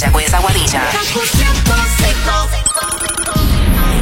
Mayagüez, 0.00 0.32
Aguadilla. 0.32 0.88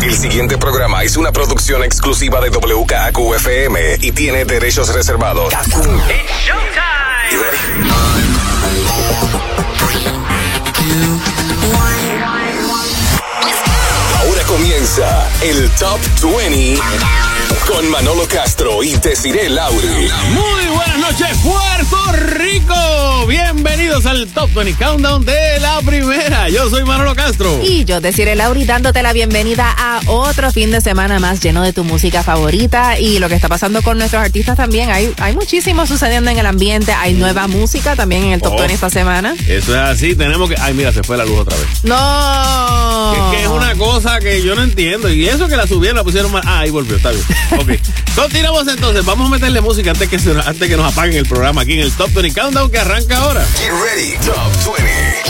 El 0.01 0.17
siguiente 0.17 0.57
programa 0.57 1.03
es 1.03 1.17
una 1.17 1.32
producción 1.32 1.82
exclusiva 1.82 2.41
de 2.41 2.51
WKQFM 2.51 3.96
y 4.00 4.12
tiene 4.12 4.45
derechos 4.45 4.95
reservados. 4.95 5.53
You 7.30 7.43
ready? 7.43 7.59
Ahora 14.21 14.43
comienza 14.45 15.29
el 15.43 15.69
Top 15.73 16.01
20 16.23 16.80
con 17.67 17.89
Manolo 17.91 18.27
Castro 18.29 18.83
y 18.83 18.95
Desiree 18.96 19.49
Lauri. 19.49 19.87
Muy 20.33 20.67
buenas 20.75 20.99
noches, 20.99 21.29
Puerto 21.43 22.13
Rico. 22.37 23.27
Bienvenidos 23.27 24.07
al 24.07 24.27
Top 24.29 24.53
20 24.55 24.75
Countdown 24.85 25.25
de 25.25 25.61
la 25.61 25.81
primera. 25.82 26.49
Yo 26.49 26.69
soy 26.71 26.85
Manolo 26.85 27.14
Castro. 27.14 27.61
Y 27.63 27.85
yo, 27.85 28.00
deciré 28.00 28.35
Lauri, 28.36 28.64
dándote 28.64 29.03
la 29.03 29.13
bienvenida 29.13 29.75
a 29.77 30.00
otro 30.07 30.50
fin 30.53 30.71
de 30.71 30.81
semana 30.81 31.19
más 31.19 31.41
lleno 31.41 31.63
de 31.63 31.72
tu 31.72 31.85
música 31.85 32.22
favorita 32.22 32.98
y 32.98 33.19
lo 33.19 33.28
que 33.28 33.34
está 33.34 33.48
pasando 33.48 33.83
con 33.83 33.98
nuestros 33.98 34.22
artistas 34.22 34.56
también. 34.56 34.91
Hay, 34.91 35.12
hay 35.19 35.34
muchísimo 35.34 35.86
sucediendo 35.86 36.30
en 36.30 36.39
el 36.39 36.47
ambiente. 36.47 36.92
Hay 36.92 37.14
nueva 37.14 37.47
música 37.48 37.97
también 37.97 38.25
en 38.25 38.33
el 38.33 38.42
Top 38.42 38.55
Oh. 38.55 38.56
20 38.58 38.75
esta 38.75 38.91
semana. 38.91 39.34
Eso 39.47 39.72
es 39.75 39.80
así, 39.80 40.14
tenemos 40.17 40.48
que... 40.48 40.56
Ay, 40.58 40.75
mira, 40.75 40.92
se 40.92 41.03
fue 41.03 41.17
la 41.17 41.25
luz 41.25 41.41
otra 41.41 41.56
vez. 41.56 41.67
¡No! 41.84 43.12
Es 43.14 43.36
que 43.36 43.42
es 43.44 43.48
una 43.48 43.75
cosa 43.77 44.19
que 44.20 44.42
yo 44.42 44.55
no 44.55 44.62
entiendo. 44.62 45.08
Y 45.11 45.28
eso 45.28 45.48
que 45.48 45.56
la 45.56 45.67
subieron, 45.67 45.97
la 45.98 46.05
pusieron 46.05 46.33
mal. 46.33 46.42
Ah, 46.47 46.61
ahí 46.61 46.70
volvió, 46.70 46.97
está 46.97 47.11
bien. 47.11 47.22
Ok. 47.59 47.70
Continuamos 48.15 48.67
entonces. 48.69 49.05
Vamos 49.05 49.27
a 49.28 49.31
meterle 49.31 49.61
música 49.61 49.91
antes 49.91 50.09
que, 50.09 50.19
se- 50.19 50.31
antes 50.33 50.69
que 50.69 50.77
nos 50.77 50.92
apaguen 50.92 51.17
el 51.17 51.27
programa 51.27 51.62
aquí 51.62 51.75
en 51.75 51.81
el 51.81 51.92
Top 51.92 52.12
20 52.12 52.39
Countdown 52.39 52.70
que 52.70 52.78
arranca 52.78 53.17
ahora. 53.19 53.45
Get 53.56 53.70
ready, 53.70 54.17
Top 54.25 54.77
20. 54.77 55.23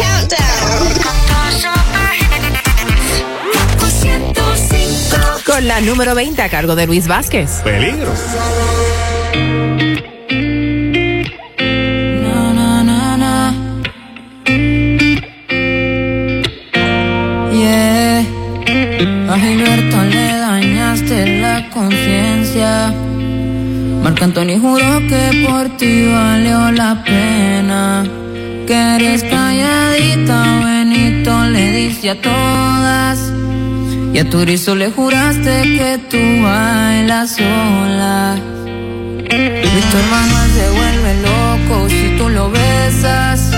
Con 5.44 5.66
la 5.66 5.80
número 5.80 6.14
20 6.14 6.40
a 6.42 6.48
cargo 6.48 6.76
de 6.76 6.86
Luis 6.86 7.06
Vázquez. 7.08 7.50
Peligro. 7.64 8.12
Yeah. 17.52 18.24
Conciencia. 21.78 22.92
Marco 24.02 24.24
Antonio 24.24 24.58
juró 24.58 24.98
que 25.10 25.46
por 25.46 25.76
ti 25.76 26.06
valió 26.10 26.72
la 26.72 27.04
pena. 27.04 28.04
Que 28.66 28.96
eres 28.96 29.22
calladita, 29.22 30.38
Benito 30.64 31.44
le 31.44 31.64
dice 31.78 32.10
a 32.10 32.20
todas. 32.20 33.32
Y 34.12 34.18
a 34.18 34.28
Turizo 34.28 34.74
le 34.74 34.90
juraste 34.90 35.54
que 35.78 35.90
tú 36.10 36.22
bailas 36.42 37.36
sola. 37.36 38.36
Y 39.76 39.80
tu 39.90 39.94
hermano 40.02 40.36
se 40.56 40.64
vuelve 40.78 41.10
loco 41.28 41.88
si 41.88 42.16
tú 42.18 42.28
lo 42.28 42.50
besas. 42.50 43.52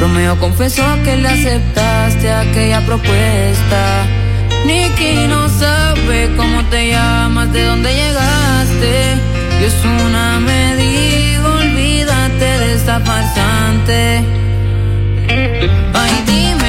Romeo 0.00 0.38
confesó 0.40 0.84
que 1.04 1.16
le 1.16 1.28
aceptaste 1.28 2.32
aquella 2.32 2.80
propuesta. 2.86 3.82
Nicky 4.64 5.26
no 5.28 5.48
sabe 5.48 6.30
cómo 6.36 6.64
te 6.70 6.90
llamas, 6.92 7.52
de 7.52 7.64
dónde 7.64 7.90
llegaste. 7.94 8.92
Y 9.60 9.64
es 9.64 9.84
una 9.84 10.40
me 10.40 10.76
dijo, 10.76 11.48
olvídate 11.64 12.44
de 12.62 12.74
esta 12.74 13.00
farsante. 13.00 14.24
Ay, 16.02 16.14
dime, 16.26 16.61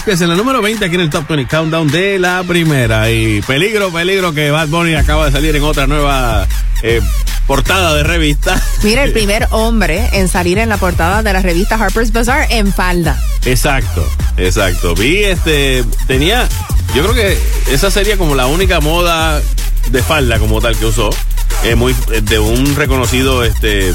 Vázquez 0.00 0.22
en 0.22 0.30
la 0.30 0.34
número 0.34 0.62
20 0.62 0.82
aquí 0.82 0.94
en 0.94 1.02
el 1.02 1.10
Top 1.10 1.28
20 1.28 1.46
Countdown 1.46 1.86
de 1.88 2.18
la 2.18 2.42
primera. 2.42 3.10
Y 3.10 3.42
peligro, 3.42 3.92
peligro 3.92 4.32
que 4.32 4.50
Bad 4.50 4.68
Bunny 4.68 4.94
acaba 4.94 5.26
de 5.26 5.32
salir 5.32 5.54
en 5.54 5.62
otra 5.62 5.86
nueva 5.86 6.48
eh, 6.82 7.02
portada 7.46 7.94
de 7.94 8.02
revista. 8.02 8.58
Mira, 8.82 9.04
el 9.04 9.12
primer 9.12 9.46
hombre 9.50 10.08
en 10.14 10.28
salir 10.28 10.56
en 10.56 10.70
la 10.70 10.78
portada 10.78 11.22
de 11.22 11.30
la 11.34 11.42
revista 11.42 11.74
Harper's 11.74 12.12
Bazaar 12.12 12.46
en 12.48 12.72
falda. 12.72 13.22
Exacto, 13.44 14.02
exacto. 14.38 14.94
Vi 14.94 15.22
este, 15.22 15.84
tenía, 16.06 16.48
yo 16.94 17.02
creo 17.02 17.14
que 17.14 17.38
esa 17.70 17.90
sería 17.90 18.16
como 18.16 18.34
la 18.34 18.46
única 18.46 18.80
moda 18.80 19.42
de 19.90 20.02
falda 20.02 20.38
como 20.38 20.62
tal 20.62 20.78
que 20.78 20.86
usó. 20.86 21.10
eh, 21.64 21.74
muy 21.74 21.94
de 22.22 22.38
un 22.38 22.74
reconocido 22.74 23.44
este 23.44 23.92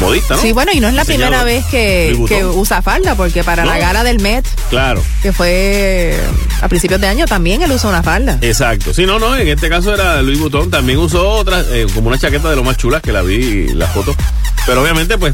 modista, 0.00 0.34
¿no? 0.36 0.40
Sí, 0.42 0.52
bueno, 0.52 0.72
y 0.74 0.80
no 0.80 0.88
es 0.88 0.94
la 0.94 1.04
primera 1.04 1.44
vez 1.44 1.64
que, 1.66 2.16
usa 2.54 2.82
falda, 2.82 3.14
porque 3.14 3.44
para 3.44 3.64
No. 3.64 3.70
la 3.70 3.78
gala 3.78 4.04
del 4.04 4.20
Met, 4.20 4.46
Claro. 4.70 5.02
que 5.22 5.32
fue 5.32 6.18
a 6.60 6.68
principios 6.68 7.00
de 7.00 7.06
año 7.08 7.26
también 7.26 7.62
él 7.62 7.70
usa 7.72 7.88
una 7.90 8.02
falda. 8.02 8.38
Exacto. 8.40 8.92
Sí, 8.92 9.06
no, 9.06 9.18
no, 9.18 9.36
en 9.36 9.48
este 9.48 9.68
caso 9.68 9.94
era 9.94 10.20
Luis 10.22 10.38
Butón. 10.38 10.70
También 10.70 10.98
usó 10.98 11.28
otra, 11.30 11.62
eh, 11.70 11.86
como 11.94 12.08
una 12.08 12.18
chaqueta 12.18 12.50
de 12.50 12.56
lo 12.56 12.64
más 12.64 12.76
chulas 12.76 13.02
que 13.02 13.12
la 13.12 13.22
vi 13.22 13.68
la 13.68 13.86
foto. 13.86 14.14
Pero 14.66 14.82
obviamente, 14.82 15.16
pues, 15.16 15.32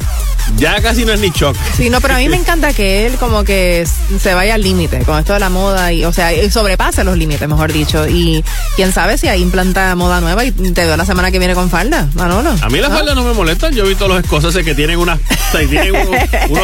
ya 0.57 0.81
casi 0.83 1.05
no 1.05 1.13
es 1.13 1.21
ni 1.21 1.31
shock. 1.31 1.57
Sí, 1.77 1.91
no, 1.91 2.01
pero 2.01 2.15
a 2.15 2.19
mí 2.19 2.29
me 2.29 2.37
encanta 2.37 2.73
que 2.73 3.07
él 3.07 3.15
como 3.15 3.45
que 3.45 3.87
se 4.21 4.35
vaya 4.35 4.55
al 4.55 4.63
límite 4.63 4.99
con 5.01 5.19
esto 5.19 5.33
de 5.33 5.41
la 5.41 5.51
moda 5.51 5.93
y, 5.93 6.05
o 6.05 6.13
sea, 6.13 6.31
sobrepase 6.51 7.05
los 7.05 7.17
límites, 7.17 7.49
mejor 7.49 7.73
dicho. 7.73 8.07
Y 8.09 8.45
quién 8.77 8.93
sabe 8.93 9.19
si 9.19 9.29
ahí 9.29 9.43
implanta 9.43 9.95
moda 9.97 10.21
nueva 10.21 10.45
y 10.45 10.51
te 10.53 10.85
veo 10.85 10.97
la 10.97 11.05
semana 11.05 11.31
que 11.31 11.39
viene 11.39 11.55
con 11.55 11.71
falda, 11.71 12.09
Manolo. 12.15 12.55
A 12.61 12.69
mí 12.69 12.79
las 12.81 12.91
¿No? 12.91 12.97
faldas 12.97 13.15
no 13.17 13.25
me 13.25 13.33
molestan. 13.33 13.75
Yo 13.75 13.85
he 13.85 13.89
visto 13.89 14.07
los 14.09 14.23
escoceses 14.23 14.65
que 14.65 14.75
tienen 14.75 14.99
una, 14.99 15.15
o 15.15 15.53
sea, 15.53 15.63
y 15.63 15.67
tienen 15.67 15.95
uno, 15.95 16.19
uno, 16.51 16.61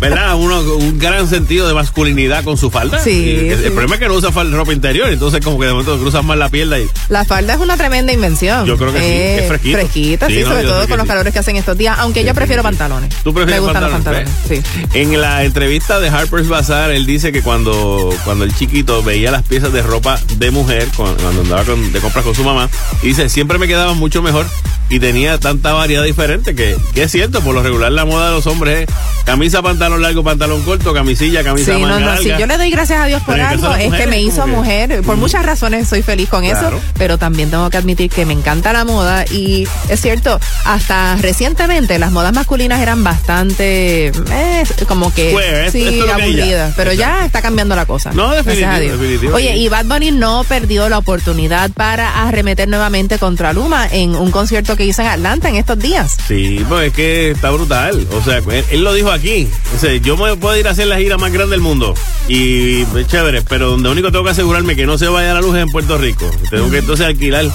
¿verdad? 0.00 0.34
Uno, 0.36 0.60
un 0.76 0.98
gran 0.98 1.28
sentido 1.28 1.66
de 1.68 1.74
masculinidad 1.74 2.44
con 2.44 2.56
su 2.56 2.70
falda. 2.70 2.98
Sí, 2.98 3.10
Y 3.10 3.48
el, 3.50 3.58
sí. 3.58 3.64
el 3.66 3.72
problema 3.72 3.94
es 3.96 4.00
que 4.00 4.08
no 4.08 4.14
usa 4.14 4.32
falda, 4.32 4.56
ropa 4.56 4.72
interior, 4.72 5.08
entonces 5.10 5.40
como 5.44 5.58
que 5.58 5.66
de 5.66 5.72
momento 5.72 5.98
cruzas 5.98 6.24
más 6.24 6.36
la 6.36 6.48
pierna 6.48 6.78
y 6.78 6.88
La 7.08 7.24
falda 7.24 7.54
es 7.54 7.60
una 7.60 7.76
tremenda 7.76 8.12
invención. 8.12 8.66
Yo 8.66 8.76
creo 8.76 8.92
que 8.92 8.98
sí, 9.00 9.04
Eh, 9.06 9.38
es 9.42 9.48
fresquito. 9.48 9.78
Fresquita, 9.78 10.26
Sí, 10.28 10.34
sí, 10.34 10.40
no, 10.42 10.48
sobre 10.48 10.62
todo 10.64 10.88
con 10.88 10.96
los 10.98 11.04
sí. 11.04 11.08
calores 11.08 11.32
que 11.32 11.38
hacen 11.38 11.56
estos 11.56 11.76
días, 11.78 11.96
aunque 11.98 12.24
yo 12.24 12.34
prefiero 12.34 12.62
pantalones. 12.62 13.05
¿Tú 13.24 13.32
prefieres 13.34 13.60
Me 13.62 13.66
gustan 13.66 13.82
pantalones? 13.90 14.28
los 14.28 14.44
pantalones, 14.60 14.82
sí. 14.92 14.98
En 14.98 15.20
la 15.20 15.44
entrevista 15.44 16.00
de 16.00 16.08
Harper's 16.08 16.48
Bazaar, 16.48 16.90
él 16.90 17.06
dice 17.06 17.32
que 17.32 17.42
cuando, 17.42 18.14
cuando 18.24 18.44
el 18.44 18.54
chiquito 18.54 19.02
veía 19.02 19.30
las 19.30 19.42
piezas 19.42 19.72
de 19.72 19.82
ropa 19.82 20.18
de 20.36 20.50
mujer, 20.50 20.88
cuando, 20.96 21.28
andaba 21.28 21.64
con- 21.64 21.92
de 21.92 22.00
compras 22.00 22.24
con 22.24 22.34
su 22.34 22.44
mamá, 22.44 22.68
dice, 23.02 23.28
siempre 23.28 23.58
me 23.58 23.66
quedaban 23.68 23.96
mucho 23.96 24.22
mejor 24.22 24.46
y 24.88 25.00
tenía 25.00 25.38
tanta 25.38 25.72
variedad 25.72 26.04
diferente 26.04 26.54
que, 26.54 26.76
que 26.94 27.02
es 27.04 27.10
cierto, 27.12 27.40
por 27.40 27.54
lo 27.54 27.62
regular 27.62 27.90
la 27.90 28.04
moda 28.04 28.28
de 28.28 28.34
los 28.36 28.46
hombres 28.46 28.88
es 28.88 28.94
camisa, 29.24 29.60
pantalón 29.62 30.00
largo, 30.02 30.22
pantalón 30.22 30.62
corto, 30.62 30.94
camisilla, 30.94 31.42
camisa 31.42 31.74
Sí, 31.74 31.80
manga 31.80 31.94
no, 31.94 32.00
no, 32.00 32.06
larga. 32.06 32.22
sí, 32.22 32.30
yo 32.38 32.46
le 32.46 32.56
doy 32.56 32.70
gracias 32.70 33.00
a 33.00 33.06
Dios 33.06 33.20
por 33.22 33.34
Pero 33.34 33.48
algo, 33.48 33.74
es 33.74 33.92
que 33.92 34.06
me 34.06 34.20
hizo 34.22 34.44
que- 34.44 34.50
mujer, 34.52 35.02
por 35.02 35.16
muchas 35.16 35.44
razones 35.44 35.88
soy 35.88 36.02
feliz 36.02 36.28
con 36.28 36.44
Claro. 36.44 36.76
eso, 36.76 36.80
pero 36.96 37.18
también 37.18 37.50
tengo 37.50 37.68
que 37.70 37.76
admitir 37.76 38.10
que 38.10 38.24
me 38.24 38.32
encanta 38.32 38.72
la 38.72 38.84
moda 38.84 39.24
y 39.30 39.66
es 39.88 40.00
cierto, 40.00 40.38
hasta 40.64 41.16
recientemente 41.16 41.98
las 41.98 42.12
modas 42.12 42.32
masculinas 42.32 42.80
eran 42.80 43.02
bastante, 43.02 44.06
eh, 44.08 44.64
como 44.86 45.12
que, 45.12 45.30
esto- 45.66 45.72
sí, 45.72 46.00
es 46.00 46.08
aburridas, 46.10 46.74
pero 46.76 46.92
ya 46.92 47.24
está 47.26 47.42
cambiando 47.42 47.74
la 47.74 47.86
cosa. 47.86 48.12
No, 48.12 48.30
definitivo, 48.30 48.96
definitivo, 48.96 49.34
Oye, 49.36 49.56
y 49.56 49.68
Bad 49.68 49.86
Bunny 49.86 50.12
no 50.12 50.44
perdió 50.48 50.88
la 50.88 50.98
oportunidad 50.98 51.70
para 51.72 52.22
arremeter 52.28 52.68
nuevamente 52.68 53.18
contra 53.18 53.52
Luma 53.52 53.88
en 53.90 54.14
un 54.14 54.30
concierto 54.30 54.75
que 54.76 54.84
hizo 54.84 55.02
en 55.02 55.08
Atlanta 55.08 55.48
en 55.48 55.56
estos 55.56 55.78
días. 55.78 56.16
Sí, 56.26 56.64
pues 56.68 56.88
es 56.88 56.92
que 56.92 57.30
está 57.30 57.50
brutal. 57.50 58.06
O 58.12 58.22
sea, 58.22 58.38
él, 58.38 58.64
él 58.70 58.84
lo 58.84 58.92
dijo 58.92 59.10
aquí. 59.10 59.48
O 59.74 59.78
sea, 59.78 59.94
yo 59.96 60.16
me 60.16 60.36
puedo 60.36 60.56
ir 60.56 60.68
a 60.68 60.70
hacer 60.70 60.86
la 60.86 60.98
gira 60.98 61.18
más 61.18 61.32
grande 61.32 61.52
del 61.52 61.60
mundo. 61.60 61.94
Y 62.28 62.84
pues, 62.86 63.06
chévere, 63.06 63.42
pero 63.42 63.70
donde 63.70 63.88
único 63.88 64.10
tengo 64.10 64.24
que 64.24 64.30
asegurarme 64.30 64.76
que 64.76 64.86
no 64.86 64.98
se 64.98 65.08
vaya 65.08 65.34
la 65.34 65.40
luz 65.40 65.56
es 65.56 65.62
en 65.62 65.70
Puerto 65.70 65.98
Rico. 65.98 66.30
Tengo 66.50 66.70
que 66.70 66.78
entonces 66.78 67.06
alquilar 67.06 67.46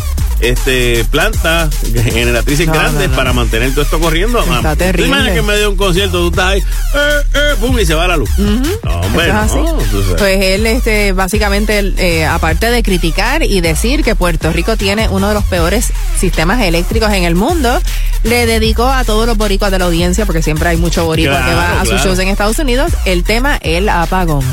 este 0.42 1.06
plantas 1.12 1.74
generatrices 2.04 2.68
No, 2.68 2.74
grandes 2.74 3.04
no, 3.04 3.12
no. 3.12 3.16
para 3.16 3.34
mantener 3.34 3.72
todo 3.72 3.82
esto 3.84 4.00
corriendo. 4.00 4.40
Está 4.42 4.72
Ah, 4.72 4.72
¿tú 4.74 4.80
terrible. 4.80 5.08
imaginas 5.08 5.34
que 5.34 5.40
en 5.40 5.46
medio 5.46 5.60
de 5.62 5.68
un 5.68 5.76
concierto 5.78 6.18
tú 6.20 6.28
estás 6.30 6.46
ahí, 6.48 6.60
eh, 6.60 7.22
eh, 7.34 7.56
pum, 7.60 7.78
y 7.80 7.86
se 7.86 7.94
va 7.94 8.08
la 8.08 8.18
luz? 8.18 8.30
Hombre, 8.40 9.28
es 9.28 9.34
así. 9.34 9.60
Pues 10.18 10.42
él, 10.44 10.66
este, 10.68 11.12
básicamente, 11.14 11.94
eh, 11.98 12.26
aparte 12.26 12.70
de 12.72 12.84
criticar 12.84 13.44
y 13.44 13.62
decir 13.62 14.04
que 14.04 14.16
Puerto 14.16 14.52
Rico 14.52 14.78
tiene 14.78 15.10
uno 15.10 15.28
de 15.28 15.34
los 15.34 15.44
peores 15.46 15.88
sistemas 16.20 16.62
eléctricos 16.64 17.12
en 17.14 17.24
el 17.24 17.36
mundo, 17.36 17.80
le 18.24 18.46
dedicó 18.46 18.88
a 18.88 19.04
todos 19.04 19.26
los 19.26 19.38
boricuas 19.38 19.72
de 19.72 19.80
la 19.80 19.86
audiencia, 19.86 20.26
porque 20.26 20.42
siempre 20.42 20.70
hay 20.70 20.78
mucho 20.78 21.06
boricua 21.06 21.38
Claro, 21.38 21.46
que 21.46 21.56
va 21.56 21.82
a 21.82 21.86
sus 21.86 22.02
shows 22.02 22.20
en 22.20 22.28
Estados 22.28 22.58
Unidos, 22.60 22.92
el 23.06 23.24
tema 23.24 23.58
el 23.62 23.90
apagón. 23.90 24.44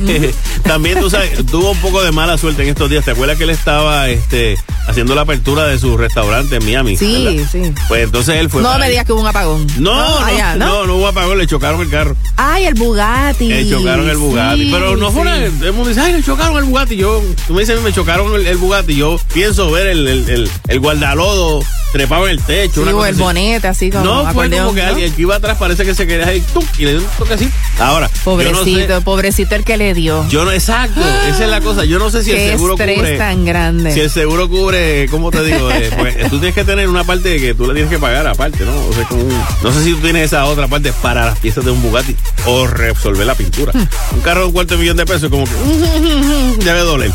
También 0.62 1.00
tú 1.00 1.10
sabes, 1.10 1.44
tuvo 1.46 1.72
un 1.72 1.78
poco 1.78 2.02
de 2.02 2.12
mala 2.12 2.38
suerte 2.38 2.62
en 2.62 2.68
estos 2.68 2.88
días. 2.90 3.04
¿Te 3.04 3.12
acuerdas 3.12 3.36
que 3.36 3.44
él 3.44 3.50
estaba 3.50 4.08
este, 4.08 4.56
haciendo 4.86 5.14
la 5.14 5.22
apertura 5.22 5.66
de 5.66 5.78
su 5.78 5.96
restaurante 5.96 6.56
en 6.56 6.64
Miami? 6.64 6.96
Sí, 6.96 7.24
¿verdad? 7.24 7.48
sí. 7.50 7.74
Pues 7.88 8.04
entonces 8.04 8.36
él 8.36 8.48
fue. 8.50 8.62
No 8.62 8.78
me 8.78 8.88
digas 8.88 9.04
que 9.04 9.12
hubo 9.12 9.20
un 9.20 9.26
apagón. 9.26 9.66
No, 9.78 9.94
no, 9.94 10.24
allá, 10.24 10.56
no, 10.56 10.66
¿no? 10.66 10.86
no, 10.86 10.96
hubo 10.96 11.08
apagón, 11.08 11.38
le 11.38 11.46
chocaron 11.46 11.80
el 11.80 11.90
carro. 11.90 12.16
Ay, 12.36 12.64
el 12.66 12.74
Bugatti. 12.74 13.48
Le 13.48 13.68
chocaron 13.68 14.08
el 14.08 14.16
Bugatti. 14.16 14.64
Sí, 14.64 14.70
pero 14.72 14.96
no 14.96 15.10
fue 15.10 15.22
una. 15.22 15.36
el 15.36 15.72
mundo 15.72 15.88
dice, 15.88 16.00
ay, 16.00 16.12
le 16.12 16.22
chocaron 16.22 16.56
el 16.58 16.64
Bugatti. 16.64 16.96
Yo, 16.96 17.22
tú 17.46 17.54
me 17.54 17.60
dices, 17.60 17.80
me 17.82 17.92
chocaron 17.92 18.34
el, 18.34 18.46
el 18.46 18.56
Bugatti. 18.56 18.94
Yo 18.94 19.18
pienso 19.32 19.70
ver 19.70 19.88
el, 19.88 20.06
el, 20.06 20.28
el, 20.28 20.50
el 20.68 20.80
guardalodo 20.80 21.64
trepado 21.92 22.26
en 22.26 22.32
el 22.32 22.42
techo. 22.42 22.84
Sí, 22.84 22.90
o 22.92 23.04
el 23.04 23.14
así. 23.14 23.20
bonete, 23.22 23.68
así 23.68 23.90
como 23.90 24.04
No, 24.04 24.32
fue 24.32 24.48
como 24.50 24.74
que 24.74 24.82
¿no? 24.82 24.88
alguien 24.88 25.12
que 25.12 25.22
iba 25.22 25.36
atrás 25.36 25.56
parece 25.58 25.84
que 25.84 25.94
se 25.94 26.06
quería 26.06 26.26
ahí 26.28 26.40
¡tum! 26.52 26.64
y 26.78 26.84
le 26.84 26.92
dio 26.92 27.00
un 27.00 27.06
toque 27.18 27.34
así. 27.34 27.50
Ahora, 27.78 28.10
Pobrecito, 28.24 28.88
no 28.88 28.96
sé, 28.98 29.00
pobrecito 29.04 29.54
el 29.54 29.64
que 29.64 29.76
le 29.76 29.94
dio. 29.94 30.26
yo 30.28 30.44
no, 30.44 30.52
exacto, 30.52 31.00
esa 31.28 31.44
es 31.44 31.50
la 31.50 31.60
cosa. 31.60 31.84
Yo 31.84 31.98
no 31.98 32.10
sé 32.10 32.22
si 32.22 32.30
el 32.32 32.50
seguro 32.52 32.74
estrés 32.74 32.96
cubre. 32.96 33.18
tan 33.18 33.44
grande. 33.44 33.92
Si 33.92 34.00
el 34.00 34.10
seguro 34.10 34.48
cubre, 34.48 35.08
¿cómo 35.10 35.30
te 35.30 35.42
digo? 35.44 35.70
Eh, 35.70 35.90
pues, 35.98 36.16
tú 36.30 36.38
tienes 36.38 36.54
que 36.54 36.64
tener 36.64 36.88
una 36.88 37.04
parte 37.04 37.38
que 37.40 37.54
tú 37.54 37.66
le 37.66 37.74
tienes 37.74 37.90
que 37.90 37.98
pagar 37.98 38.26
aparte, 38.26 38.64
¿no? 38.64 38.72
O 38.86 38.92
sea, 38.92 39.04
como 39.04 39.22
un- 39.22 39.42
no 39.62 39.72
sé 39.72 39.82
si 39.84 39.92
tú 39.94 39.98
tienes 40.00 40.26
esa 40.26 40.44
otra 40.44 40.68
parte 40.68 40.92
para 41.02 41.26
las 41.26 41.38
piezas 41.38 41.64
de 41.64 41.70
un 41.70 41.80
Bugatti 41.82 42.14
o 42.46 42.66
resolver 42.66 43.26
la 43.26 43.34
pintura. 43.34 43.72
Un 44.12 44.20
carro 44.20 44.40
de 44.42 44.46
un 44.46 44.52
cuarto 44.52 44.74
de 44.74 44.80
millón 44.80 44.96
de 44.96 45.06
pesos, 45.06 45.30
como 45.30 45.44
que 45.44 45.52
debe 46.64 46.80
doler. 46.80 47.10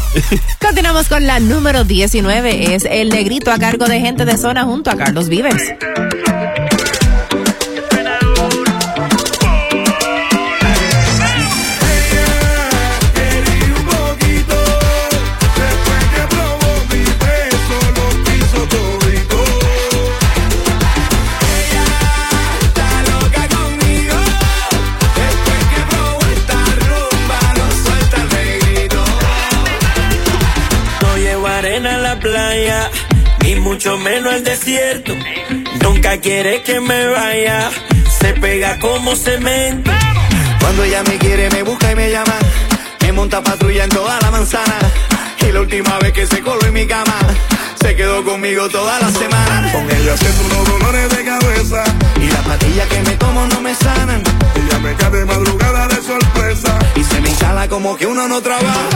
Continuamos 0.62 1.08
con 1.08 1.26
la 1.28 1.40
número 1.40 1.84
19. 1.84 2.76
Es 2.76 2.86
el 2.90 3.10
negrito 3.10 3.52
a 3.52 3.60
cargo 3.60 3.86
de 3.86 4.00
gente 4.00 4.26
de 4.26 4.38
zona 4.38 4.65
junto 4.66 4.90
a 4.90 4.96
Carlos 4.96 5.30
Vives. 5.30 5.76
Mucho 33.86 33.98
menos 34.00 34.34
al 34.34 34.44
desierto. 34.44 35.14
Nunca 35.84 36.18
quiere 36.18 36.64
que 36.64 36.80
me 36.80 37.08
vaya, 37.08 37.70
se 38.20 38.34
pega 38.34 38.80
como 38.80 39.16
cemento. 39.16 39.92
Cuando 40.60 40.84
ella 40.84 41.04
me 41.04 41.18
quiere, 41.18 41.52
me 41.52 41.62
busca 41.62 41.92
y 41.92 41.96
me 41.96 42.10
llama. 42.10 42.34
Me 43.02 43.12
monta 43.12 43.44
patrulla 43.44 43.84
en 43.84 43.90
toda 43.92 44.20
la 44.22 44.32
manzana. 44.32 44.80
Y 45.48 45.52
la 45.52 45.62
última 45.62 46.00
vez 46.00 46.14
que 46.14 46.26
se 46.26 46.42
coló 46.42 46.66
en 46.66 46.74
mi 46.74 46.88
cama, 46.88 47.16
se 47.80 47.96
quedó 47.96 48.24
conmigo 48.24 48.68
toda 48.70 49.00
la 49.00 49.12
semana. 49.12 49.72
Con 49.72 49.84
ella 49.84 50.18
siento 50.18 50.46
unos 50.46 50.68
dolores 50.68 51.10
de 51.10 51.24
cabeza. 51.24 51.84
Y 52.20 52.28
las 52.28 52.42
pastillas 52.42 52.88
que 52.88 53.02
me 53.04 53.16
tomo 53.18 53.46
no 53.46 53.62
me 53.62 53.76
sanan. 53.76 54.24
Ella 54.56 54.80
me 54.80 54.96
cae 54.96 55.12
de 55.12 55.26
madrugada 55.26 55.88
de 55.90 56.02
sorpresa. 56.02 56.80
Y 56.96 57.04
se 57.04 57.22
me 57.22 57.30
instala 57.30 57.68
como 57.68 57.96
que 57.96 58.08
uno 58.08 58.28
no 58.28 58.42
trabaja. 58.42 58.90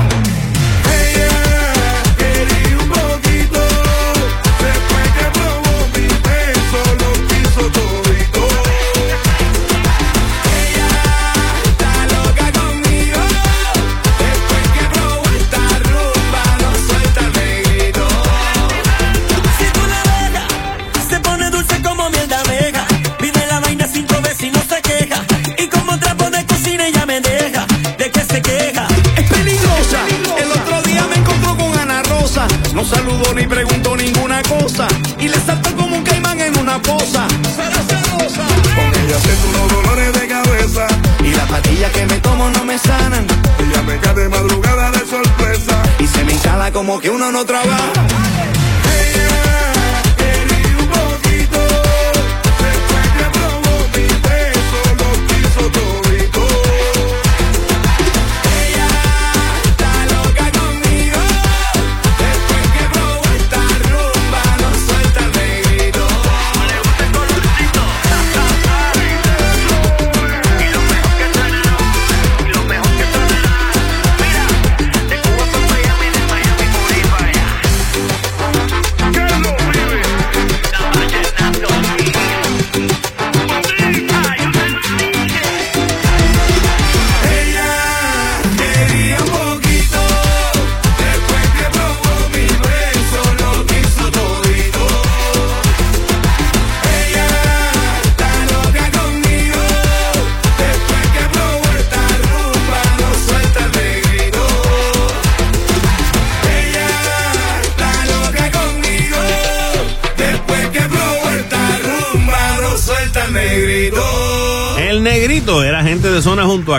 Ni 33.35 33.45
preguntó 33.47 33.95
ninguna 33.95 34.41
cosa. 34.43 34.87
Y 35.17 35.27
le 35.27 35.39
saltó 35.39 35.75
como 35.75 35.97
un 35.97 36.03
caimán 36.03 36.39
en 36.41 36.57
una 36.57 36.81
poza. 36.81 37.27
Será 37.55 37.81
celosa. 37.87 38.45
Con 38.75 39.03
ella 39.03 39.19
siento 39.19 39.47
unos 39.49 39.71
dolores 39.71 40.13
de 40.13 40.27
cabeza. 40.27 40.87
Y 41.23 41.31
las 41.31 41.47
pastillas 41.47 41.91
que 41.91 42.05
me 42.05 42.19
tomo 42.19 42.49
no 42.49 42.65
me 42.65 42.77
sanan. 42.77 43.25
Ella 43.59 43.81
me 43.83 43.97
cae 43.99 44.13
de 44.15 44.29
madrugada 44.29 44.91
de 44.91 45.05
sorpresa. 45.05 45.81
Y 45.99 46.07
se 46.07 46.23
me 46.23 46.33
instala 46.33 46.71
como 46.71 46.99
que 46.99 47.09
uno 47.09 47.31
no 47.31 47.45
trabaja. 47.45 47.93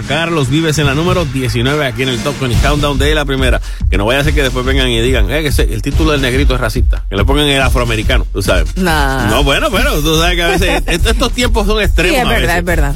A 0.01 0.07
Carlos 0.09 0.49
Vives 0.49 0.79
en 0.79 0.87
la 0.87 0.95
número 0.95 1.25
19 1.25 1.87
aquí 1.87 2.03
en 2.03 2.09
el 2.11 2.19
Top 2.21 2.39
20 2.41 2.59
Countdown 2.67 2.99
de 2.99 3.15
la 3.15 3.25
primera. 3.25 3.61
Que 3.91 3.97
no 3.99 4.05
vaya 4.07 4.21
a 4.21 4.25
ser 4.25 4.35
que 4.35 4.43
después 4.43 4.65
vengan 4.65 4.89
y 4.89 5.01
digan, 5.01 5.31
eh, 5.31 5.43
que 5.43 5.49
ese- 5.49 5.73
el 5.73 5.83
título 5.83 6.13
del 6.13 6.23
negrito 6.23 6.55
es 6.55 6.61
racista. 6.61 7.05
Que 7.09 7.17
le 7.17 7.25
pongan 7.25 7.47
el 7.49 7.61
afroamericano, 7.63 8.27
tú 8.33 8.43
sabes. 8.43 8.77
Nah. 8.77 9.27
No, 9.27 9.45
bueno, 9.45 9.69
pero 9.71 10.01
tú 10.01 10.17
sabes 10.19 10.37
que 10.37 10.43
a 10.43 10.49
veces 10.49 10.83
est- 10.87 11.07
estos 11.07 11.33
tiempos 11.33 11.67
son 11.67 11.81
extremos. 11.81 12.17
Sí, 12.17 12.23
es 12.23 12.29
verdad, 12.29 12.59
es 12.59 12.65
verdad. 12.65 12.95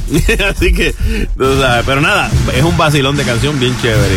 Así 0.55 0.73
que, 0.73 0.93
tú 1.37 1.59
sabes, 1.59 1.83
pero 1.85 2.01
nada, 2.01 2.29
es 2.55 2.63
un 2.63 2.77
vacilón 2.77 3.15
de 3.17 3.23
canción 3.23 3.59
bien 3.59 3.75
chévere. 3.81 4.15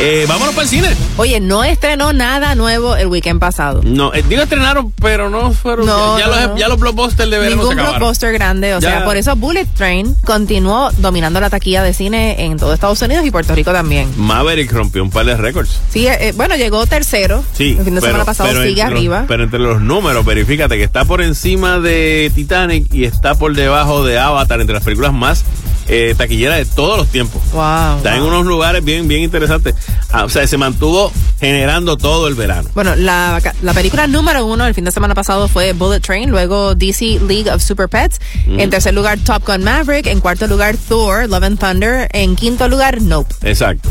Eh, 0.00 0.26
vámonos 0.28 0.54
para 0.54 0.64
el 0.64 0.68
cine. 0.68 0.88
Oye, 1.16 1.38
no 1.40 1.62
estrenó 1.62 2.12
nada 2.12 2.56
nuevo 2.56 2.96
el 2.96 3.06
weekend 3.06 3.38
pasado. 3.40 3.80
No, 3.84 4.12
eh, 4.12 4.24
digo 4.28 4.42
estrenaron, 4.42 4.90
pero 5.00 5.30
no 5.30 5.52
fueron. 5.52 5.86
No, 5.86 6.18
ya, 6.18 6.26
no, 6.26 6.32
los, 6.34 6.48
no. 6.48 6.56
ya 6.58 6.68
los 6.68 6.78
blockbusters 6.80 7.30
de 7.30 7.38
verano 7.38 7.50
se 7.50 7.56
Ningún 7.60 7.72
acabaron. 7.74 7.98
blockbuster 8.00 8.32
grande, 8.32 8.74
o 8.74 8.80
Ya. 8.80 8.90
sea, 8.90 9.04
por 9.04 9.16
eso 9.16 9.36
Bullet 9.36 9.66
Train 9.76 10.14
continuó 10.24 10.90
dominando 10.98 11.40
la 11.40 11.48
taquilla 11.48 11.82
de 11.82 11.94
cine 11.94 12.44
en 12.44 12.58
todo 12.58 12.74
Estados 12.74 13.00
Unidos 13.02 13.24
y 13.24 13.30
Puerto 13.30 13.54
Rico 13.54 13.72
también. 13.72 14.08
Maverick 14.16 14.72
rompió 14.72 15.02
un 15.02 15.10
par 15.10 15.26
de 15.26 15.36
récords. 15.36 15.80
Sí, 15.90 16.06
eh, 16.08 16.32
bueno, 16.36 16.56
llegó 16.56 16.84
tercero. 16.86 17.44
Sí, 17.56 17.76
el 17.78 17.84
fin 17.84 17.94
de 17.94 18.00
pero- 18.00 18.06
semana 18.12 18.24
pasado 18.24 18.50
sigue 18.50 18.82
los- 18.82 18.90
arriba. 18.92 19.24
pero 19.28 19.44
entre 19.44 19.60
los 19.60 19.80
números, 19.80 20.24
verifícate 20.26 20.76
que 20.76 20.82
está 20.84 21.04
por 21.04 21.22
encima 21.22 21.78
de 21.78 22.32
Titanic 22.34 22.92
y 22.92 23.04
está 23.04 23.36
por 23.36 23.54
debajo 23.54 24.04
de 24.04 24.18
Avatar, 24.18 24.60
entre 24.60 24.74
las 24.74 24.82
películas 24.84 25.12
más 25.12 25.44
eh, 25.88 26.14
taquilleras 26.16 26.58
de 26.58 26.66
todos 26.66 26.96
los 26.98 27.08
tiempos. 27.08 27.42
wow. 27.52 27.96
Está 27.98 28.16
en 28.16 28.22
unos 28.22 28.46
lugares 28.46 28.84
bien, 28.84 29.06
bien 29.08 29.22
interesantes. 29.22 29.74
Ah, 30.10 30.24
o 30.24 30.28
sea, 30.28 30.46
se 30.46 30.56
mantuvo 30.56 31.12
generando 31.40 31.96
todo 31.96 32.28
el 32.28 32.34
verano. 32.34 32.70
Bueno, 32.74 32.94
la, 32.96 33.40
la 33.62 33.74
película 33.74 34.06
número 34.06 34.46
uno 34.46 34.66
el 34.66 34.74
fin 34.74 34.84
de 34.84 34.92
semana 34.92 35.14
pasado 35.14 35.48
fue 35.48 35.72
Bullet 35.72 36.00
Train, 36.00 36.30
luego 36.30 36.74
DC 36.74 37.20
League 37.26 37.50
of 37.50 37.62
Super 37.62 37.88
Pets, 37.88 38.20
en 38.46 38.70
tercer 38.70 38.94
lugar 38.94 39.18
Top 39.18 39.46
Gun 39.46 39.64
Maverick, 39.64 40.06
en 40.06 40.20
cuarto 40.20 40.46
lugar 40.46 40.76
Thor, 40.76 41.28
Love 41.28 41.44
and 41.44 41.58
Thunder, 41.58 42.08
en 42.12 42.36
quinto 42.36 42.68
lugar 42.68 43.02
Nope. 43.02 43.34
Exacto. 43.42 43.88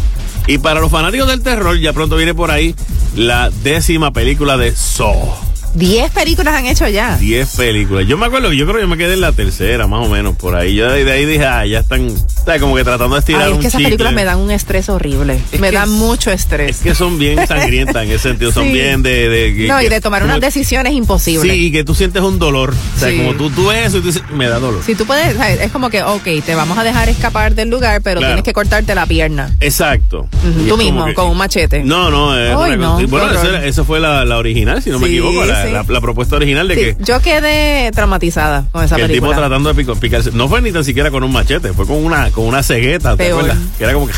Y 0.48 0.58
para 0.58 0.80
los 0.82 0.92
fanáticos 0.92 1.28
del 1.28 1.42
terror, 1.42 1.80
ya 1.80 1.94
pronto 1.94 2.16
viene 2.16 2.34
por 2.34 2.52
ahí 2.52 2.76
la 3.16 3.50
décima 3.64 4.12
película 4.12 4.58
de 4.58 4.76
Saw. 4.76 5.52
Diez 5.75 6.12
películas 6.12 6.53
han 6.56 6.68
hecho 6.68 6.88
ya. 6.88 7.18
10 7.18 7.56
películas. 7.56 8.06
Yo 8.08 8.15
me 8.18 8.27
acuerdo 8.27 8.50
que 8.51 8.58
yo 8.58 8.65
creo 8.65 8.75
que 8.75 8.82
yo 8.84 8.88
me 8.88 8.98
quedé 8.98 9.13
en 9.15 9.22
la 9.22 9.32
tercera, 9.32 9.88
más 9.88 10.06
o 10.06 10.10
menos, 10.10 10.36
por 10.36 10.56
ahí. 10.56 10.75
Yo 10.75 10.88
de, 10.92 11.12
ahí 11.12 11.25
dije, 11.25 11.46
ah, 11.46 11.65
ya 11.65 11.80
están, 11.80 12.10
¿sabes? 12.46 12.62
Como 12.62 12.75
que 12.75 12.84
tratando 12.84 13.15
de 13.15 13.20
estirar 13.20 13.42
Ay, 13.44 13.50
es 13.50 13.56
un 13.56 13.62
que 13.62 13.68
esas 13.68 13.80
chicle. 13.80 13.89
películas 13.89 14.13
me 14.13 14.24
dan 14.24 14.38
un 14.38 14.51
estrés 14.51 14.88
horrible. 14.89 15.39
Es 15.51 15.60
me 15.60 15.72
dan 15.72 15.86
es- 15.86 15.89
mucho 15.96 16.32
estrés. 16.32 16.77
Es 16.77 16.82
que 16.84 16.94
son 16.96 17.18
bien 17.18 17.39
sangrientas 17.48 18.03
en 18.03 18.10
ese 18.12 18.20
sentido, 18.30 18.51
son 18.51 18.65
Sí. 18.65 18.72
bien 18.72 19.01
de... 19.01 19.30
de 19.30 19.68
no, 19.68 19.82
y 19.82 19.89
de 19.89 20.00
tomar 20.00 20.22
como- 20.22 20.32
unas 20.34 20.42
decisiones 20.42 20.94
imposibles. 20.94 21.51
Sí, 21.51 21.65
y 21.68 21.72
que 21.72 21.84
tú 21.84 21.96
sientes 21.96 22.22
un 22.22 22.38
dolor. 22.38 22.72
O 22.96 23.00
sea, 23.00 23.10
Sí. 23.10 23.18
como 23.18 23.34
tú, 23.34 23.50
tú 23.50 23.68
ves 23.68 23.88
eso 23.88 23.98
y 23.98 24.01
tú 24.01 24.08
dices, 24.08 24.24
me 24.32 24.48
da 24.48 24.60
dolor. 24.60 24.82
Si 24.86 24.94
tú 24.94 25.06
puedes, 25.08 25.36
¿sabes? 25.38 25.60
es 25.60 25.72
como 25.72 25.89
que, 25.89 26.03
ok, 26.03 26.24
te 26.46 26.53
vamos 26.53 26.77
a 26.77 26.84
dejar 26.84 27.10
escapar 27.10 27.56
del 27.56 27.70
lugar, 27.72 28.01
pero 28.03 28.20
Claro. 28.20 28.34
tienes 28.34 28.44
que 28.44 28.53
cortarte 28.53 28.94
la 28.94 29.08
pierna. 29.08 29.56
Exacto. 29.60 30.27
Y 30.63 30.68
tú 30.68 30.77
mismo, 30.77 31.06
que- 31.06 31.13
con 31.15 31.30
un 31.32 31.38
machete. 31.38 31.84
No, 31.84 32.12
no, 32.12 32.38
es 32.38 32.56
una 32.56 32.75
no, 32.75 32.94
cosa- 32.96 33.08
Bueno, 33.08 33.58
esa, 33.63 33.84
fue 33.84 34.00
la, 34.00 34.24
la 34.24 34.38
original, 34.38 34.84
si 34.84 34.92
no 34.92 35.00
me 35.00 35.08
equivoco, 35.08 35.44
la, 35.46 35.62
sí. 35.67 35.72
la- 35.74 35.84
la 35.88 36.01
propuesta 36.01 36.36
original 36.36 36.67
de 36.67 36.75
Sí, 36.75 36.82
que, 36.82 36.98
yo 37.03 37.20
quedé 37.22 37.91
traumatizada 37.91 38.65
con 38.72 38.84
esa 38.84 38.96
que 38.96 39.03
el 39.03 39.12
tipo 39.12 39.25
película. 39.27 39.48
tratando 39.48 39.74
de 39.74 39.96
picarse. 39.96 40.32
No 40.32 40.48
fue 40.50 40.62
ni 40.62 40.72
tan 40.72 40.84
siquiera 40.84 41.12
con 41.12 41.24
un 41.24 41.32
machete, 41.32 41.74
fue 41.74 41.86
con 41.88 42.03
una, 42.03 42.29
con 42.32 42.46
una 42.46 42.63
cegueta, 42.63 43.15
¿te 43.17 43.32
acuerdas? 43.32 43.58
Que 43.77 43.84
era 43.84 43.93
como 43.93 44.08
que. 44.08 44.13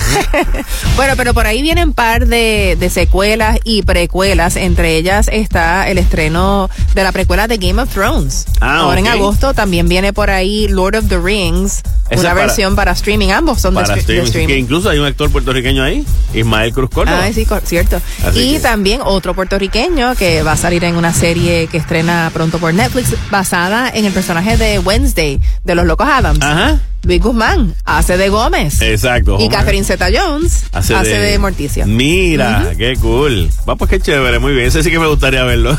Bueno, 0.96 1.14
pero 1.16 1.32
por 1.34 1.46
ahí 1.46 1.62
vienen 1.62 1.92
par 1.92 2.26
de, 2.26 2.76
de 2.78 2.90
secuelas 2.90 3.58
y 3.64 3.82
precuelas. 3.82 4.56
Entre 4.56 4.96
ellas 4.96 5.28
está 5.32 5.88
el 5.88 5.98
estreno 5.98 6.68
de 6.94 7.02
la 7.04 7.12
precuela 7.12 7.46
de 7.48 7.56
Game 7.58 7.80
of 7.80 7.90
Thrones. 7.92 8.44
Ah, 8.60 8.78
Ahora 8.80 9.00
en 9.00 9.08
agosto 9.08 9.54
también 9.54 9.88
viene 9.88 10.12
por 10.12 10.30
ahí 10.30 10.68
Lord 10.68 10.96
of 10.96 11.08
the 11.08 11.18
Rings, 11.18 11.82
Esa 12.10 12.20
una 12.20 12.30
para- 12.30 12.46
versión 12.46 12.76
para 12.76 12.92
streaming. 12.92 13.30
Ambos 13.30 13.60
son 13.60 13.74
de, 13.74 13.80
para 13.80 13.94
de 13.94 14.00
streaming. 14.00 14.24
streaming. 14.26 14.48
Que 14.54 14.58
incluso 14.58 14.90
hay 14.90 14.98
un 14.98 15.06
actor 15.06 15.30
puertorriqueño 15.30 15.82
ahí, 15.82 16.04
Ismael 16.34 16.72
Cruz 16.72 16.90
Córdoba. 16.90 17.20
Ah, 17.24 17.32
sí, 17.32 17.46
cierto. 17.64 18.00
Así 18.24 18.40
y 18.40 18.52
que- 18.54 18.60
también 18.60 19.00
otro 19.04 19.34
puertorriqueño 19.34 20.14
que 20.16 20.42
va 20.42 20.52
a 20.52 20.56
salir 20.56 20.84
en 20.84 20.96
una 20.96 21.12
serie 21.14 21.66
que 21.68 21.78
estrena 21.78 22.30
pronto 22.34 22.58
por 22.58 22.74
Netflix, 22.74 23.14
basada 23.30 23.88
en 23.92 24.04
el 24.04 24.12
personaje 24.12 24.56
de 24.56 24.78
Wednesday, 24.78 25.40
de 25.64 25.74
los 25.74 25.86
Locos 25.86 26.08
Adams. 26.08 26.40
Ajá. 26.42 26.78
Luis 27.02 27.22
Guzmán 27.22 27.74
hace 27.84 28.16
de 28.16 28.28
Gómez. 28.28 28.80
Exacto. 28.82 29.38
Y. 29.40 29.48
Catherine 29.48 29.84
Zeta 29.84 30.08
Jones 30.12 30.64
hace, 30.72 30.94
de, 30.94 31.38
Morticia. 31.38 31.86
Mira, 31.86 32.72
qué 32.76 32.94
cool. 33.00 33.48
Va, 33.68 33.76
pues 33.76 33.90
qué 33.90 34.00
chévere, 34.00 34.38
muy 34.38 34.52
bien. 34.52 34.66
Ese 34.66 34.82
sí 34.82 34.90
que 34.90 34.98
me 34.98 35.06
gustaría 35.06 35.44
verlo. 35.44 35.76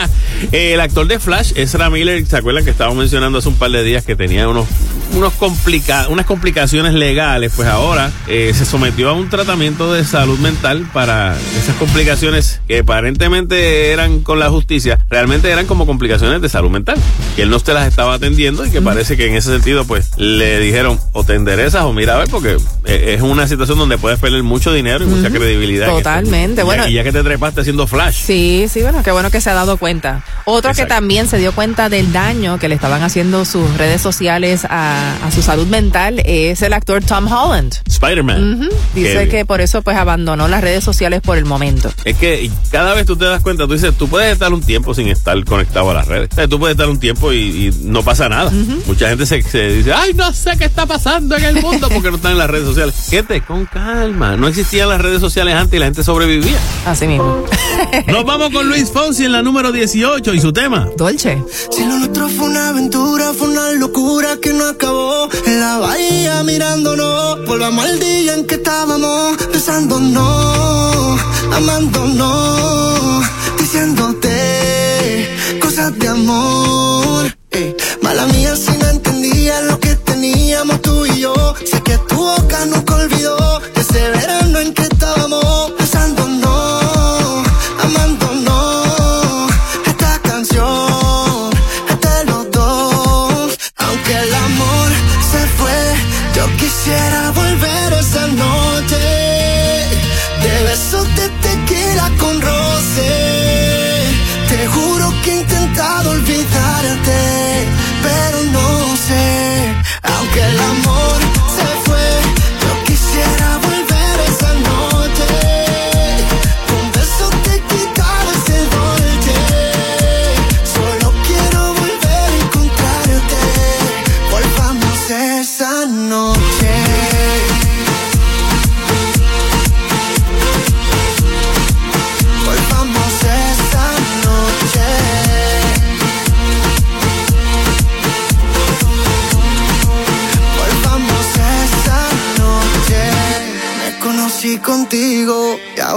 el 0.52 0.80
actor 0.80 1.06
de 1.06 1.18
Flash, 1.18 1.52
Ezra 1.56 1.90
Miller, 1.90 2.24
¿se 2.26 2.36
acuerdan 2.36 2.64
que 2.64 2.70
estábamos 2.70 2.98
mencionando 2.98 3.38
hace 3.38 3.48
un 3.48 3.54
par 3.56 3.70
de 3.70 3.82
días 3.84 4.04
que 4.04 4.16
tenía 4.16 4.48
unos, 4.48 4.66
unos 5.14 5.32
complica 5.34 6.08
unas 6.08 6.26
complicaciones 6.26 6.94
legales? 6.94 7.52
Pues 7.54 7.68
ahora 7.68 8.10
eh, 8.26 8.52
se 8.54 8.64
sometió 8.64 9.10
a 9.10 9.12
un 9.12 9.28
tratamiento 9.28 9.92
de 9.92 10.04
salud 10.04 10.38
mental 10.38 10.88
para 10.92 11.36
esas 11.58 11.76
complicaciones 11.76 12.60
que 12.66 12.78
aparentemente 12.78 13.92
eran 13.92 14.20
con 14.20 14.38
la 14.38 14.48
justicia, 14.48 14.98
realmente 15.08 15.50
eran 15.50 15.66
como 15.66 15.86
complicaciones 15.86 16.40
de 16.40 16.48
salud 16.48 16.70
mental. 16.70 16.98
Que 17.36 17.42
él 17.42 17.50
no 17.50 17.60
te 17.60 17.72
las 17.72 17.86
estaba 17.86 18.14
atendiendo 18.14 18.66
y 18.66 18.70
que 18.70 18.82
parece 18.82 19.16
que 19.16 19.26
en 19.26 19.36
ese 19.36 19.50
sentido, 19.50 19.84
pues 19.84 20.10
le 20.16 20.61
dijeron 20.62 20.98
o 21.12 21.24
te 21.24 21.34
enderezas 21.34 21.84
o 21.84 21.92
mira 21.92 22.14
a 22.14 22.18
ver, 22.18 22.28
porque 22.28 22.56
eh, 22.84 23.14
es 23.16 23.22
una 23.22 23.46
situación 23.46 23.78
donde 23.78 23.98
puedes 23.98 24.18
perder 24.18 24.42
mucho 24.42 24.72
dinero 24.72 25.04
y 25.04 25.08
mucha 25.08 25.30
credibilidad. 25.30 25.88
Totalmente, 25.88 26.62
bueno. 26.62 26.88
Y 26.88 26.94
ya 26.94 27.04
que 27.04 27.12
te 27.12 27.22
trepaste 27.22 27.60
haciendo 27.60 27.86
flash. 27.86 28.22
Sí, 28.24 28.66
sí, 28.72 28.80
bueno, 28.82 29.02
qué 29.02 29.10
bueno 29.10 29.30
que 29.30 29.40
se 29.40 29.50
ha 29.50 29.54
dado 29.54 29.76
cuenta. 29.76 30.24
Otro 30.44 30.72
que 30.74 30.86
también 30.86 31.28
se 31.28 31.38
dio 31.38 31.52
cuenta 31.52 31.88
del 31.88 32.12
daño 32.12 32.58
que 32.58 32.68
le 32.68 32.74
estaban 32.74 33.02
haciendo 33.02 33.44
sus 33.44 33.76
redes 33.76 34.00
sociales 34.00 34.64
a, 34.64 35.16
a 35.24 35.30
su 35.30 35.42
salud 35.42 35.66
mental 35.66 36.22
es 36.24 36.62
el 36.62 36.72
actor 36.72 37.02
Tom 37.04 37.30
Holland. 37.30 37.74
Spider-Man. 37.86 38.68
Dice 38.94 39.28
que 39.28 39.44
por 39.44 39.60
eso 39.60 39.82
pues 39.82 39.96
abandonó 39.96 40.48
las 40.48 40.60
redes 40.60 40.84
sociales 40.84 41.20
por 41.20 41.38
el 41.38 41.44
momento. 41.44 41.92
Es 42.04 42.16
que 42.16 42.50
cada 42.70 42.94
vez 42.94 43.06
tú 43.06 43.16
te 43.16 43.24
das 43.24 43.42
cuenta, 43.42 43.66
tú 43.66 43.74
dices, 43.74 43.94
tú 43.96 44.08
puedes 44.08 44.32
estar 44.32 44.52
un 44.52 44.62
tiempo 44.62 44.94
sin 44.94 45.08
estar 45.08 45.42
conectado 45.44 45.90
a 45.90 45.94
las 45.94 46.06
redes. 46.06 46.28
O 46.32 46.34
sea, 46.34 46.48
tú 46.48 46.58
puedes 46.58 46.74
estar 46.74 46.88
un 46.88 46.98
tiempo 46.98 47.32
y, 47.32 47.38
y 47.38 47.74
no 47.82 48.02
pasa 48.02 48.28
nada. 48.28 48.50
Mucha 48.86 49.08
gente 49.08 49.26
se, 49.26 49.42
se 49.42 49.68
dice, 49.68 49.92
ay, 49.92 50.14
no 50.14 50.32
sé 50.32 50.51
qué 50.56 50.64
está 50.64 50.86
pasando 50.86 51.36
en 51.36 51.44
el 51.44 51.62
mundo 51.62 51.88
porque 51.92 52.10
no 52.10 52.16
están 52.16 52.32
en 52.32 52.38
las 52.38 52.50
redes 52.50 52.66
sociales. 52.66 52.94
Gente, 53.08 53.40
con 53.42 53.66
calma. 53.66 54.36
No 54.36 54.48
existían 54.48 54.88
las 54.88 55.00
redes 55.00 55.20
sociales 55.20 55.54
antes 55.54 55.76
y 55.76 55.78
la 55.78 55.86
gente 55.86 56.02
sobrevivía. 56.02 56.58
Así 56.86 57.06
mismo. 57.06 57.44
Nos 58.06 58.24
vamos 58.24 58.50
con 58.50 58.68
Luis 58.68 58.90
Fonsi 58.90 59.24
en 59.24 59.32
la 59.32 59.42
número 59.42 59.72
18 59.72 60.34
y 60.34 60.40
su 60.40 60.52
tema. 60.52 60.88
Dolce. 60.96 61.42
Si 61.70 61.84
lo 61.84 61.98
nuestro 61.98 62.28
fue 62.28 62.46
una 62.46 62.68
aventura, 62.68 63.32
fue 63.32 63.48
una 63.48 63.72
locura 63.72 64.36
que 64.40 64.52
no 64.52 64.66
acabó. 64.68 65.28
En 65.46 65.60
la 65.60 65.78
bahía 65.78 66.42
mirándonos, 66.42 67.46
volvamos 67.46 67.84
al 67.84 67.98
día 67.98 68.34
en 68.34 68.46
que 68.46 68.56
estábamos 68.56 69.36
besándonos, 69.52 71.20
amándonos, 71.52 73.24
diciéndote 73.58 75.28
cosas 75.60 75.98
de 75.98 76.08
amor. 76.08 77.36
Ey, 77.50 77.76
mala 78.02 78.26
mía 78.26 78.56
si 78.56 78.81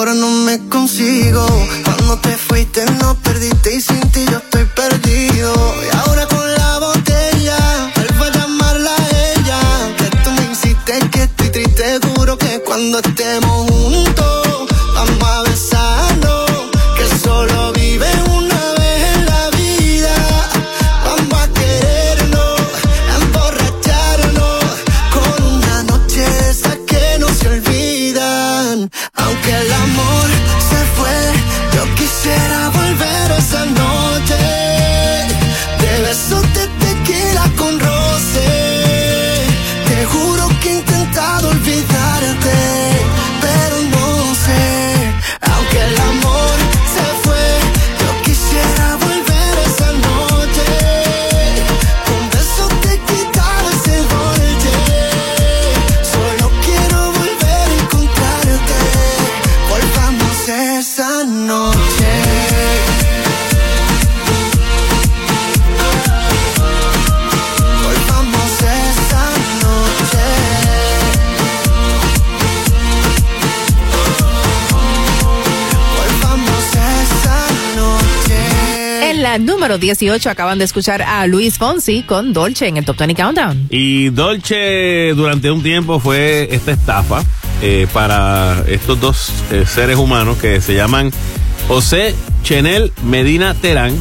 ahora 0.05 0.19
no 0.19 0.29
me 0.29 0.59
consigo. 0.69 1.47
Cuando 1.83 2.19
te 2.19 2.37
fuiste 2.37 2.85
no 3.01 3.15
perdiste 3.23 3.75
y 3.75 3.81
sin 3.81 4.01
ti 4.11 4.23
yo 4.29 4.37
estoy 4.37 4.65
perdido. 4.75 5.51
Y 5.83 5.95
ahora 5.97 6.27
con 6.27 6.53
la 6.53 6.79
botella, 6.79 7.91
vuelvo 7.95 8.23
a 8.25 8.29
llamarla 8.29 8.91
a 8.91 9.31
ella. 9.33 9.59
Que 9.97 10.09
tú 10.23 10.29
me 10.29 10.51
hiciste 10.51 10.99
que 11.11 11.23
estoy 11.23 11.49
triste, 11.49 11.99
juro 12.15 12.37
que 12.37 12.61
cuando 12.61 12.99
estemos 12.99 13.74
esa 60.95 61.25
noche. 61.25 61.77
Volvamos 67.83 68.51
esa 68.61 69.25
noche. 69.61 70.25
Volvamos 75.97 76.65
esa 76.71 77.47
noche. 77.75 79.09
En 79.11 79.21
la 79.21 79.37
número 79.37 79.77
18 79.77 80.29
acaban 80.29 80.59
de 80.59 80.63
escuchar 80.63 81.01
a 81.01 81.27
Luis 81.27 81.57
Fonsi 81.57 82.03
con 82.03 82.31
Dolce 82.31 82.67
en 82.67 82.77
el 82.77 82.85
Top 82.85 82.97
20 82.97 83.21
Countdown. 83.21 83.67
Y 83.69 84.11
Dolce 84.11 85.11
durante 85.13 85.51
un 85.51 85.61
tiempo 85.61 85.99
fue 85.99 86.47
esta 86.51 86.71
estafa 86.71 87.25
eh, 87.61 87.87
para 87.93 88.63
estos 88.67 88.99
dos 88.99 89.31
eh, 89.51 89.65
seres 89.67 89.97
humanos 89.97 90.37
que 90.37 90.61
se 90.61 90.73
llaman 90.75 91.11
José 91.67 92.15
Chenel 92.43 92.91
Medina 93.03 93.53
Terán 93.55 93.95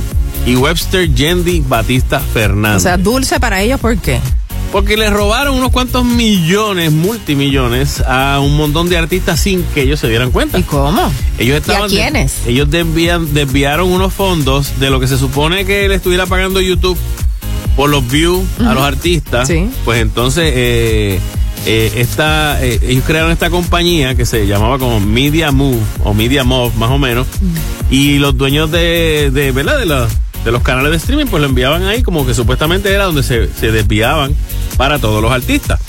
y 0.46 0.56
Webster 0.56 1.12
Yendi 1.14 1.60
Batista 1.66 2.18
O 2.18 2.32
Fernández. 2.32 2.82
sea, 2.82 2.96
dulce 2.96 3.40
para 3.40 3.62
ellos, 3.62 3.80
¿por 3.80 3.96
qué? 3.98 4.20
Porque 4.72 4.96
les 4.96 5.10
robaron 5.12 5.54
unos 5.56 5.70
cuantos 5.70 6.04
millones, 6.04 6.90
multimillones, 6.90 8.00
a 8.00 8.40
un 8.40 8.56
montón 8.56 8.88
de 8.88 8.98
artistas 8.98 9.38
sin 9.38 9.62
que 9.72 9.82
ellos 9.82 10.00
se 10.00 10.08
dieran 10.08 10.32
cuenta. 10.32 10.58
¿Y 10.58 10.64
cómo? 10.64 11.12
Ellos 11.38 11.58
estaban 11.58 11.82
¿Y 11.82 11.84
a 11.84 11.88
quiénes? 12.10 12.38
ellos 12.46 12.68
desvían, 12.68 13.32
desviaron 13.32 13.88
unos 13.92 14.12
fondos 14.12 14.80
de 14.80 14.90
lo 14.90 14.98
que 14.98 15.06
se 15.06 15.16
supone 15.16 15.64
que 15.64 15.88
le 15.88 15.94
estuviera 15.94 16.26
pagando 16.26 16.60
YouTube 16.60 16.98
por 17.76 17.88
los 17.88 18.06
views 18.08 18.42
a 18.60 18.74
los 18.74 18.82
artistas. 18.82 19.46
Sí. 19.46 19.68
Pues 19.84 20.02
entonces 20.02 20.52
eh, 20.54 21.20
eh, 21.66 21.92
esta, 21.96 22.62
eh, 22.64 22.78
ellos 22.82 23.04
crearon 23.06 23.30
esta 23.30 23.50
compañía 23.50 24.14
que 24.14 24.26
se 24.26 24.46
llamaba 24.46 24.78
como 24.78 25.00
Media 25.00 25.50
Move 25.50 25.80
o 26.02 26.14
Media 26.14 26.44
Move 26.44 26.72
más 26.76 26.90
o 26.90 26.98
menos. 26.98 27.26
Y 27.90 28.18
los 28.18 28.36
dueños 28.36 28.70
de, 28.70 29.30
de 29.32 29.52
¿verdad? 29.52 29.78
De, 29.78 29.86
los 29.86 30.10
de 30.44 30.52
los 30.52 30.62
canales 30.62 30.90
de 30.90 30.98
streaming 30.98 31.26
pues 31.26 31.40
lo 31.40 31.48
enviaban 31.48 31.84
ahí 31.84 32.02
como 32.02 32.26
que 32.26 32.34
supuestamente 32.34 32.92
era 32.92 33.04
donde 33.04 33.22
se, 33.22 33.48
se 33.54 33.72
desviaban 33.72 34.34
para 34.76 34.98
todos 34.98 35.22
los 35.22 35.32
artistas. 35.32 35.80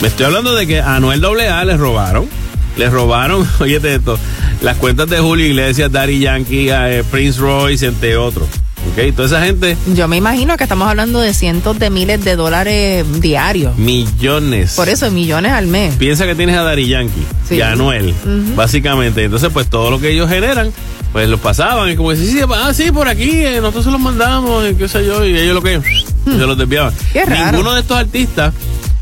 Me 0.00 0.08
estoy 0.08 0.26
hablando 0.26 0.54
de 0.54 0.66
que 0.66 0.80
a 0.80 0.96
Anuel 0.96 1.24
AA 1.24 1.64
les 1.64 1.78
robaron. 1.78 2.28
Les 2.76 2.90
robaron, 2.90 3.46
oye 3.60 3.80
esto, 3.82 4.18
las 4.62 4.76
cuentas 4.78 5.08
de 5.08 5.20
Julio 5.20 5.46
Iglesias, 5.46 5.92
Daddy 5.92 6.20
Yankee, 6.20 6.68
eh, 6.70 7.04
Prince 7.10 7.40
Royce, 7.40 7.86
entre 7.86 8.16
otros. 8.16 8.48
¿Ok? 8.92 9.14
Toda 9.14 9.26
esa 9.28 9.44
gente, 9.44 9.76
Yo 9.94 10.08
me 10.08 10.16
imagino 10.16 10.56
que 10.56 10.64
estamos 10.64 10.88
hablando 10.88 11.20
de 11.20 11.32
cientos 11.34 11.78
de 11.78 11.90
miles 11.90 12.24
de 12.24 12.36
dólares 12.36 13.04
diarios. 13.20 13.76
millones. 13.76 14.74
Por 14.74 14.88
eso, 14.88 15.10
millones 15.10 15.52
al 15.52 15.66
mes. 15.66 15.94
Piensa 15.96 16.26
que 16.26 16.34
tienes 16.34 16.56
a 16.56 16.62
Daddy 16.62 16.88
Yankee 16.88 17.22
Sí. 17.48 17.56
y 17.56 17.60
a 17.60 17.72
Anuel, 17.72 18.14
básicamente. 18.56 19.24
Entonces, 19.24 19.50
pues 19.52 19.68
todo 19.68 19.90
lo 19.90 20.00
que 20.00 20.10
ellos 20.10 20.28
generan, 20.28 20.72
pues 21.12 21.28
lo 21.28 21.38
pasaban. 21.38 21.90
Y 21.90 21.96
como 21.96 22.10
decían, 22.10 22.48
sí, 22.48 22.54
ah, 22.54 22.72
sí, 22.74 22.90
por 22.90 23.08
aquí, 23.08 23.30
eh, 23.30 23.58
nosotros 23.60 23.84
se 23.84 23.90
los 23.90 24.00
mandamos, 24.00 24.68
y 24.70 24.74
qué 24.74 24.88
sé 24.88 25.04
yo, 25.06 25.24
y 25.24 25.36
ellos 25.36 25.54
lo 25.54 25.62
que 25.62 25.80
se 26.24 26.36
los 26.46 26.56
desviaban. 26.58 26.92
Qué 27.12 27.24
raro. 27.24 27.52
Ninguno 27.58 27.74
de 27.74 27.80
estos 27.80 27.96
artistas 27.96 28.52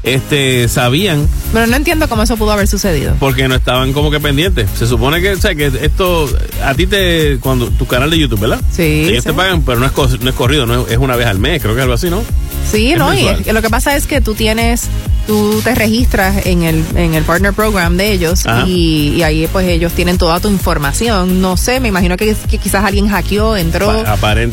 este, 0.03 0.69
sabían 0.69 1.27
Pero 1.53 1.67
no 1.67 1.77
entiendo 1.77 2.09
cómo 2.09 2.23
eso 2.23 2.37
pudo 2.37 2.53
haber 2.53 2.67
sucedido. 2.69 3.15
porque 3.19 3.49
no 3.49 3.55
estaban 3.57 3.93
como 3.93 4.11
que 4.11 4.21
pendientes. 4.21 4.69
Se 4.77 4.87
supone 4.87 5.21
que, 5.21 5.33
o 5.33 5.41
sea, 5.41 5.55
que 5.55 5.67
esto, 5.67 6.29
a 6.65 6.75
ti 6.75 6.87
te, 6.87 7.39
cuando 7.41 7.69
tu 7.71 7.87
canal 7.87 8.11
de 8.11 8.19
YouTube, 8.19 8.41
¿verdad? 8.41 8.61
Sí, 8.71 8.83
Ellos 9.09 9.25
sí. 9.25 9.31
te 9.31 9.35
pagan, 9.35 9.63
pero 9.63 9.81
no 9.81 9.87
es, 9.87 10.21
no 10.21 10.31
es 10.31 10.37
corrido, 10.37 10.67
no 10.67 10.87
es, 10.87 10.93
es 10.93 10.99
una 10.99 11.17
vez 11.17 11.27
al 11.27 11.39
mes, 11.39 11.61
creo 11.61 11.75
que 11.75 11.81
es 11.81 11.83
algo 11.83 11.95
así, 11.95 12.09
¿no? 12.11 12.23
Sí, 12.71 12.93
Es 12.93 12.99
no, 12.99 13.15
y 13.15 13.27
es 13.27 13.53
lo 13.53 13.63
que 13.63 13.71
pasa 13.71 13.97
es 13.97 14.07
que 14.07 14.21
tú 14.21 14.35
tienes, 14.35 14.89
tú 15.27 15.61
te 15.65 15.75
registras 15.75 16.45
en 16.47 16.63
el, 16.65 16.85
en 16.97 17.15
el 17.15 17.25
partner 17.25 17.53
program 17.55 17.97
de 17.97 18.13
ellos 18.13 18.45
y, 18.67 19.15
y 19.17 19.23
ahí 19.23 19.49
pues 19.51 19.67
ellos 19.69 19.93
tienen 19.95 20.19
toda 20.19 20.39
tu 20.41 20.49
información. 20.49 21.41
No 21.41 21.57
sé, 21.57 21.81
me 21.81 21.89
imagino 21.89 22.17
que, 22.17 22.37
que 22.51 22.59
quizás 22.59 22.85
alguien 22.85 23.09
hackeó, 23.09 23.57
entró 23.57 23.91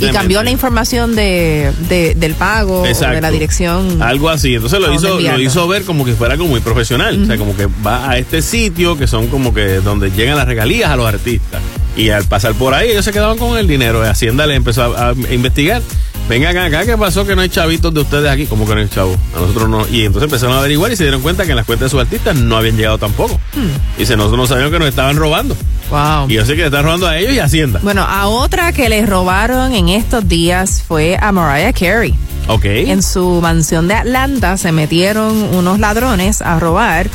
y 0.10 0.12
cambió 0.14 0.44
la 0.44 0.52
información 0.52 1.16
de, 1.16 1.72
de- 1.90 2.16
del 2.16 2.36
pago 2.36 2.84
o 2.84 2.86
de 3.16 3.22
la 3.22 3.32
dirección. 3.32 4.02
Algo 4.02 4.30
así. 4.30 4.56
Entonces 4.56 4.78
¿A 4.78 4.82
lo 4.82 4.94
hizo, 4.94 5.08
lo 5.38 5.42
hizo 5.42 5.68
ver 5.68 5.84
como 5.84 6.06
que 6.06 6.14
fuera 6.14 6.34
algo 6.34 6.46
muy 6.48 6.62
profesional. 6.62 7.22
O 7.22 7.26
sea, 7.26 7.38
como 7.38 7.56
que 7.58 7.68
va 7.86 8.10
a 8.10 8.18
este 8.18 8.42
sitio 8.42 8.98
que 8.98 9.08
son 9.08 9.28
como 9.28 9.54
que 9.54 9.82
donde 9.82 10.10
llegan 10.12 10.38
las 10.38 10.48
regalías 10.48 10.90
a 10.90 10.96
los 10.96 11.06
artistas. 11.08 11.62
Y 11.98 12.10
al 12.10 12.24
pasar 12.26 12.54
por 12.54 12.74
ahí, 12.74 12.92
ellos 12.92 13.06
se 13.06 13.12
quedaban 13.14 13.38
con 13.38 13.58
el 13.58 13.68
dinero. 13.68 14.02
Hacienda 14.04 14.46
le 14.46 14.56
empezó 14.56 14.96
a, 14.96 15.10
a 15.10 15.14
investigar. 15.34 15.82
Vengan 16.28 16.58
acá, 16.58 16.86
¿qué 16.86 16.98
pasó? 16.98 17.24
Que 17.24 17.36
no 17.36 17.44
hay 17.44 17.50
chavitos 17.50 17.94
de 17.94 18.02
ustedes 18.02 18.30
aquí. 18.32 18.48
¿Cómo 18.48 18.66
que 18.66 18.74
no 18.74 18.82
hay 18.82 18.90
chavos? 18.90 19.16
A 19.36 19.40
nosotros 19.40 19.70
no. 19.70 19.88
Y 19.88 20.06
entonces 20.06 20.24
empezaron 20.24 20.56
a 20.56 20.60
averiguar 20.60 20.92
y 20.92 20.96
se 20.96 21.04
dieron 21.04 21.22
cuenta 21.22 21.46
que 21.46 21.52
en 21.52 21.58
las 21.58 21.68
cuentas 21.68 21.86
de 21.86 21.90
sus 21.92 22.02
artistas 22.02 22.36
no 22.36 22.58
habían 22.58 22.78
llegado 22.78 22.98
tampoco. 22.98 23.40
Y 23.96 24.00
dice, 24.00 24.18
nosotros 24.18 24.40
no 24.40 24.48
sabíamos 24.48 24.72
que 24.72 24.80
nos 24.80 24.88
estaban 24.88 25.18
robando. 25.18 25.56
Wow. 25.92 26.28
Y 26.28 26.34
yo 26.34 26.46
sé 26.46 26.54
que 26.54 26.62
le 26.62 26.66
están 26.66 26.84
robando 26.84 27.08
a 27.08 27.18
ellos 27.18 27.34
y 27.34 27.40
a 27.40 27.46
Hacienda. 27.46 27.80
Bueno, 27.84 28.02
a 28.02 28.28
otra 28.28 28.74
que 28.74 28.90
les 28.90 29.08
robaron 29.08 29.76
en 29.76 29.90
estos 29.90 30.28
días 30.28 30.84
fue 30.88 31.16
a 31.22 31.32
Mariah 31.32 31.74
Carey. 31.74 32.16
Ok. 32.48 32.66
En 32.66 33.04
su 33.04 33.40
mansión 33.42 33.88
de 33.88 33.94
Atlanta 33.94 34.58
se 34.58 34.72
metieron 34.72 35.44
unos 35.56 35.78
ladrones 35.80 36.42
a 36.42 36.60
robar. 36.60 37.08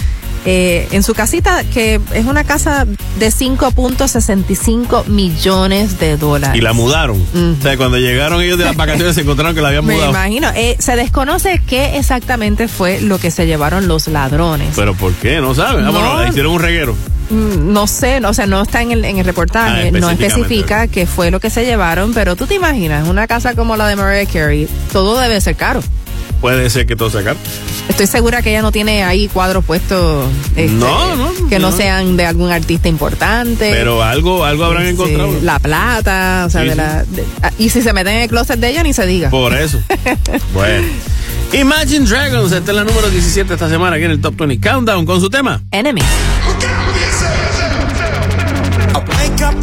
Eh, 0.46 0.88
en 0.92 1.02
su 1.02 1.14
casita, 1.14 1.64
que 1.64 2.00
es 2.14 2.24
una 2.26 2.44
casa 2.44 2.86
de 3.18 3.28
5.65 3.30 5.06
millones 5.06 5.98
de 5.98 6.16
dólares. 6.16 6.56
Y 6.56 6.60
la 6.62 6.72
mudaron. 6.72 7.20
O 7.20 7.62
sea, 7.62 7.76
cuando 7.76 7.98
llegaron 7.98 8.40
ellos 8.42 8.58
de 8.58 8.64
las 8.64 8.76
vacaciones 8.76 9.14
se 9.14 9.22
encontraron 9.22 9.54
que 9.54 9.60
la 9.62 9.68
habían 9.68 9.84
Me 9.84 9.94
mudado. 9.94 10.10
imagino. 10.10 10.48
Eh, 10.54 10.76
se 10.78 10.96
desconoce 10.96 11.60
qué 11.66 11.96
exactamente 11.98 12.68
fue 12.68 13.00
lo 13.00 13.18
que 13.18 13.30
se 13.30 13.46
llevaron 13.46 13.88
los 13.88 14.08
ladrones. 14.08 14.68
Pero 14.76 14.94
¿por 14.94 15.12
qué? 15.14 15.40
No 15.40 15.54
saben. 15.54 15.84
Ah, 15.84 15.86
No. 15.86 15.92
bueno, 15.92 16.22
le 16.22 16.28
hicieron 16.30 16.52
un 16.52 16.60
reguero. 16.60 16.94
Mm, 17.30 17.72
no 17.72 17.86
sé, 17.86 18.18
o 18.24 18.34
sea, 18.34 18.46
no 18.46 18.62
está 18.62 18.82
en 18.82 18.90
el, 18.90 19.04
en 19.04 19.18
el 19.18 19.24
reportaje, 19.24 19.88
Ah, 19.94 19.98
no 20.00 20.10
especifica 20.10 20.88
qué 20.88 21.06
fue 21.06 21.30
lo 21.30 21.38
que 21.38 21.48
se 21.48 21.64
llevaron, 21.64 22.12
pero 22.12 22.34
tú 22.34 22.46
te 22.46 22.54
imaginas, 22.56 23.06
una 23.06 23.28
casa 23.28 23.54
como 23.54 23.76
la 23.76 23.86
de 23.86 23.94
Mariah 23.94 24.26
Carey, 24.26 24.68
todo 24.92 25.16
debe 25.20 25.40
ser 25.40 25.54
caro. 25.54 25.80
Puede 26.40 26.70
ser 26.70 26.86
que 26.86 26.96
todo 26.96 27.10
sea 27.10 27.22
caro. 27.22 27.38
Estoy 27.88 28.06
segura 28.06 28.40
que 28.40 28.50
ella 28.50 28.62
no 28.62 28.72
tiene 28.72 29.02
ahí 29.04 29.28
cuadros 29.28 29.64
puestos 29.64 30.26
este, 30.56 30.72
No, 30.72 31.16
no, 31.16 31.48
que 31.48 31.58
no, 31.58 31.70
no. 31.70 31.76
sean 31.76 32.16
de 32.16 32.24
algún 32.24 32.50
artista 32.50 32.88
importante. 32.88 33.70
Pero 33.72 34.02
algo, 34.02 34.44
algo 34.44 34.64
habrán 34.64 34.84
Sí, 34.84 34.88
encontrado. 34.90 35.32
La 35.42 35.58
plata, 35.58 36.44
o 36.46 36.50
sea, 36.50 36.62
Sí, 36.62 36.66
de 36.68 36.72
sí. 36.72 36.78
la. 36.78 37.04
de- 37.04 37.24
ah, 37.42 37.50
y 37.58 37.68
si 37.68 37.82
se 37.82 37.92
meten 37.92 38.14
en 38.16 38.22
el 38.22 38.28
closet 38.28 38.58
de 38.58 38.70
ella, 38.70 38.82
ni 38.82 38.94
se 38.94 39.04
diga. 39.06 39.28
Por 39.30 39.52
eso. 39.54 39.80
bueno. 40.54 40.86
Imagine 41.52 42.06
Dragons, 42.06 42.52
esta 42.52 42.70
es 42.70 42.76
la 42.76 42.84
número 42.84 43.10
17 43.10 43.52
esta 43.52 43.68
semana 43.68 43.96
aquí 43.96 44.04
en 44.04 44.12
el 44.12 44.20
Top 44.20 44.36
20 44.36 44.60
Countdown 44.66 45.04
con 45.04 45.20
su 45.20 45.28
tema. 45.28 45.60
Enemy. 45.72 46.00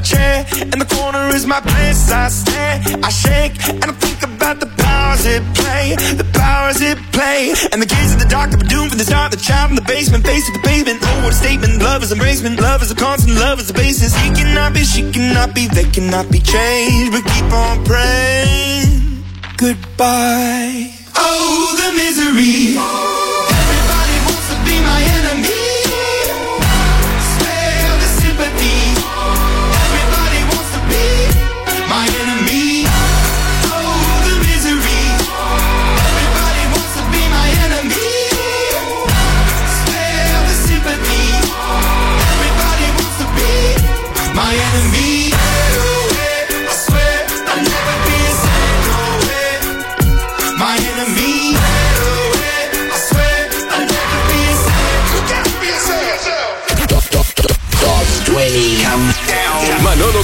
chair 0.00 0.46
in 0.60 0.78
the 0.78 0.88
corner 0.96 1.28
is 1.34 1.46
my 1.46 1.60
place. 1.60 2.10
I 2.10 2.28
stare, 2.28 2.82
I 3.02 3.10
shake, 3.10 3.54
and 3.68 3.84
I 3.84 3.92
think 3.92 4.22
about 4.22 4.60
the 4.60 4.66
powers 4.66 5.26
it 5.26 5.42
play, 5.54 5.94
the 6.16 6.28
powers 6.32 6.80
it 6.80 6.98
play. 7.12 7.54
And 7.72 7.80
the 7.80 7.86
kids 7.86 8.12
in 8.12 8.18
the 8.18 8.30
that 8.50 8.62
were 8.62 8.68
doomed 8.68 8.90
from 8.90 8.98
the 8.98 9.04
start. 9.04 9.30
The 9.30 9.36
child 9.36 9.70
in 9.70 9.76
the 9.76 9.82
basement, 9.82 10.24
face 10.24 10.46
to 10.46 10.52
the 10.52 10.64
pavement. 10.66 11.00
Oh, 11.02 11.24
what 11.24 11.32
a 11.32 11.36
statement! 11.36 11.82
Love 11.82 12.02
is 12.02 12.12
embracement. 12.12 12.58
Love 12.60 12.82
is 12.82 12.90
a 12.90 12.94
constant. 12.94 13.36
Love 13.36 13.60
is 13.60 13.68
the 13.68 13.74
basis. 13.74 14.14
He 14.16 14.30
cannot 14.30 14.72
be, 14.72 14.84
she 14.84 15.02
cannot 15.12 15.54
be, 15.54 15.68
they 15.68 15.84
cannot 15.84 16.30
be 16.30 16.40
changed. 16.40 17.12
But 17.12 17.24
keep 17.24 17.52
on 17.52 17.84
praying. 17.84 19.24
Goodbye. 19.56 20.94
Oh, 21.16 21.76
the 21.80 21.90
misery. 21.98 23.39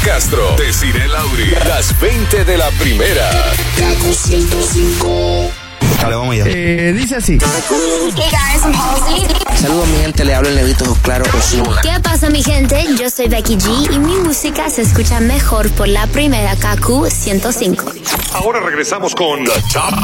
Castro, 0.04 0.54
Desiree 0.56 1.08
Lauri, 1.08 1.50
las 1.66 1.98
20 2.00 2.44
de 2.44 2.58
la 2.58 2.70
primera. 2.72 3.30
Kaku 3.76 4.12
105. 4.12 5.50
Dale, 6.00 6.14
vamos 6.14 6.34
allá. 6.34 6.44
Eh, 6.46 6.92
dice 6.92 7.16
así. 7.16 7.38
Hey 7.40 8.30
guys, 8.30 8.62
I'm 8.64 8.74
Halsey. 8.74 9.26
Saludos, 9.60 9.88
mi 9.88 9.98
gente. 9.98 10.24
Le 10.24 10.34
hablo 10.34 10.48
el 10.48 10.56
negrito 10.56 10.96
claro 11.02 11.24
Osuna. 11.36 11.80
¿Qué 11.82 11.98
pasa 12.02 12.28
mi 12.28 12.42
gente? 12.42 12.84
Yo 12.98 13.08
soy 13.10 13.28
Becky 13.28 13.56
G 13.56 13.92
y 13.94 13.98
mi 13.98 14.16
música 14.18 14.68
se 14.68 14.82
escucha 14.82 15.20
mejor 15.20 15.70
por 15.70 15.88
la 15.88 16.06
primera 16.08 16.54
KQ 16.56 17.08
105. 17.10 17.92
Ahora 18.34 18.60
regresamos 18.60 19.14
con 19.14 19.44
The 19.44 19.62
Top, 19.72 19.94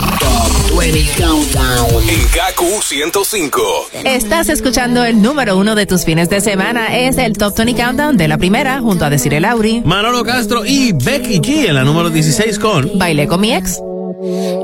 20 0.70 1.04
Countdown 1.18 2.08
en 2.08 2.20
Kaku 2.28 2.82
105. 2.82 3.62
Estás 4.04 4.48
escuchando 4.48 5.04
el 5.04 5.20
número 5.20 5.56
uno 5.56 5.74
de 5.74 5.86
tus 5.86 6.04
fines 6.04 6.28
de 6.30 6.40
semana. 6.40 6.96
Es 6.96 7.18
el 7.18 7.36
Top 7.36 7.56
20 7.56 7.74
Countdown 7.82 8.16
de 8.16 8.28
la 8.28 8.38
primera, 8.38 8.80
junto 8.80 9.04
a 9.04 9.10
Decir 9.10 9.34
el 9.34 9.42
Lauri. 9.42 9.82
Manolo 9.84 10.24
Castro 10.24 10.64
y 10.64 10.92
Becky 10.92 11.40
G 11.40 11.68
en 11.68 11.74
la 11.74 11.84
número 11.84 12.10
16 12.10 12.58
con 12.58 12.98
Bailé 12.98 13.26
con 13.26 13.40
mi 13.40 13.54
ex. 13.54 13.80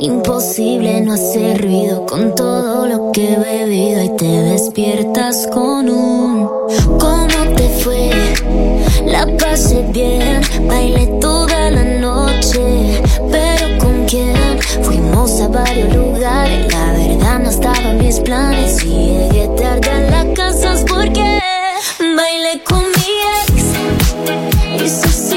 Imposible 0.00 1.00
no 1.00 1.14
hacer 1.14 1.60
ruido 1.62 2.06
con 2.06 2.34
todo 2.34 2.86
lo 2.86 3.12
que 3.12 3.32
he 3.32 3.38
bebido 3.38 4.04
y 4.04 4.16
te 4.16 4.26
despiertas 4.26 5.48
con 5.52 5.88
un 5.88 6.48
¿Cómo 6.98 7.56
te 7.56 7.68
fue? 7.82 8.10
La 9.06 9.26
pasé 9.38 9.84
bien, 9.92 10.40
bailé 10.68 11.06
toda 11.20 11.70
la 11.70 11.84
noche, 11.84 12.60
pero 12.60 13.18
¿con 13.18 13.27
Fuimos 14.08 15.38
a 15.42 15.48
varios 15.48 15.94
lugares, 15.94 16.72
la 16.72 16.92
verdad 16.92 17.40
no 17.40 17.50
estaba 17.50 17.90
en 17.90 17.98
mis 17.98 18.18
planes. 18.20 18.82
Y 18.82 18.88
llegué 18.88 19.48
tarde 19.48 19.90
a 19.90 20.24
la 20.24 20.32
casa 20.32 20.82
porque 20.88 21.42
bailé 22.00 22.62
con 22.64 22.84
mi 22.84 23.12
ex. 23.44 24.82
Y 24.82 24.88
se 24.88 25.27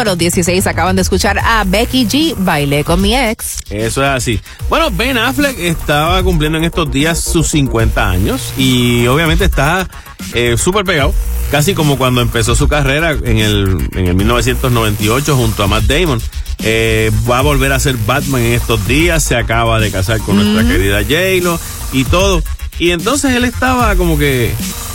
número 0.00 0.16
16 0.16 0.66
acaban 0.66 0.96
de 0.96 1.02
escuchar 1.02 1.38
a 1.38 1.62
Becky 1.64 2.06
G, 2.06 2.34
Bailé 2.38 2.84
con 2.84 3.02
mi 3.02 3.14
ex. 3.14 3.58
Eso 3.68 4.02
es 4.02 4.08
así. 4.08 4.40
Bueno, 4.70 4.90
Ben 4.90 5.18
Affleck 5.18 5.58
estaba 5.58 6.22
cumpliendo 6.22 6.56
en 6.56 6.64
estos 6.64 6.90
días 6.90 7.20
sus 7.20 7.48
50 7.48 8.08
años 8.08 8.54
y 8.56 9.06
obviamente 9.08 9.44
está 9.44 9.86
eh, 10.32 10.56
súper 10.56 10.86
pegado, 10.86 11.12
casi 11.50 11.74
como 11.74 11.98
cuando 11.98 12.22
empezó 12.22 12.54
su 12.54 12.66
carrera 12.66 13.10
en 13.10 13.36
el, 13.36 13.90
en 13.92 14.06
el 14.06 14.14
1998 14.14 15.36
junto 15.36 15.64
a 15.64 15.66
Matt 15.66 15.84
Damon. 15.84 16.22
Eh, 16.60 17.10
va 17.30 17.40
a 17.40 17.42
volver 17.42 17.70
a 17.72 17.78
ser 17.78 17.98
Batman 17.98 18.40
en 18.40 18.54
estos 18.54 18.86
días, 18.86 19.22
se 19.22 19.36
acaba 19.36 19.80
de 19.80 19.90
casar 19.90 20.20
con 20.20 20.36
nuestra 20.36 20.66
querida 20.66 21.02
J-Lo 21.02 21.60
y 21.92 22.04
todo. 22.04 22.42
Y 22.78 22.92
entonces 22.92 23.34
él 23.34 23.44
estaba 23.44 23.94
como 23.96 24.16
que 24.16 24.50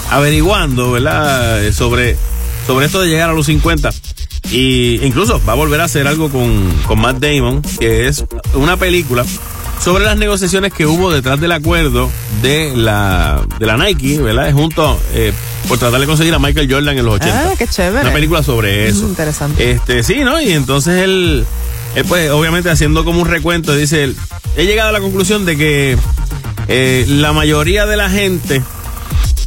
averiguando, 0.10 0.94
¿verdad? 0.94 1.64
Eh, 1.64 1.74
Sobre, 1.74 2.18
sobre 2.66 2.88
esto 2.88 3.02
de 3.02 3.10
llegar 3.10 3.30
a 3.30 3.34
los 3.34 3.46
50. 3.46 3.92
Y 4.52 5.04
incluso 5.06 5.42
va 5.48 5.54
a 5.54 5.56
volver 5.56 5.82
a 5.82 5.86
hacer 5.86 6.08
algo 6.08 6.30
con, 6.30 6.72
con 6.88 7.00
Matt 7.00 7.18
Damon, 7.18 7.62
que 7.80 8.08
es 8.08 8.24
una 8.54 8.78
película 8.78 9.26
sobre 9.84 10.06
las 10.06 10.18
negociaciones 10.18 10.74
que 10.74 10.86
hubo 10.86 11.12
detrás 11.12 11.40
del 11.40 11.52
acuerdo 11.52 12.10
de 12.42 12.76
la, 12.76 13.42
de 13.60 13.66
la 13.66 13.78
Nike, 13.78 14.20
¿verdad? 14.22 14.52
Junto, 14.54 15.00
eh, 15.14 15.34
por 15.68 15.78
tratar 15.78 16.00
de 16.00 16.06
conseguir 16.06 16.34
a 16.34 16.40
Michael 16.40 16.72
Jordan 16.72 16.98
en 16.98 17.06
los 17.06 17.16
80. 17.16 17.50
Ah, 17.50 17.54
qué 17.58 17.68
chévere. 17.68 18.02
Una 18.02 18.14
película 18.14 18.44
sobre 18.44 18.88
eso. 18.88 19.04
Mm, 19.04 19.10
interesante. 19.10 19.72
Este, 19.72 20.04
sí, 20.04 20.20
¿no? 20.24 20.42
Y 20.42 20.54
entonces 20.54 21.04
él, 21.04 21.46
él, 21.96 22.06
pues, 22.06 22.32
obviamente 22.32 22.70
haciendo 22.70 23.04
como 23.04 23.22
un 23.22 23.28
recuento, 23.28 23.76
dice 23.76 24.04
él, 24.04 24.16
he 24.56 24.66
llegado 24.66 24.90
a 24.90 24.92
la 24.92 25.02
conclusión 25.02 25.46
de 25.46 25.58
que 25.58 25.98
eh, 26.68 27.06
la 27.08 27.34
mayoría 27.34 27.86
de 27.86 27.98
la 27.98 28.10
gente, 28.10 28.62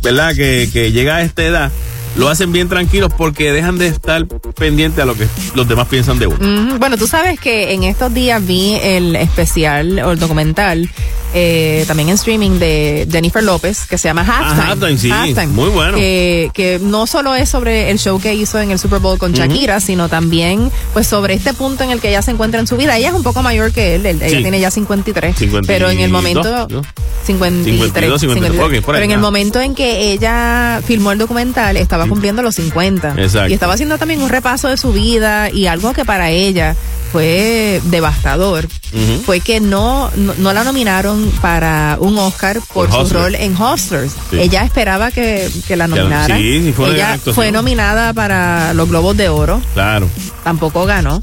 ¿verdad? 0.03 0.35
Que, 0.35 0.69
que 0.73 0.93
llega 0.93 1.17
a 1.17 1.23
esta 1.23 1.43
edad, 1.43 1.73
lo 2.17 2.29
hacen 2.29 2.53
bien 2.53 2.69
tranquilos 2.69 3.13
porque 3.17 3.53
dejan 3.53 3.79
de 3.79 3.89
estar 3.89 4.27
pendientes 4.57 5.03
a 5.03 5.07
lo 5.07 5.15
que 5.15 5.27
los 5.55 5.69
demás 5.69 5.89
piensan 5.89 6.19
de 6.19 6.27
uno. 6.27 6.79
Bueno, 6.79 6.97
tú 6.97 7.07
sabes 7.07 7.39
que 7.41 7.73
en 7.73 7.85
estos 7.85 8.13
días 8.13 8.45
vi 8.45 8.75
el 8.83 9.17
especial 9.17 9.99
o 10.01 10.13
el 10.13 10.19
documental 10.19 10.89
eh, 11.35 11.85
también 11.87 12.09
en 12.09 12.15
streaming 12.15 12.59
de 12.59 13.07
Jennifer 13.11 13.43
López 13.45 13.87
que 13.87 13.99
se 13.99 14.09
llama 14.09 14.23
Halftime. 14.23 14.63
Ah, 14.63 14.71
Halftime, 14.71 14.99
sí. 15.45 15.47
Muy 15.49 15.69
bueno. 15.69 15.97
Que, 15.97 16.51
que 16.55 16.79
no 16.83 17.07
solo 17.07 17.35
es 17.35 17.49
sobre 17.51 17.91
el 17.91 17.99
show 17.99 18.19
que 18.21 18.35
hizo 18.35 18.59
en 18.61 18.71
el 18.71 18.79
Super 18.79 18.99
Bowl 19.01 19.19
con 19.19 19.33
Shakira, 19.33 19.81
sino 19.81 20.09
también 20.09 20.71
pues 20.95 21.07
sobre 21.07 21.35
este 21.35 21.53
punto 21.53 21.85
en 21.85 21.91
el 21.91 22.01
que 22.01 22.09
ella 22.09 22.23
se 22.23 22.31
encuentra 22.31 22.59
en 22.61 22.67
su 22.67 22.77
vida. 22.77 22.97
Ella 22.97 23.09
es 23.09 23.15
un 23.15 23.23
poco 23.23 23.43
mayor 23.43 23.73
que 23.73 23.97
él, 23.97 24.07
ella 24.07 24.29
Sí. 24.29 24.37
tiene 24.43 24.59
ya 24.61 24.71
53. 24.71 25.37
52, 25.37 25.67
pero 25.67 25.91
en 25.91 26.01
el 26.01 26.11
momento... 26.11 26.67
¿no? 26.71 26.83
53, 27.27 27.75
52, 28.21 28.21
53, 28.23 28.59
ok, 28.59 28.85
por 28.85 28.95
ahí, 28.95 29.01
pero 29.01 29.05
en 29.05 29.11
el 29.11 29.19
momento 29.19 29.61
en 29.61 29.75
que 29.75 30.13
ella 30.13 30.81
filmó 30.87 31.13
el 31.13 31.19
documental 31.19 31.77
estaba 31.77 31.98
cumpliendo 32.07 32.43
los 32.43 32.55
50 32.57 33.15
Exacto. 33.19 33.49
y 33.51 33.55
estaba 33.55 33.75
haciendo 33.75 33.99
también 33.99 34.21
un 34.23 34.29
repaso 34.29 34.69
de 34.69 34.77
su 34.77 34.93
vida 34.93 35.51
y 35.51 35.67
algo 35.67 35.93
que 35.93 36.05
para 36.05 36.31
ella 36.31 36.77
fue 37.13 37.81
devastador 37.85 38.69
fue 39.25 39.41
que 39.41 39.61
no, 39.61 40.11
no, 40.17 40.35
no 40.39 40.53
la 40.53 40.65
nominaron 40.65 41.31
para 41.43 41.97
un 42.01 42.19
Oscar 42.19 42.61
por, 42.73 42.89
Por 42.89 43.07
su 43.09 43.15
rol 43.15 43.35
en 43.35 43.55
Hustlers. 43.61 44.13
Sí. 44.31 44.39
Ella 44.41 44.63
esperaba 44.65 45.11
que, 45.11 45.49
que 45.67 45.77
la 45.77 45.87
nominaran. 45.89 46.39
sí, 46.39 46.63
sí, 46.65 46.73
fue 46.73 46.95
ella 46.95 47.19
fue 47.35 47.51
nominada 47.53 48.13
para 48.15 48.73
los 48.75 48.89
Globos 48.89 49.17
de 49.17 49.29
Oro, 49.29 49.61
Claro. 49.75 50.09
tampoco 50.45 50.87
ganó. 50.87 51.21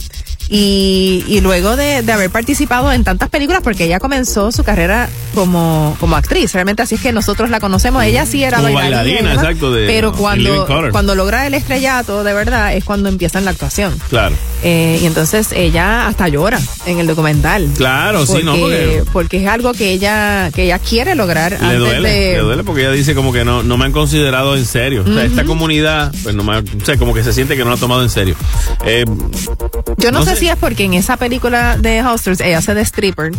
Y, 0.50 1.24
y 1.28 1.42
luego 1.42 1.76
de, 1.76 2.02
de 2.02 2.12
haber 2.12 2.30
participado 2.30 2.92
en 2.92 3.04
tantas 3.04 3.30
películas, 3.30 3.62
porque 3.64 3.86
ella 3.86 4.00
comenzó 4.00 4.52
su 4.52 4.64
carrera 4.64 5.10
como, 5.34 5.96
como 6.00 6.16
actriz, 6.16 6.54
realmente 6.54 6.82
así 6.84 6.96
es 6.96 7.02
que 7.02 7.12
nosotros 7.12 7.50
la 7.50 7.60
conocemos. 7.60 8.04
Ella 8.04 8.26
sí 8.26 8.44
era 8.44 8.58
Como 8.62 8.74
bailarina, 8.74 9.34
exacto, 9.34 9.72
de- 9.72 9.88
pero 9.88 10.14
cuando, 10.14 10.68
cuando 10.92 11.16
logra 11.16 11.48
el 11.48 11.54
estrellato, 11.56 12.24
de 12.24 12.34
verdad, 12.34 12.74
es 12.76 12.84
cuando 12.84 13.10
empieza 13.10 13.40
en 13.40 13.46
la 13.46 13.52
actuación. 13.52 13.94
Claro. 14.10 14.36
Eh, 14.64 15.00
y 15.02 15.06
entonces 15.06 15.52
ella 15.52 16.08
hasta 16.08 16.28
llora 16.28 16.60
en 16.86 17.00
el 17.00 17.08
documental. 17.08 17.70
Claro, 17.78 18.26
sí, 18.26 18.42
no, 18.44 18.56
porque 18.56 19.04
porque 19.14 19.38
es 19.44 19.48
algo 19.48 19.74
que 19.74 19.92
ella 19.92 20.50
que 20.54 20.64
ella 20.64 20.80
quiere 20.80 21.14
lograr 21.16 21.52
le 21.52 21.58
antes 21.58 21.80
duele, 21.80 22.10
de 22.10 22.32
le 22.34 22.40
duele 22.40 22.64
porque 22.64 22.82
ella 22.82 22.92
dice 22.92 23.14
como 23.14 23.32
que 23.32 23.46
no, 23.46 23.62
no 23.64 23.78
me 23.78 23.86
han 23.86 23.92
considerado 23.92 24.56
en 24.56 24.66
serio. 24.66 25.04
O 25.08 25.14
sea, 25.14 25.24
esta 25.26 25.44
comunidad, 25.44 26.12
pues 26.24 26.34
no 26.36 26.44
me, 26.44 26.58
o 26.58 26.64
sea, 26.84 26.98
como 26.98 27.14
que 27.14 27.24
se 27.24 27.34
siente 27.34 27.56
que 27.56 27.64
no 27.64 27.70
la 27.70 27.76
ha 27.76 27.80
tomado 27.80 28.02
en 28.04 28.10
serio. 28.10 28.36
Eh, 28.86 29.06
Yo 29.98 30.12
no, 30.12 30.20
No 30.20 30.26
sé, 30.26 30.32
sé. 30.35 30.35
Si 30.36 30.48
es 30.50 30.56
porque 30.56 30.84
en 30.84 30.94
esa 30.94 31.18
película 31.18 31.78
de 31.78 32.04
Hustlers 32.04 32.40
ella 32.42 32.60
hace 32.60 32.74
de 32.74 32.82
stripper 32.82 33.32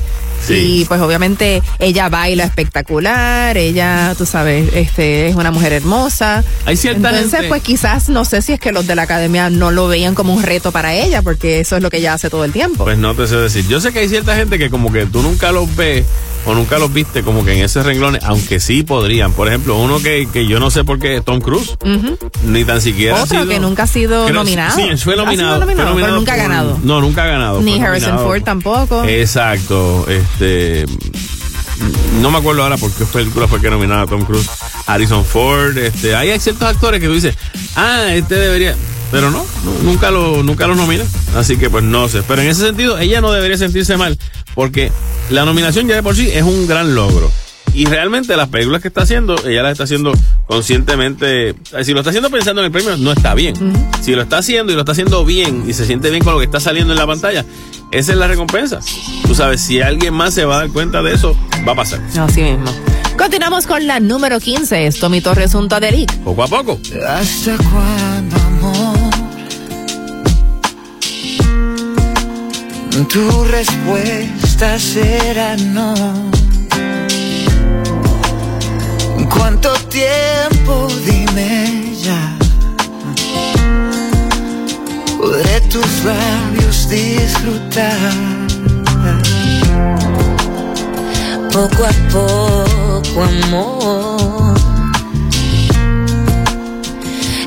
Sí. 0.46 0.80
y 0.80 0.84
pues 0.84 1.00
obviamente 1.00 1.62
ella 1.78 2.08
baila 2.08 2.44
espectacular, 2.44 3.56
ella, 3.56 4.14
tú 4.16 4.26
sabes, 4.26 4.70
este 4.74 5.28
es 5.28 5.34
una 5.36 5.50
mujer 5.50 5.72
hermosa. 5.72 6.44
Hay 6.66 6.76
cierta 6.76 7.08
Entonces, 7.08 7.32
gente- 7.32 7.48
pues 7.48 7.62
quizás 7.62 8.08
no 8.08 8.24
sé 8.24 8.42
si 8.42 8.52
es 8.52 8.60
que 8.60 8.70
los 8.72 8.86
de 8.86 8.94
la 8.94 9.02
academia 9.02 9.50
no 9.50 9.70
lo 9.70 9.88
veían 9.88 10.14
como 10.14 10.34
un 10.34 10.42
reto 10.42 10.72
para 10.72 10.94
ella 10.94 11.22
porque 11.22 11.60
eso 11.60 11.76
es 11.76 11.82
lo 11.82 11.90
que 11.90 11.96
ella 11.98 12.14
hace 12.14 12.30
todo 12.30 12.44
el 12.44 12.52
tiempo. 12.52 12.84
Pues 12.84 12.98
no 12.98 13.14
te 13.14 13.26
sé 13.26 13.36
decir. 13.36 13.66
Yo 13.66 13.80
sé 13.80 13.92
que 13.92 14.00
hay 14.00 14.08
cierta 14.08 14.36
gente 14.36 14.58
que 14.58 14.70
como 14.70 14.92
que 14.92 15.06
tú 15.06 15.22
nunca 15.22 15.50
los 15.52 15.74
ves 15.74 16.04
o 16.44 16.54
nunca 16.54 16.78
los 16.78 16.92
viste 16.92 17.22
como 17.24 17.44
que 17.44 17.54
en 17.54 17.64
ese 17.64 17.82
renglón, 17.82 18.18
aunque 18.22 18.60
sí 18.60 18.84
podrían. 18.84 19.32
Por 19.32 19.48
ejemplo, 19.48 19.76
uno 19.78 20.00
que, 20.00 20.28
que 20.32 20.46
yo 20.46 20.60
no 20.60 20.70
sé 20.70 20.84
por 20.84 21.00
qué, 21.00 21.20
Tom 21.20 21.40
Cruise, 21.40 21.76
ni 22.44 22.64
tan 22.64 22.80
siquiera 22.80 23.18
ha 23.18 23.24
Otro 23.24 23.40
sido- 23.40 23.48
que 23.50 23.58
nunca 23.58 23.82
ha 23.82 23.86
sido 23.88 24.26
Creo- 24.26 24.36
nominado. 24.36 24.76
Sí, 24.76 24.96
fue 24.96 25.14
Ha 25.14 25.16
nominado. 25.16 25.58
nominado, 25.58 25.64
fue 25.64 25.74
pero 25.74 25.88
nominado 25.90 26.16
nunca 26.16 26.34
ha 26.34 26.36
ganado. 26.36 26.78
No, 26.86 27.00
nunca 27.00 27.24
ha 27.24 27.26
ganado. 27.26 27.60
Ni 27.60 27.80
Harrison 27.82 28.10
nominado. 28.10 28.28
Ford 28.28 28.42
tampoco. 28.44 29.04
Exacto. 29.04 30.06
Este. 30.08 30.86
No 32.20 32.30
me 32.30 32.38
acuerdo 32.38 32.62
ahora 32.62 32.76
por 32.76 32.92
qué 32.92 33.04
película 33.04 33.48
fue 33.48 33.60
que 33.60 33.68
nominaba 33.68 34.02
a 34.02 34.06
Tom 34.06 34.24
Cruise. 34.24 34.48
Harrison 34.86 35.24
Ford. 35.24 35.76
Este. 35.76 36.14
Ahí 36.14 36.30
hay 36.30 36.38
ciertos 36.38 36.68
actores 36.68 37.00
que 37.00 37.08
tú 37.08 37.14
dices, 37.14 37.34
ah, 37.74 38.14
este 38.14 38.36
debería. 38.36 38.76
Pero 39.10 39.32
no, 39.32 39.44
no, 39.64 39.72
nunca 39.82 40.12
lo, 40.12 40.44
nunca 40.44 40.68
los 40.68 40.76
nominan. 40.76 41.06
Así 41.34 41.56
que 41.56 41.68
pues 41.68 41.82
no 41.82 42.08
sé. 42.08 42.22
Pero 42.22 42.42
en 42.42 42.48
ese 42.48 42.66
sentido, 42.66 42.98
ella 42.98 43.20
no 43.20 43.32
debería 43.32 43.58
sentirse 43.58 43.96
mal. 43.96 44.16
Porque 44.54 44.92
la 45.30 45.44
nominación 45.44 45.88
ya 45.88 45.96
de 45.96 46.04
por 46.04 46.14
sí 46.14 46.30
es 46.32 46.44
un 46.44 46.68
gran 46.68 46.94
logro. 46.94 47.32
Y 47.76 47.84
realmente 47.84 48.34
las 48.36 48.48
películas 48.48 48.80
que 48.80 48.88
está 48.88 49.02
haciendo, 49.02 49.36
ella 49.46 49.62
las 49.62 49.72
está 49.72 49.84
haciendo 49.84 50.12
conscientemente. 50.46 51.50
eh, 51.50 51.54
Si 51.84 51.92
lo 51.92 51.98
está 52.00 52.08
haciendo 52.08 52.30
pensando 52.30 52.62
en 52.62 52.66
el 52.66 52.72
premio, 52.72 52.96
no 52.96 53.12
está 53.12 53.34
bien. 53.34 53.54
Si 54.00 54.14
lo 54.14 54.22
está 54.22 54.38
haciendo 54.38 54.72
y 54.72 54.74
lo 54.74 54.80
está 54.80 54.92
haciendo 54.92 55.24
bien 55.26 55.64
y 55.68 55.74
se 55.74 55.84
siente 55.84 56.08
bien 56.10 56.24
con 56.24 56.32
lo 56.32 56.38
que 56.38 56.46
está 56.46 56.58
saliendo 56.58 56.94
en 56.94 56.98
la 56.98 57.06
pantalla, 57.06 57.44
esa 57.92 58.12
es 58.12 58.18
la 58.18 58.28
recompensa. 58.28 58.80
Tú 59.26 59.34
sabes, 59.34 59.60
si 59.60 59.82
alguien 59.82 60.14
más 60.14 60.32
se 60.32 60.46
va 60.46 60.56
a 60.56 60.58
dar 60.60 60.68
cuenta 60.70 61.02
de 61.02 61.12
eso, 61.14 61.36
va 61.68 61.72
a 61.72 61.76
pasar. 61.76 62.00
Así 62.18 62.40
mismo. 62.42 62.64
Continuamos 63.18 63.66
con 63.66 63.86
la 63.86 64.00
número 64.00 64.40
15. 64.40 64.86
Es 64.86 64.98
Tommy 64.98 65.20
Torres 65.20 65.52
junto 65.52 65.76
a 65.76 65.80
Delic. 65.80 66.10
Poco 66.20 66.44
a 66.44 66.48
poco. 66.48 66.80
¿Hasta 67.06 67.56
cuándo, 67.58 68.36
amor? 68.36 68.96
Tu 73.12 73.44
respuesta 73.44 74.78
será 74.78 75.56
no. 75.58 75.94
¿Cuánto 79.24 79.72
tiempo? 79.88 80.88
Dime 81.04 81.94
ya. 82.02 82.36
Podré 85.18 85.60
tus 85.62 86.04
labios 86.04 86.88
disfrutar. 86.88 88.12
Poco 91.52 91.84
a 91.84 91.92
poco, 92.12 93.22
amor. 93.22 94.54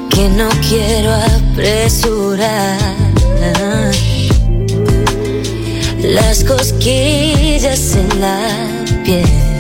Que 0.10 0.30
no 0.30 0.50
quiero 0.68 1.14
apresurar. 1.14 2.80
Las 6.02 6.44
cosquillas 6.44 7.96
en 7.96 8.22
la 8.22 8.40
piel. 9.04 9.59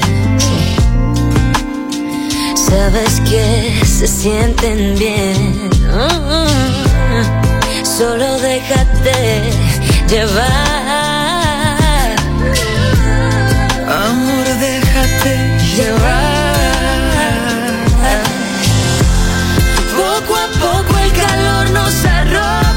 Sabes 2.69 3.19
que 3.21 3.81
se 3.83 4.07
sienten 4.07 4.95
bien. 4.97 5.69
Solo 7.83 8.39
déjate 8.39 9.49
llevar. 10.07 10.45
Amor, 13.87 14.45
déjate 14.59 15.57
llevar. 15.75 16.59
Poco 19.97 20.35
a 20.35 20.47
poco 20.59 20.97
el 20.99 21.11
calor 21.13 21.69
nos 21.71 22.05
arropará. 22.05 22.68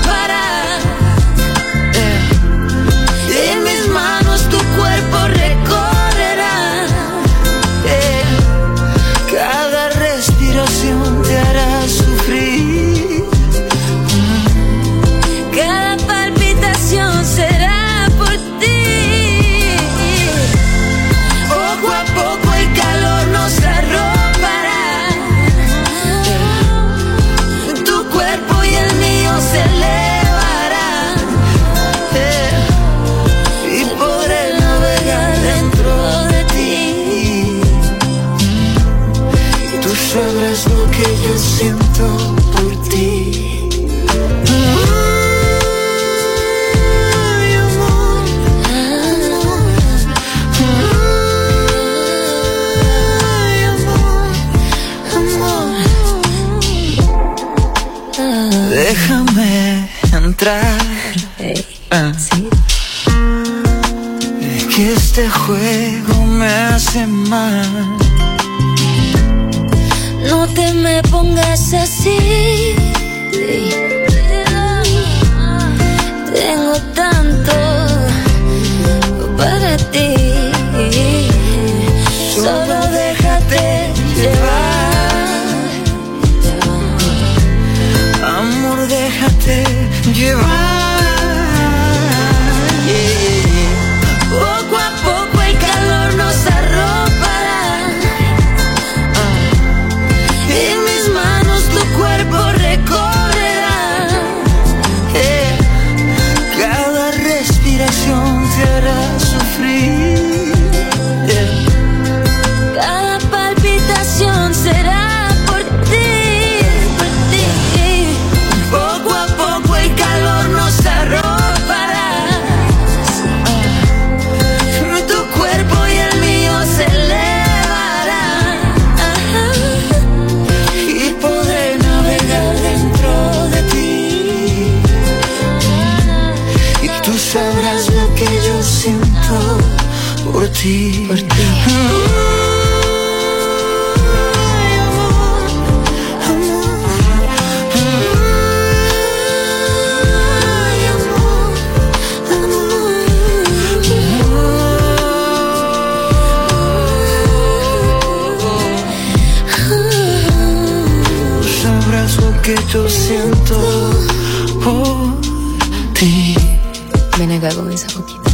Esa 167.73 167.99
boquita. 167.99 168.31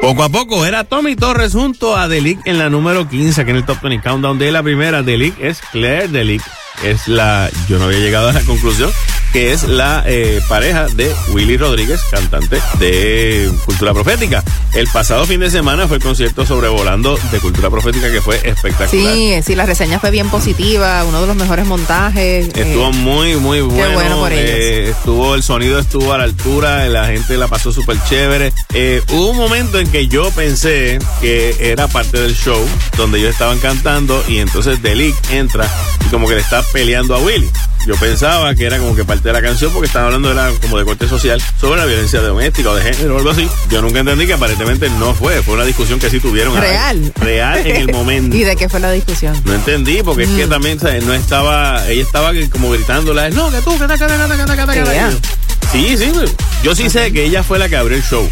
Poco 0.00 0.22
a 0.22 0.30
poco 0.30 0.64
era 0.64 0.84
Tommy 0.84 1.14
Torres 1.14 1.52
junto 1.52 1.94
a 1.94 2.08
Delic 2.08 2.40
en 2.46 2.58
la 2.58 2.70
número 2.70 3.06
15, 3.06 3.42
aquí 3.42 3.50
en 3.50 3.56
el 3.56 3.66
Top 3.66 3.82
20 3.82 4.02
Countdown 4.02 4.38
de 4.38 4.50
la 4.50 4.62
primera. 4.62 5.02
Delic 5.02 5.38
es 5.38 5.60
Claire 5.72 6.08
Delic. 6.08 6.42
Es 6.82 7.06
la, 7.06 7.50
yo 7.68 7.78
no 7.78 7.84
había 7.84 7.98
llegado 7.98 8.30
a 8.30 8.32
la 8.32 8.40
conclusión, 8.40 8.90
que 9.32 9.52
es 9.52 9.64
la 9.64 10.02
eh, 10.06 10.40
pareja 10.48 10.86
de 10.88 11.14
Willy 11.28 11.56
Rodríguez, 11.56 12.00
cantante 12.10 12.60
de 12.78 13.50
Cultura 13.64 13.92
Profética. 13.92 14.42
El 14.74 14.86
pasado 14.88 15.24
fin 15.26 15.40
de 15.40 15.50
semana 15.50 15.86
fue 15.88 15.98
el 15.98 16.02
concierto 16.02 16.44
sobrevolando 16.46 17.18
de 17.30 17.38
Cultura 17.40 17.70
Profética 17.70 18.10
que 18.10 18.20
fue 18.20 18.36
espectacular. 18.44 18.88
Sí, 19.14 19.34
sí, 19.44 19.54
la 19.54 19.66
reseña 19.66 19.98
fue 20.00 20.10
bien 20.10 20.28
positiva, 20.30 21.04
uno 21.04 21.20
de 21.20 21.26
los 21.26 21.36
mejores 21.36 21.66
montajes. 21.66 22.48
eh, 22.48 22.52
Estuvo 22.54 22.92
muy, 22.92 23.36
muy 23.36 23.60
bueno. 23.60 23.94
bueno 23.94 24.16
por 24.18 24.32
ellos. 24.32 24.50
Eh, 24.50 24.90
estuvo, 24.90 25.34
el 25.34 25.42
sonido 25.42 25.78
estuvo 25.78 26.12
a 26.12 26.18
la 26.18 26.24
altura, 26.24 26.86
la 26.88 27.06
gente 27.06 27.36
la 27.36 27.48
pasó 27.48 27.72
súper 27.72 27.96
chévere. 28.08 28.52
Eh, 28.74 29.02
hubo 29.12 29.30
un 29.30 29.36
momento 29.36 29.78
en 29.78 29.88
que 29.90 30.08
yo 30.08 30.30
pensé 30.32 30.98
que 31.20 31.56
era 31.60 31.86
parte 31.88 32.20
del 32.20 32.34
show 32.34 32.58
donde 32.96 33.18
ellos 33.18 33.30
estaban 33.32 33.58
cantando 33.58 34.22
y 34.28 34.38
entonces 34.38 34.82
Delic 34.82 35.14
entra 35.30 35.68
y 36.06 36.10
como 36.10 36.28
que 36.28 36.34
le 36.34 36.40
está 36.40 36.62
peleando 36.72 37.14
a 37.14 37.18
Willy. 37.18 37.48
Yo 37.86 37.94
pensaba 37.96 38.54
que 38.54 38.66
era 38.66 38.78
como 38.78 38.94
que 38.94 39.04
parte 39.04 39.28
de 39.28 39.32
la 39.32 39.40
canción 39.42 39.72
porque 39.72 39.86
estaban 39.86 40.06
hablando 40.08 40.30
era 40.30 40.50
como 40.60 40.78
de 40.78 40.84
corte 40.84 41.08
social 41.08 41.42
sobre 41.58 41.80
la 41.80 41.86
violencia 41.86 42.20
doméstica 42.20 42.70
o 42.70 42.74
de 42.74 42.82
género 42.94 43.14
o 43.14 43.18
algo 43.18 43.30
así. 43.30 43.48
Yo 43.70 43.80
nunca 43.82 44.00
entendí 44.00 44.26
que 44.26 44.34
aparentemente 44.34 44.90
no 44.90 45.14
fue, 45.14 45.42
fue 45.42 45.54
una 45.54 45.64
discusión 45.64 45.98
que 45.98 46.10
sí 46.10 46.20
tuvieron. 46.20 46.56
a- 46.56 46.60
Real. 46.60 47.12
Real 47.20 47.66
en 47.66 47.76
el 47.76 47.92
momento. 47.92 48.36
¿Y 48.40 48.44
de 48.44 48.54
qué 48.56 48.68
fue 48.68 48.80
la 48.80 48.90
discusión? 48.92 49.34
No 49.44 49.54
entendí, 49.54 50.02
porque 50.02 50.24
es 50.24 50.28
que 50.30 50.46
Mm. 50.46 50.50
también 50.50 50.78
¿sabes? 50.78 51.04
no 51.04 51.14
estaba, 51.14 51.86
ella 51.88 52.02
estaba 52.02 52.32
como 52.52 52.70
gritándola, 52.70 53.30
no, 53.30 53.50
que 53.50 53.60
tú, 53.62 53.72
que 53.78 53.86
ta, 53.86 53.94
que 53.96 54.06
ta, 54.06 54.06
que 54.06 54.28
ta, 54.28 54.36
que 54.36 54.44
ta, 54.44 54.56
que 54.56 54.66
ta, 54.66 54.72
que 54.74 54.82
ta". 54.82 54.94
Ea. 54.94 55.10
Sí, 55.72 55.96
sí, 55.96 56.10
yo 56.64 56.74
sí 56.74 56.90
sé 56.90 57.12
que 57.12 57.24
ella 57.24 57.42
fue 57.44 57.58
la 57.58 57.68
que 57.68 57.76
abrió 57.76 57.96
el 57.96 58.02
show 58.02 58.28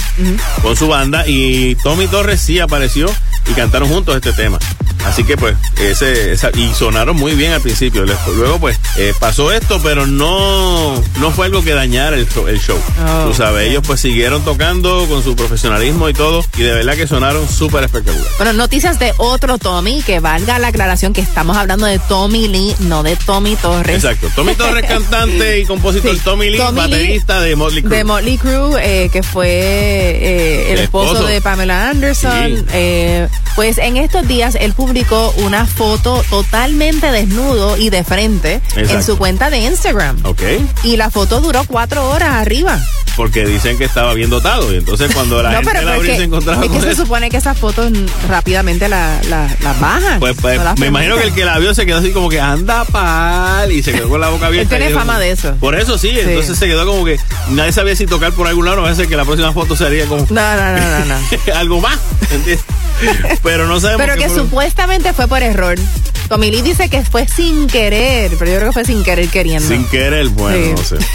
con 0.62 0.76
su 0.76 0.88
banda 0.88 1.24
y 1.26 1.76
Tommy 1.76 2.06
Torres 2.08 2.40
sí 2.40 2.58
apareció 2.58 3.08
y 3.48 3.52
cantaron 3.52 3.88
juntos 3.88 4.16
este 4.16 4.32
tema. 4.32 4.58
Así 5.06 5.22
que 5.22 5.36
pues, 5.36 5.56
ese, 5.80 6.32
esa- 6.32 6.50
y 6.54 6.74
sonaron 6.74 7.16
muy 7.16 7.34
bien 7.34 7.52
al 7.52 7.60
principio. 7.62 8.04
Luego 8.04 8.58
pues 8.58 8.78
eh, 8.96 9.14
pasó 9.18 9.52
esto, 9.52 9.80
pero 9.82 10.06
no, 10.06 11.00
no 11.20 11.30
fue 11.30 11.46
algo 11.46 11.62
que 11.62 11.72
dañara 11.72 12.16
el 12.16 12.28
show. 12.28 12.48
El 12.48 12.60
show. 12.60 12.76
Oh, 13.06 13.28
Tú 13.28 13.34
sabes, 13.34 13.68
ellos 13.70 13.82
pues 13.86 14.00
siguieron 14.00 14.44
tocando 14.44 15.06
con 15.08 15.22
su 15.22 15.36
profesionalismo 15.36 16.08
y 16.08 16.14
todo 16.14 16.44
y 16.56 16.62
de 16.62 16.72
verdad 16.74 16.94
que 16.96 17.06
sonaron 17.06 17.48
súper 17.48 17.84
espectacular. 17.84 18.26
Bueno, 18.38 18.52
noticias 18.54 18.98
de 18.98 19.14
otro 19.18 19.56
Tommy, 19.56 20.02
que 20.02 20.18
valga 20.20 20.58
la 20.58 20.68
aclaración 20.68 21.12
que 21.12 21.20
estamos 21.20 21.56
hablando 21.56 21.86
de 21.86 22.00
Tommy 22.00 22.48
Lee, 22.48 22.74
no 22.80 23.04
de 23.04 23.14
Tommy 23.16 23.54
Torres. 23.56 23.94
Exacto. 24.04 24.28
Tommy 24.34 24.54
Torres, 24.56 24.84
cantante 24.88 25.60
y 25.60 25.64
compositor. 25.64 26.16
Sí. 26.16 26.20
Tommy 26.24 26.50
Lee, 26.50 26.58
Tommy 26.58 26.88
Lee, 26.88 27.14
de 27.34 27.56
Motley 27.56 27.82
Crue. 27.82 27.96
De 27.96 28.04
Motley 28.04 28.38
Crue, 28.38 28.80
eh, 28.82 29.10
que 29.10 29.22
fue 29.22 29.48
eh, 29.48 30.72
el 30.72 30.78
El 30.78 30.84
esposo, 30.84 31.12
esposo. 31.12 31.26
de 31.28 31.40
Pamela 31.40 31.90
Anderson. 31.90 32.56
Sí. 32.56 32.64
Eh, 32.72 33.28
pues 33.54 33.78
en 33.78 33.96
estos 33.96 34.26
días 34.26 34.56
él 34.58 34.72
publicó 34.72 35.32
una 35.38 35.66
foto 35.66 36.24
totalmente 36.30 37.10
desnudo 37.10 37.76
y 37.76 37.90
de 37.90 38.04
frente 38.04 38.60
en 38.76 39.02
su 39.02 39.18
cuenta 39.18 39.50
de 39.50 39.58
Instagram. 39.58 40.18
Ok. 40.24 40.42
Y 40.84 40.96
la 40.96 41.10
foto 41.10 41.40
duró 41.40 41.64
cuatro 41.66 42.08
horas 42.08 42.34
arriba. 42.34 42.80
Porque 43.16 43.44
dicen 43.44 43.76
que 43.78 43.84
estaba 43.84 44.14
bien 44.14 44.30
dotado. 44.30 44.72
Y 44.72 44.76
entonces 44.76 45.12
cuando 45.12 45.42
la 45.42 45.50
no, 45.50 45.56
gente 45.56 45.70
pero 45.72 45.84
la 45.84 45.92
es 45.92 45.96
abrió 45.98 46.12
y 46.12 46.14
que, 46.14 46.18
se 46.20 46.24
encontraba 46.24 46.64
es 46.64 46.70
que 46.70 46.80
se 46.80 46.94
supone 46.94 47.28
que 47.30 47.36
esas 47.36 47.58
fotos 47.58 47.90
rápidamente 48.28 48.88
las 48.88 49.26
la, 49.26 49.48
las 49.60 49.80
bajan. 49.80 50.20
Pues, 50.20 50.36
pues, 50.40 50.56
No 50.58 50.64
las 50.64 50.78
me 50.78 50.86
imagino 50.86 51.16
que 51.16 51.24
el 51.24 51.34
que 51.34 51.44
la 51.44 51.58
vio 51.58 51.74
se 51.74 51.84
quedó 51.84 51.98
así 51.98 52.12
como 52.12 52.28
que 52.28 52.40
anda 52.40 52.84
pal 52.84 53.72
y 53.72 53.82
se 53.82 53.92
quedó 53.92 54.08
con 54.08 54.20
la 54.20 54.28
boca 54.28 54.46
abierta. 54.46 54.76
Él 54.76 54.78
tiene 54.78 54.86
dijo, 54.92 55.00
fama 55.00 55.18
de 55.18 55.32
eso. 55.32 55.54
Por 55.56 55.74
eso 55.74 55.98
sí, 55.98 56.16
entonces 56.16 56.56
se 56.56 56.66
quedó 56.66 56.86
como 56.86 57.04
que 57.04 57.07
nadie 57.50 57.72
sabía 57.72 57.96
si 57.96 58.06
tocar 58.06 58.32
por 58.32 58.46
algún 58.46 58.64
lado. 58.66 58.84
A 58.84 58.90
veces 58.90 59.06
que 59.06 59.16
la 59.16 59.24
próxima 59.24 59.52
foto 59.52 59.76
sería 59.76 60.06
como 60.06 60.26
No, 60.30 60.56
no, 60.56 60.72
no, 60.76 60.98
no, 60.98 61.04
no. 61.06 61.54
algo 61.54 61.80
más. 61.80 61.98
¿entiendes? 62.30 62.64
Pero 63.42 63.66
no 63.66 63.80
sabemos. 63.80 64.04
Pero 64.06 64.20
que 64.20 64.28
fue. 64.28 64.38
supuestamente 64.38 65.12
fue 65.12 65.28
por 65.28 65.42
error. 65.42 65.76
Tommy 66.28 66.50
Lee 66.50 66.60
dice 66.62 66.90
que 66.90 67.02
fue 67.04 67.26
sin 67.26 67.66
quer, 67.68 68.30
pero 68.38 68.50
yo 68.50 68.56
creo 68.58 68.68
que 68.68 68.72
fue 68.72 68.84
sin 68.84 69.02
querer 69.02 69.28
queriendo. 69.28 69.66
Sin 69.66 69.84
querer, 69.86 70.28
bueno, 70.28 70.58
Sí. 70.58 70.72
no 70.76 70.98
sé. 70.98 71.06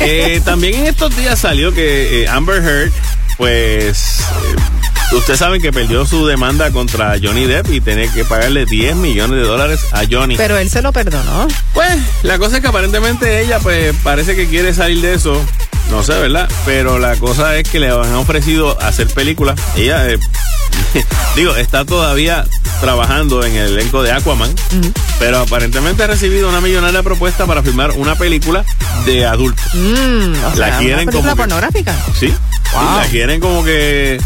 Eh, 0.00 0.40
también 0.44 0.74
en 0.76 0.86
estos 0.86 1.16
días 1.16 1.40
salió 1.40 1.72
que 1.72 2.22
eh, 2.22 2.28
Amber 2.28 2.62
Heard, 2.62 2.92
pues, 3.36 4.20
eh, 4.20 4.56
ustedes 5.12 5.38
saben 5.38 5.60
que 5.60 5.72
perdió 5.72 6.06
su 6.06 6.26
demanda 6.26 6.70
contra 6.70 7.16
Johnny 7.22 7.44
Depp 7.44 7.70
y 7.70 7.80
tenía 7.80 8.12
que 8.12 8.24
pagarle 8.24 8.66
10 8.66 8.96
millones 8.96 9.38
de 9.38 9.44
dólares 9.44 9.80
a 9.92 10.02
Johnny. 10.10 10.36
Pero 10.36 10.58
él 10.58 10.70
se 10.70 10.82
lo 10.82 10.92
perdonó. 10.92 11.48
Pues, 11.74 11.98
la 12.22 12.38
cosa 12.38 12.56
es 12.56 12.62
que 12.62 12.68
aparentemente 12.68 13.42
ella, 13.42 13.58
pues, 13.60 13.94
parece 14.02 14.36
que 14.36 14.46
quiere 14.46 14.72
salir 14.74 15.00
de 15.00 15.14
eso. 15.14 15.40
No 15.90 16.04
sé, 16.04 16.12
¿verdad? 16.18 16.48
Pero 16.64 16.98
la 16.98 17.16
cosa 17.16 17.56
es 17.56 17.68
que 17.68 17.80
le 17.80 17.88
han 17.88 18.14
ofrecido 18.14 18.80
hacer 18.80 19.08
películas. 19.08 19.60
Ella, 19.76 20.08
eh, 20.08 20.18
digo, 21.36 21.54
está 21.56 21.84
todavía 21.84 22.44
trabajando 22.80 23.44
en 23.44 23.56
el 23.56 23.72
elenco 23.78 24.02
de 24.02 24.12
Aquaman, 24.12 24.50
pero 25.18 25.40
aparentemente 25.40 26.02
ha 26.02 26.06
recibido 26.06 26.48
una 26.48 26.60
millonaria 26.60 27.02
propuesta 27.02 27.46
para 27.46 27.62
filmar 27.62 27.90
una 27.92 28.14
película 28.14 28.64
de 29.04 29.26
adultos. 29.26 29.64
Mm, 29.74 30.32
o 30.44 30.56
La 30.56 30.66
sea, 30.68 30.78
quieren 30.78 30.94
una 30.94 30.98
película 30.98 31.12
como 31.12 31.30
que- 31.30 31.36
pornográfica. 31.36 31.94
Sí, 32.18 32.32
Wow. 32.72 32.96
la 33.00 33.06
quieren 33.08 33.40
como 33.40 33.64
que, 33.64 34.18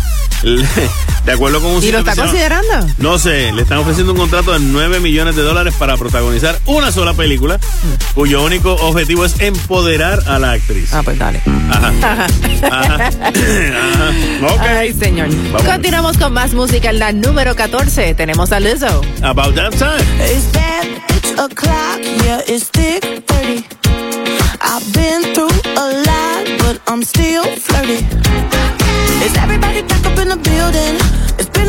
de 1.25 1.33
acuerdo 1.33 1.61
con 1.63 1.71
un 1.73 1.83
¿Y 1.83 1.91
lo 1.91 1.99
está 2.01 2.15
considerando? 2.15 2.87
no 2.99 3.19
sé, 3.19 3.51
le 3.53 3.63
están 3.63 3.79
ofreciendo 3.79 4.13
un 4.13 4.19
contrato 4.19 4.53
de 4.53 4.61
9 4.61 5.01
millones 5.01 5.35
de 5.35 5.43
dólares 5.43 5.75
para 5.79 5.97
protagonizar 5.97 6.61
una 6.67 6.93
sola 6.93 7.15
película, 7.15 7.59
cuyo 8.15 8.43
único 8.43 8.75
objetivo 8.75 9.25
es 9.25 9.41
empoderar 9.41 10.23
a 10.29 10.39
la 10.39 10.53
actriz. 10.53 10.93
Ah, 10.93 11.03
pues 11.03 11.19
dale. 11.19 11.41
Ajá. 11.71 11.93
Ajá. 12.03 12.27
Ajá. 12.71 14.53
Ok. 14.55 14.61
Ay, 14.61 14.93
señor. 14.93 15.29
Vamos. 15.53 15.63
Continuamos 15.63 16.17
con 16.19 16.34
más 16.35 16.53
música 16.53 16.91
en 16.91 16.99
la 16.99 17.13
número 17.13 17.55
14. 17.55 18.15
Tenemos 18.15 18.51
a 18.53 18.59
Lizzo. 18.59 19.01
About 19.23 19.55
that 19.55 19.73
time. 19.79 20.05
It's 20.21 20.51
bad, 20.53 20.87
it's 21.11 21.31
o'clock, 21.39 22.01
yeah, 22.25 22.43
it's 22.47 22.69
thick, 22.71 23.23
30. 23.27 23.65
I've 24.61 24.93
been 24.93 25.23
through 25.33 25.49
a 25.77 25.87
lot, 26.03 26.45
but 26.59 26.81
I'm 26.89 27.03
still 27.05 27.45
flirty. 27.45 28.05
Is 29.25 29.37
everybody 29.37 29.83
back 29.83 30.05
up 30.07 30.19
in 30.19 30.29
the 30.29 30.37
building? 30.37 30.99
It's 31.39 31.49
been 31.51 31.64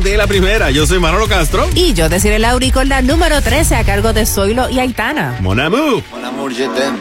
Countdown 0.00 0.02
de 0.02 0.16
la 0.16 0.26
primera. 0.26 0.70
Yo 0.70 0.86
soy 0.86 0.98
Manolo 0.98 1.28
Castro. 1.28 1.68
Y 1.74 1.92
yo 1.92 2.08
deciré 2.08 2.38
Lauri 2.38 2.70
con 2.70 2.88
la 2.88 3.02
número 3.02 3.40
13 3.40 3.76
a 3.76 3.84
cargo 3.84 4.12
de 4.12 4.26
Zoilo 4.26 4.68
y 4.68 4.78
Aitana. 4.78 5.38
Mon 5.40 5.58
amour. 5.58 6.02
Mon 6.10 6.24
amour, 6.24 6.52
je 6.52 6.66
t'aime. 6.68 6.98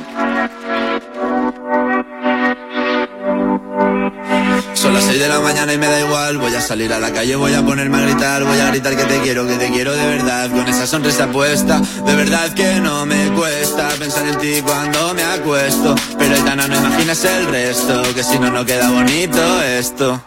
Son 4.73 4.93
las 4.93 5.03
6 5.03 5.19
de 5.19 5.27
la 5.27 5.39
mañana 5.39 5.73
y 5.73 5.77
me 5.77 5.87
da 5.87 5.99
igual. 5.99 6.37
Voy 6.37 6.53
a 6.55 6.61
salir 6.61 6.93
a 6.93 6.99
la 6.99 7.11
calle, 7.11 7.35
voy 7.35 7.53
a 7.53 7.61
ponerme 7.65 7.97
a 7.97 8.01
gritar. 8.01 8.43
Voy 8.43 8.59
a 8.59 8.69
gritar 8.69 8.95
que 8.95 9.03
te 9.03 9.19
quiero, 9.19 9.45
que 9.47 9.55
te 9.55 9.69
quiero 9.69 9.93
de 9.93 10.05
verdad. 10.05 10.49
Con 10.49 10.67
esa 10.67 10.87
sonrisa 10.87 11.27
puesta, 11.27 11.81
de 12.05 12.15
verdad 12.15 12.53
que 12.53 12.79
no 12.79 13.05
me 13.05 13.29
cuesta 13.31 13.89
pensar 13.99 14.27
en 14.27 14.37
ti 14.37 14.61
cuando 14.63 15.13
me 15.13 15.23
acuesto. 15.23 15.95
Pero 16.17 16.35
Aitana, 16.35 16.67
no 16.67 16.75
imaginas 16.75 17.23
el 17.25 17.45
resto, 17.47 18.01
que 18.13 18.23
si 18.23 18.39
no, 18.39 18.51
no 18.51 18.65
queda 18.65 18.89
bonito 18.89 19.61
esto. 19.63 20.21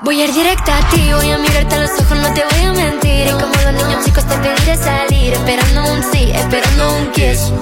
Voy 0.00 0.20
a 0.20 0.26
ir 0.26 0.32
directa 0.32 0.78
a 0.78 0.88
ti, 0.90 1.10
voy 1.12 1.30
a 1.30 1.38
mirarte 1.38 1.74
a 1.74 1.80
los 1.80 1.90
ojos, 1.90 2.16
no 2.18 2.32
te 2.32 2.44
voy 2.44 2.64
a 2.64 2.72
mentir. 2.72 3.26
Y 3.26 3.30
como 3.32 3.52
los 3.64 3.72
niños 3.72 4.04
chicos 4.04 4.24
te 4.26 4.36
pediré 4.36 4.76
salir, 4.76 5.32
esperando 5.32 5.92
un 5.92 6.02
sí, 6.12 6.30
esperando 6.30 6.96
un 6.98 7.10
kiss. 7.10 7.52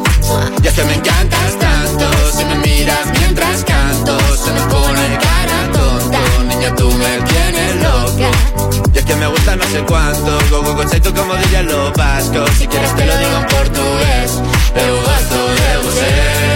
Y 0.62 0.66
es 0.66 0.74
que 0.74 0.84
me 0.84 0.94
encantas 0.94 1.58
tanto, 1.58 2.04
si 2.36 2.44
me 2.44 2.56
miras 2.56 3.06
mientras 3.18 3.64
canto, 3.64 4.18
se 4.36 4.52
me 4.52 4.60
pone 4.66 5.18
cara 5.18 5.72
tonta. 5.72 6.18
Niña, 6.48 6.74
tú 6.74 6.90
me 6.92 7.18
tienes 7.22 7.76
loca. 7.82 8.30
Y 8.92 8.98
es 8.98 9.04
que 9.04 9.14
me 9.16 9.26
gusta 9.28 9.56
no 9.56 9.64
sé 9.64 9.82
cuánto, 9.88 10.38
go 10.50 10.62
go 10.62 10.76
conceito 10.76 11.14
como 11.14 11.34
dirían 11.36 11.66
los 11.66 11.92
vascos. 11.94 12.50
Si 12.58 12.66
quieres 12.66 12.94
te 12.96 13.06
lo 13.06 13.16
digo 13.16 13.36
en 13.38 13.46
portugués, 13.46 14.42
eu 14.74 14.96
gosto 14.96 15.38
de 15.54 15.78
você. 15.84 16.55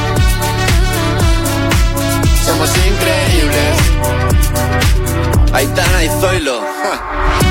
increíbles. 2.77 3.77
Aitana 5.53 6.03
y 6.03 6.09
Zoilo. 6.19 6.61
ja. 6.61 7.50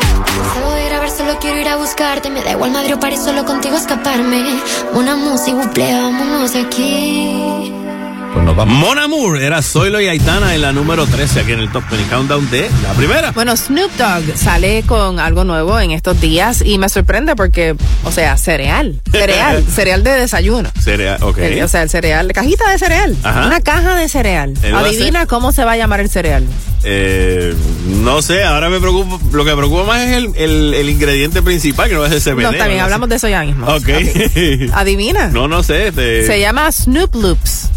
Salgo 0.53 0.71
de 0.73 0.85
grabar, 0.85 1.09
solo 1.09 1.37
quiero 1.39 1.59
ir 1.59 1.67
a 1.67 1.75
buscarte. 1.77 2.29
Me 2.29 2.43
da 2.43 2.51
igual 2.51 2.71
Madrid 2.71 2.95
o 2.95 2.99
París, 2.99 3.21
solo 3.23 3.45
contigo 3.45 3.77
escaparme. 3.77 4.43
Una 4.93 5.15
música, 5.15 5.57
buple, 5.57 5.93
vámonos 5.93 6.55
aquí. 6.55 7.71
Pues 8.33 8.45
nos 8.45 8.55
vamos. 8.55 8.73
Mon 8.77 8.97
Amour 8.97 9.41
era 9.41 9.61
Zoilo 9.61 9.99
y 9.99 10.07
Aitana 10.07 10.55
en 10.55 10.61
la 10.61 10.71
número 10.71 11.05
13 11.05 11.41
aquí 11.41 11.51
en 11.51 11.59
el 11.59 11.69
Top 11.71 11.83
20 11.91 12.09
Countdown 12.09 12.49
de 12.49 12.69
la 12.81 12.93
primera. 12.93 13.31
Bueno, 13.31 13.55
Snoop 13.57 13.91
Dogg 13.97 14.37
sale 14.37 14.83
con 14.87 15.19
algo 15.19 15.43
nuevo 15.43 15.77
en 15.81 15.91
estos 15.91 16.19
días 16.21 16.61
y 16.65 16.77
me 16.77 16.87
sorprende 16.87 17.35
porque, 17.35 17.75
o 18.05 18.11
sea, 18.11 18.37
cereal, 18.37 19.01
cereal, 19.11 19.65
cereal 19.69 20.03
de 20.05 20.11
desayuno. 20.11 20.71
Cereal, 20.81 21.21
ok. 21.21 21.37
El- 21.39 21.63
o 21.63 21.67
sea, 21.67 21.83
el 21.83 21.89
cereal, 21.89 22.31
cajita 22.31 22.69
de 22.71 22.77
cereal. 22.79 23.17
Ajá. 23.23 23.47
Una 23.47 23.59
caja 23.59 23.95
de 23.95 24.07
cereal. 24.07 24.53
Adivina 24.73 25.25
cómo 25.25 25.51
se 25.51 25.65
va 25.65 25.73
a 25.73 25.77
llamar 25.77 25.99
el 25.99 26.09
cereal. 26.09 26.45
Eh, 26.83 27.53
no 27.87 28.21
sé, 28.21 28.43
ahora 28.43 28.69
me 28.69 28.79
preocupa, 28.79 29.19
lo 29.31 29.43
que 29.45 29.51
me 29.51 29.57
preocupa 29.57 29.83
más 29.83 30.01
es 30.01 30.17
el, 30.17 30.31
el, 30.35 30.73
el 30.73 30.89
ingrediente 30.89 31.41
principal, 31.41 31.87
que 31.89 31.95
no 31.95 32.05
es 32.05 32.11
el 32.11 32.21
CBD. 32.21 32.41
No, 32.43 32.51
bien, 32.51 32.77
¿no? 32.77 32.83
hablamos 32.83 33.09
de 33.09 33.15
eso 33.17 33.27
ya 33.29 33.43
mismo. 33.43 33.67
Ok. 33.67 33.89
Adivina. 34.73 35.27
no, 35.27 35.47
no 35.47 35.61
sé. 35.63 35.89
Este, 35.89 36.25
Se 36.25 36.39
llama 36.39 36.71
Snoop 36.71 37.13
Loops. 37.15 37.69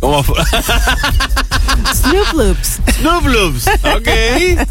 ¿cómo 0.00 0.22
fue? 0.22 0.36
Snoop 1.94 2.32
Loops. 2.34 2.78
Snoop 3.00 3.26
Loops. 3.26 3.66
Ok. 3.96 4.08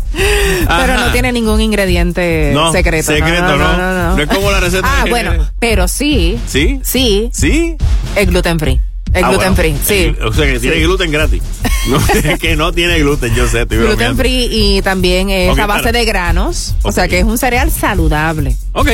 Pero 0.68 0.94
no 0.98 1.12
tiene 1.12 1.32
ningún 1.32 1.60
ingrediente 1.62 2.52
No, 2.54 2.72
secreto. 2.72 3.12
secreto, 3.12 3.56
no. 3.58 4.16
No 4.16 4.22
es 4.22 4.28
como 4.30 4.52
la 4.52 4.60
receta 4.60 4.88
Ah, 4.90 5.04
de- 5.04 5.10
bueno, 5.10 5.50
pero 5.60 5.88
sí. 5.88 6.38
¿Sí? 6.48 6.80
Sí. 6.84 7.30
¿Sí? 7.34 7.76
Es 8.16 8.28
gluten 8.28 8.60
free. 8.60 8.80
Ah, 9.24 9.30
gluten 9.30 9.56
bueno. 9.56 9.56
free, 9.56 9.76
sí. 9.86 10.16
El- 10.20 10.26
O 10.28 10.34
sea, 10.34 10.46
que 10.46 10.60
tiene 10.60 10.76
Sí. 10.78 10.82
gluten 10.84 11.12
gratis. 11.12 11.42
No, 11.88 12.00
que 12.40 12.58
no 12.58 12.74
tiene 12.74 13.00
gluten, 13.00 13.34
yo 13.34 13.48
sé, 13.48 13.62
estoy 13.62 13.78
Gluten 13.78 13.96
bromeando. 13.96 14.22
free 14.22 14.50
y 14.52 14.82
también 14.82 15.30
es 15.30 15.52
Ok, 15.54 15.60
a 15.60 15.68
base 15.68 15.84
para. 15.84 15.98
de 16.00 16.04
granos. 16.06 16.76
O 16.82 16.92
sea 16.92 17.08
que 17.08 17.20
es 17.20 17.24
un 17.24 17.38
cereal 17.38 17.72
saludable. 17.72 18.58
Ok. 18.74 18.90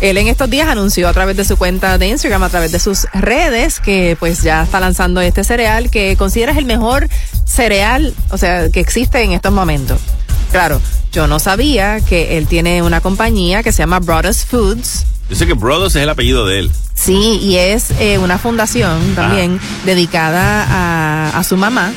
Él 0.00 0.18
en 0.18 0.26
estos 0.26 0.50
días 0.50 0.66
anunció 0.66 1.08
a 1.08 1.12
través 1.12 1.36
de 1.36 1.44
su 1.44 1.56
cuenta 1.56 1.98
de 1.98 2.08
Instagram, 2.08 2.42
a 2.42 2.48
través 2.48 2.72
de 2.72 2.80
sus 2.80 3.06
redes, 3.14 3.78
que 3.78 4.16
pues 4.18 4.42
ya 4.42 4.64
está 4.64 4.80
lanzando 4.80 5.20
este 5.20 5.44
cereal 5.44 5.88
que 5.88 6.16
consideras 6.16 6.56
el 6.56 6.64
mejor 6.64 7.08
cereal, 7.44 8.12
o 8.30 8.38
sea, 8.38 8.68
que 8.70 8.80
existe 8.80 9.22
en 9.22 9.30
estos 9.32 9.52
momentos. 9.52 10.00
Claro, 10.50 10.80
yo 11.12 11.28
no 11.28 11.38
sabía 11.38 12.00
que 12.00 12.38
él 12.38 12.48
tiene 12.48 12.82
una 12.82 13.00
compañía 13.00 13.62
que 13.62 13.70
se 13.70 13.78
llama 13.78 14.00
Brothers 14.00 14.44
Foods. 14.46 15.06
Yo 15.32 15.36
sé 15.38 15.46
que 15.46 15.54
Brothers 15.54 15.96
es 15.96 16.02
el 16.02 16.10
apellido 16.10 16.44
de 16.44 16.58
él. 16.58 16.70
Sí, 16.92 17.38
y 17.40 17.56
es 17.56 17.90
eh, 17.92 18.18
una 18.18 18.36
fundación 18.36 19.14
también 19.14 19.58
dedicada 19.86 20.66
a, 20.68 21.38
a 21.38 21.42
su 21.42 21.56
mamá 21.56 21.90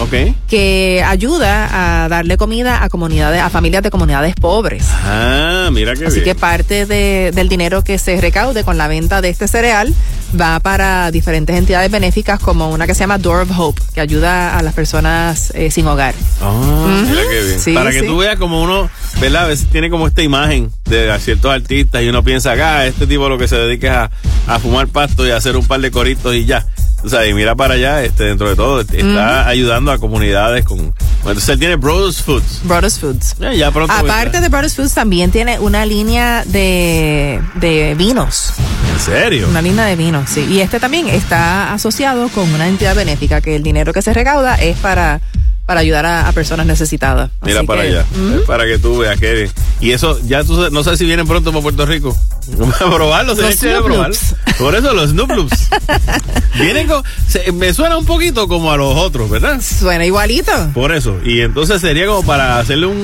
Ok. 0.00 0.34
que 0.48 1.02
ayuda 1.06 2.04
a 2.04 2.08
darle 2.08 2.36
comida 2.36 2.82
a 2.82 2.88
comunidades, 2.88 3.40
a 3.40 3.50
familias 3.50 3.82
de 3.82 3.90
comunidades 3.90 4.34
pobres. 4.34 4.84
Ah, 5.04 5.68
mira 5.72 5.94
qué 5.94 6.06
Así 6.06 6.20
bien. 6.20 6.24
que 6.24 6.34
parte 6.34 6.86
de- 6.86 7.30
del 7.34 7.48
dinero 7.48 7.82
que 7.84 7.98
se 7.98 8.20
recaude 8.20 8.64
con 8.64 8.78
la 8.78 8.88
venta 8.88 9.20
de 9.20 9.28
este 9.28 9.46
cereal 9.48 9.94
va 10.38 10.58
para 10.60 11.10
diferentes 11.10 11.54
entidades 11.56 11.90
benéficas 11.90 12.40
como 12.40 12.70
una 12.70 12.86
que 12.86 12.94
se 12.94 13.00
llama 13.00 13.18
Door 13.18 13.42
of 13.42 13.50
Hope, 13.58 13.82
que 13.94 14.00
ayuda 14.00 14.58
a 14.58 14.62
las 14.62 14.72
personas 14.74 15.52
eh, 15.54 15.70
sin 15.70 15.86
hogar. 15.86 16.14
Ah, 16.40 17.04
mira 17.08 17.22
qué 17.30 17.42
bien. 17.44 17.60
Sí, 17.60 17.74
Para 17.74 17.90
que 17.92 18.00
sí. 18.00 18.06
tú 18.06 18.16
veas 18.16 18.36
como 18.38 18.62
uno, 18.62 18.88
¿verdad? 19.20 19.44
A 19.44 19.48
veces 19.48 19.66
tiene 19.70 19.90
como 19.90 20.08
esta 20.08 20.22
imagen 20.22 20.70
de 20.86 21.14
ciertos 21.20 21.52
artistas 21.52 22.02
y 22.02 22.08
uno 22.08 22.24
piensa 22.24 22.52
acá, 22.52 22.86
este 22.86 23.06
tipo 23.06 23.28
lo 23.28 23.36
que 23.38 23.46
se 23.46 23.56
dedica 23.56 24.10
es 24.46 24.48
a, 24.48 24.54
a 24.54 24.58
fumar 24.58 24.88
pasto 24.88 25.26
y 25.26 25.30
a 25.30 25.36
hacer 25.36 25.56
un 25.56 25.66
par 25.66 25.80
de 25.80 25.90
coritos 25.90 26.34
y 26.34 26.44
ya. 26.46 26.66
O 27.04 27.08
sea, 27.08 27.26
y 27.26 27.34
mira 27.34 27.54
para 27.54 27.74
allá, 27.74 28.02
este, 28.04 28.24
dentro 28.24 28.48
de 28.48 28.56
todo, 28.56 28.80
está 28.80 29.48
ayudando 29.48 29.90
a 29.90 29.98
comunidades 29.98 30.64
con. 30.64 30.94
Entonces 31.18 31.48
él 31.48 31.58
tiene 31.58 31.76
Brothers 31.76 32.22
Foods. 32.22 32.60
Brothers 32.64 32.98
Foods. 32.98 33.36
Ya, 33.38 33.52
ya 33.52 33.70
pronto. 33.70 33.92
Aparte 33.92 34.40
de 34.40 34.48
Brothers 34.48 34.76
Foods, 34.76 34.94
también 34.94 35.30
tiene 35.30 35.58
una 35.58 35.84
línea 35.86 36.44
de, 36.44 37.40
de 37.56 37.94
vinos. 37.96 38.52
¿En 38.92 39.00
serio? 39.00 39.48
Una 39.48 39.62
línea 39.62 39.84
de 39.84 39.96
vinos, 39.96 40.30
sí. 40.30 40.46
Y 40.48 40.60
este 40.60 40.78
también 40.78 41.08
está 41.08 41.72
asociado 41.72 42.28
con 42.28 42.52
una 42.52 42.68
entidad 42.68 42.94
benéfica, 42.94 43.40
que 43.40 43.56
el 43.56 43.62
dinero 43.62 43.92
que 43.92 44.02
se 44.02 44.12
recauda 44.12 44.54
es 44.56 44.76
para, 44.78 45.20
para 45.66 45.80
ayudar 45.80 46.04
a, 46.06 46.28
a 46.28 46.32
personas 46.32 46.66
necesitadas. 46.66 47.30
Mira 47.42 47.58
Así 47.60 47.66
para 47.66 47.82
que, 47.82 47.88
allá, 47.88 48.04
para 48.46 48.64
que 48.66 48.78
tú 48.78 48.98
veas 48.98 49.18
que 49.18 49.48
y 49.80 49.92
eso 49.92 50.18
ya 50.26 50.42
tú 50.44 50.70
no 50.70 50.82
sé 50.84 50.96
si 50.96 51.04
vienen 51.04 51.26
pronto 51.26 51.50
para 51.50 51.62
Puerto 51.62 51.86
Rico 51.86 52.16
a 52.80 52.90
probarlo, 52.94 53.34
sería 53.34 53.50
Los 53.50 53.60
chévere 53.60 53.78
Snoop 53.78 53.90
probarlo. 53.92 54.16
Por 54.58 54.74
eso 54.74 54.92
los 54.94 55.10
Snoop 55.10 55.30
Loops 55.30 55.68
vienen 56.60 56.86
con, 56.88 57.02
se- 57.28 57.52
me 57.52 57.72
suena 57.72 57.96
un 57.96 58.04
poquito 58.06 58.48
como 58.48 58.72
a 58.72 58.76
los 58.76 58.96
otros, 58.96 59.30
¿verdad? 59.30 59.60
Suena 59.60 60.04
igualito. 60.04 60.52
Por 60.74 60.92
eso 60.92 61.18
y 61.24 61.40
entonces 61.40 61.80
sería 61.80 62.06
como 62.06 62.24
para 62.24 62.58
hacerle 62.58 62.86
un, 62.86 62.98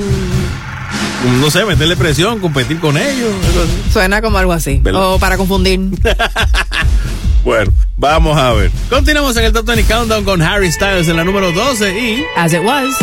no 1.40 1.50
sé, 1.50 1.64
meterle 1.64 1.96
presión, 1.96 2.38
competir 2.40 2.78
con 2.80 2.96
ellos. 2.96 3.30
Suena 3.92 4.20
como 4.20 4.38
algo 4.38 4.52
así. 4.52 4.78
¿Verdad? 4.82 5.14
O 5.14 5.18
para 5.18 5.36
confundir. 5.36 5.80
Bueno, 7.48 7.72
vamos 7.96 8.36
a 8.36 8.52
ver. 8.52 8.70
Continuamos 8.90 9.34
en 9.38 9.44
el 9.46 9.54
Top 9.54 9.64
20 9.64 9.84
Countdown 9.84 10.22
con 10.22 10.42
Harry 10.42 10.70
Styles 10.70 11.08
en 11.08 11.16
la 11.16 11.24
número 11.24 11.50
12 11.50 11.98
y 11.98 12.22
As 12.36 12.52
it 12.52 12.60
was. 12.62 12.94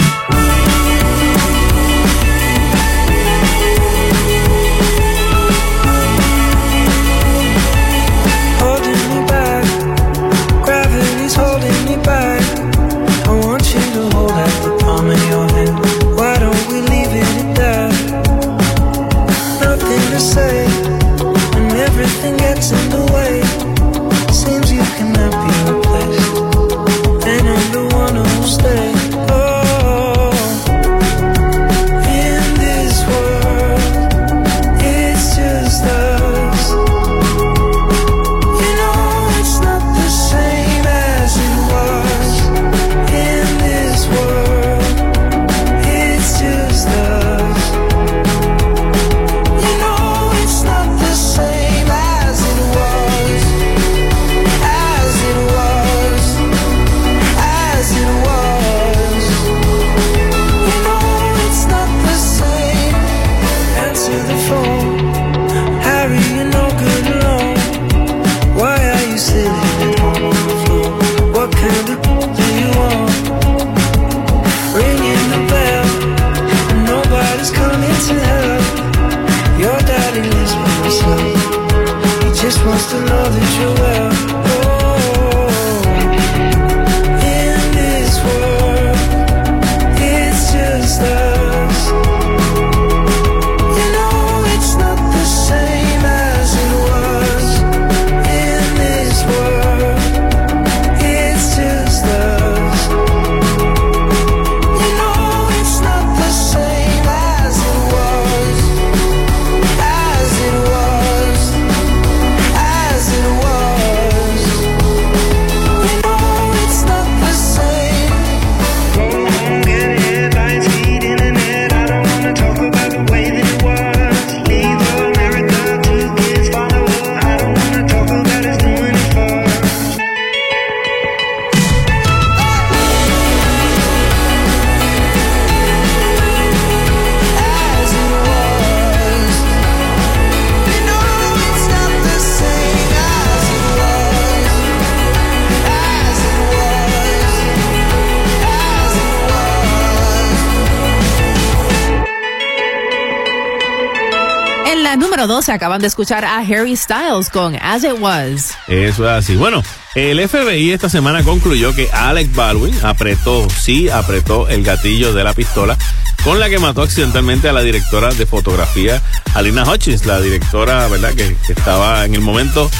12 155.45 155.51
acaban 155.51 155.79
de 155.79 155.85
escuchar 155.85 156.25
a 156.25 156.39
Harry 156.39 156.75
Styles 156.75 157.29
con 157.29 157.55
As 157.61 157.83
It 157.83 157.99
Was. 157.99 158.57
Eso 158.67 159.05
es 159.05 159.11
así. 159.11 159.35
Bueno, 159.35 159.61
el 159.93 160.27
FBI 160.27 160.71
esta 160.71 160.89
semana 160.89 161.21
concluyó 161.21 161.75
que 161.75 161.87
Alec 161.91 162.33
Baldwin 162.33 162.73
apretó, 162.83 163.47
sí, 163.51 163.87
apretó 163.87 164.47
el 164.49 164.63
gatillo 164.63 165.13
de 165.13 165.23
la 165.23 165.33
pistola 165.33 165.77
con 166.23 166.39
la 166.39 166.49
que 166.49 166.57
mató 166.57 166.81
accidentalmente 166.81 167.47
a 167.47 167.53
la 167.53 167.61
directora 167.61 168.11
de 168.11 168.25
fotografía, 168.25 168.99
Alina 169.35 169.71
Hutchins, 169.71 170.07
la 170.07 170.19
directora, 170.19 170.87
¿verdad?, 170.87 171.13
que, 171.13 171.35
que 171.45 171.53
estaba 171.53 172.05
en 172.05 172.15
el 172.15 172.21
momento 172.21 172.71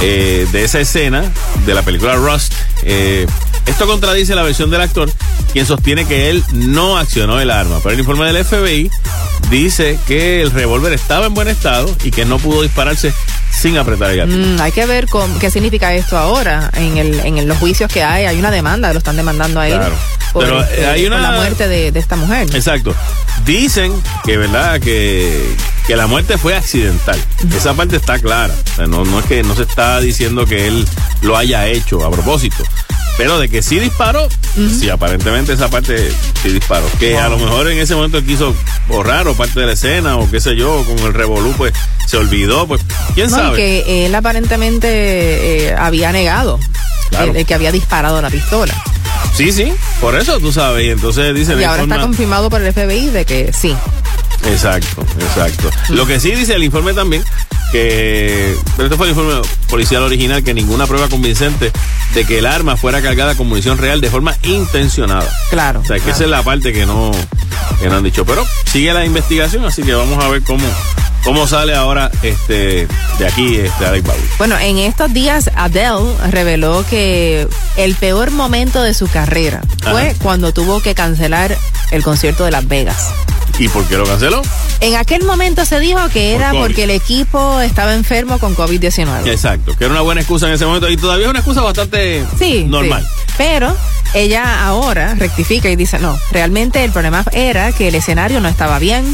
eh, 0.00 0.46
de 0.52 0.64
esa 0.64 0.80
escena 0.80 1.22
de 1.66 1.74
la 1.74 1.82
película 1.82 2.14
Rust. 2.14 2.54
Eh, 2.82 3.26
esto 3.66 3.86
contradice 3.86 4.34
la 4.34 4.42
versión 4.42 4.70
del 4.70 4.80
actor, 4.80 5.10
quien 5.52 5.66
sostiene 5.66 6.06
que 6.06 6.30
él 6.30 6.42
no 6.52 6.96
accionó 6.96 7.40
el 7.40 7.50
arma. 7.50 7.80
Pero 7.82 7.94
el 7.94 7.98
informe 7.98 8.32
del 8.32 8.44
FBI 8.44 8.90
dice 9.50 9.98
que 10.06 10.42
el 10.42 10.50
revólver 10.50 10.92
estaba 10.92 11.26
en 11.26 11.34
buen 11.34 11.48
estado 11.48 11.94
y 12.04 12.10
que 12.10 12.24
no 12.24 12.38
pudo 12.38 12.62
dispararse 12.62 13.12
sin 13.52 13.78
apretar 13.78 14.10
el 14.10 14.16
gatillo. 14.18 14.38
Mm, 14.56 14.60
hay 14.60 14.72
que 14.72 14.86
ver 14.86 15.06
con, 15.08 15.38
qué 15.38 15.50
significa 15.50 15.94
esto 15.94 16.18
ahora 16.18 16.70
en, 16.74 16.98
el, 16.98 17.20
en 17.20 17.48
los 17.48 17.56
juicios 17.58 17.90
que 17.90 18.02
hay. 18.02 18.26
Hay 18.26 18.38
una 18.38 18.50
demanda, 18.50 18.92
lo 18.92 18.98
están 18.98 19.16
demandando 19.16 19.60
a 19.60 19.68
él. 19.68 19.74
Claro. 19.78 19.94
Por, 20.32 20.44
Pero, 20.44 20.64
eh, 20.64 20.86
hay 20.86 21.06
una- 21.06 21.16
por 21.16 21.22
la 21.30 21.36
muerte 21.36 21.66
de, 21.68 21.92
de 21.92 21.98
esta 22.00 22.16
mujer. 22.16 22.54
Exacto. 22.54 22.94
Dicen 23.46 23.92
que, 24.24 24.36
¿verdad? 24.36 24.80
Que, 24.80 25.42
que 25.86 25.96
la 25.96 26.06
muerte 26.06 26.36
fue 26.36 26.54
accidental. 26.54 27.18
Esa 27.56 27.72
parte 27.74 27.96
está 27.96 28.18
clara. 28.18 28.52
O 28.72 28.76
sea, 28.76 28.86
no, 28.86 29.04
no 29.04 29.20
es 29.20 29.24
que 29.26 29.42
no 29.42 29.54
se 29.54 29.62
está 29.62 30.00
diciendo 30.00 30.44
que 30.44 30.66
él 30.66 30.86
lo 31.22 31.36
haya 31.36 31.66
hecho 31.68 32.04
a 32.04 32.10
propósito. 32.10 32.64
Pero 33.16 33.38
de 33.38 33.48
que 33.48 33.62
sí 33.62 33.78
disparó, 33.78 34.28
sí, 34.54 34.90
aparentemente 34.90 35.52
esa 35.54 35.68
parte 35.70 36.12
sí 36.42 36.50
disparó. 36.50 36.84
Que 36.98 37.16
a 37.16 37.28
lo 37.30 37.38
mejor 37.38 37.70
en 37.70 37.78
ese 37.78 37.94
momento 37.94 38.22
quiso 38.22 38.54
borrar 38.88 39.26
o 39.28 39.34
parte 39.34 39.58
de 39.60 39.66
la 39.66 39.72
escena 39.72 40.16
o 40.18 40.30
qué 40.30 40.38
sé 40.40 40.54
yo, 40.54 40.84
con 40.84 40.98
el 40.98 41.14
revolú, 41.14 41.54
pues 41.56 41.72
se 42.06 42.18
olvidó, 42.18 42.66
pues 42.66 42.82
quién 43.14 43.30
No, 43.30 43.36
sabe. 43.36 43.56
que 43.56 44.06
él 44.06 44.14
aparentemente 44.14 44.88
eh, 45.68 45.74
había 45.78 46.12
negado 46.12 46.58
Claro. 47.10 47.30
el, 47.30 47.36
el 47.38 47.46
que 47.46 47.54
había 47.54 47.72
disparado 47.72 48.20
la 48.20 48.28
pistola. 48.30 48.74
Sí, 49.34 49.52
sí, 49.52 49.72
por 50.00 50.14
eso 50.16 50.38
tú 50.40 50.52
sabes. 50.52 50.84
Y 50.86 50.90
entonces 50.90 51.34
dice 51.34 51.54
Y 51.58 51.64
ahora 51.64 51.82
está 51.84 52.00
confirmado 52.00 52.50
por 52.50 52.60
el 52.62 52.72
FBI 52.72 53.06
de 53.10 53.24
que 53.24 53.52
sí. 53.52 53.74
Exacto, 54.44 55.02
exacto. 55.20 55.70
Lo 55.90 56.06
que 56.06 56.20
sí 56.20 56.32
dice 56.32 56.54
el 56.54 56.64
informe 56.64 56.92
también, 56.94 57.24
que, 57.72 58.54
pero 58.76 58.86
este 58.86 58.96
fue 58.96 59.06
el 59.06 59.10
informe 59.16 59.40
policial 59.68 60.02
original, 60.02 60.42
que 60.44 60.54
ninguna 60.54 60.86
prueba 60.86 61.08
convincente 61.08 61.72
de 62.16 62.24
que 62.24 62.38
el 62.38 62.46
arma 62.46 62.78
fuera 62.78 63.02
cargada 63.02 63.34
con 63.34 63.46
munición 63.46 63.76
real 63.76 64.00
de 64.00 64.08
forma 64.08 64.34
intencionada. 64.42 65.30
Claro. 65.50 65.80
O 65.80 65.84
sea, 65.84 65.96
que 65.96 66.02
claro. 66.02 66.16
esa 66.16 66.24
es 66.24 66.30
la 66.30 66.42
parte 66.42 66.72
que 66.72 66.86
no, 66.86 67.10
que 67.78 67.90
no 67.90 67.96
han 67.96 68.04
dicho. 68.04 68.24
Pero 68.24 68.42
sigue 68.64 68.90
la 68.94 69.04
investigación, 69.04 69.66
así 69.66 69.82
que 69.82 69.92
vamos 69.94 70.24
a 70.24 70.28
ver 70.28 70.42
cómo, 70.42 70.64
cómo 71.24 71.46
sale 71.46 71.74
ahora 71.74 72.10
este 72.22 72.88
de 73.18 73.26
aquí 73.26 73.56
este 73.56 73.84
Alec 73.84 74.06
Baldwin. 74.06 74.30
Bueno, 74.38 74.58
en 74.58 74.78
estos 74.78 75.12
días 75.12 75.50
Adele 75.56 76.06
reveló 76.30 76.86
que 76.88 77.46
el 77.76 77.94
peor 77.96 78.30
momento 78.30 78.82
de 78.82 78.94
su 78.94 79.08
carrera 79.08 79.60
fue 79.82 80.08
Ajá. 80.08 80.18
cuando 80.22 80.54
tuvo 80.54 80.80
que 80.80 80.94
cancelar 80.94 81.54
el 81.90 82.02
concierto 82.02 82.46
de 82.46 82.50
Las 82.50 82.66
Vegas. 82.66 83.10
¿Y 83.58 83.68
por 83.68 83.84
qué 83.86 83.96
lo 83.96 84.04
canceló? 84.04 84.42
En 84.80 84.96
aquel 84.96 85.24
momento 85.24 85.64
se 85.64 85.80
dijo 85.80 86.00
que 86.10 86.34
era 86.34 86.52
porque 86.52 86.84
el 86.84 86.90
equipo 86.90 87.60
estaba 87.60 87.94
enfermo 87.94 88.38
con 88.38 88.54
COVID-19. 88.54 89.26
Exacto, 89.26 89.74
que 89.76 89.84
era 89.84 89.92
una 89.92 90.02
buena 90.02 90.20
excusa 90.20 90.46
en 90.48 90.52
ese 90.54 90.66
momento 90.66 90.90
y 90.90 90.96
todavía 90.98 91.24
es 91.26 91.30
una 91.30 91.38
excusa 91.38 91.62
bastante 91.62 92.24
Sí, 92.38 92.64
normal. 92.64 93.02
sí. 93.26 93.32
Pero 93.38 93.74
ella 94.16 94.64
ahora 94.66 95.14
rectifica 95.14 95.68
y 95.68 95.76
dice, 95.76 95.98
no, 95.98 96.18
realmente 96.32 96.82
el 96.84 96.90
problema 96.92 97.24
era 97.32 97.72
que 97.72 97.88
el 97.88 97.94
escenario 97.94 98.40
no 98.40 98.48
estaba 98.48 98.78
bien, 98.78 99.04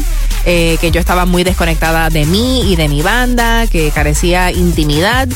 eh, 0.45 0.77
que 0.81 0.91
yo 0.91 0.99
estaba 0.99 1.25
muy 1.25 1.43
desconectada 1.43 2.09
de 2.09 2.25
mí 2.25 2.71
y 2.71 2.75
de 2.75 2.87
mi 2.89 3.01
banda, 3.01 3.67
que 3.67 3.91
carecía 3.91 4.51
intimidad 4.51 5.27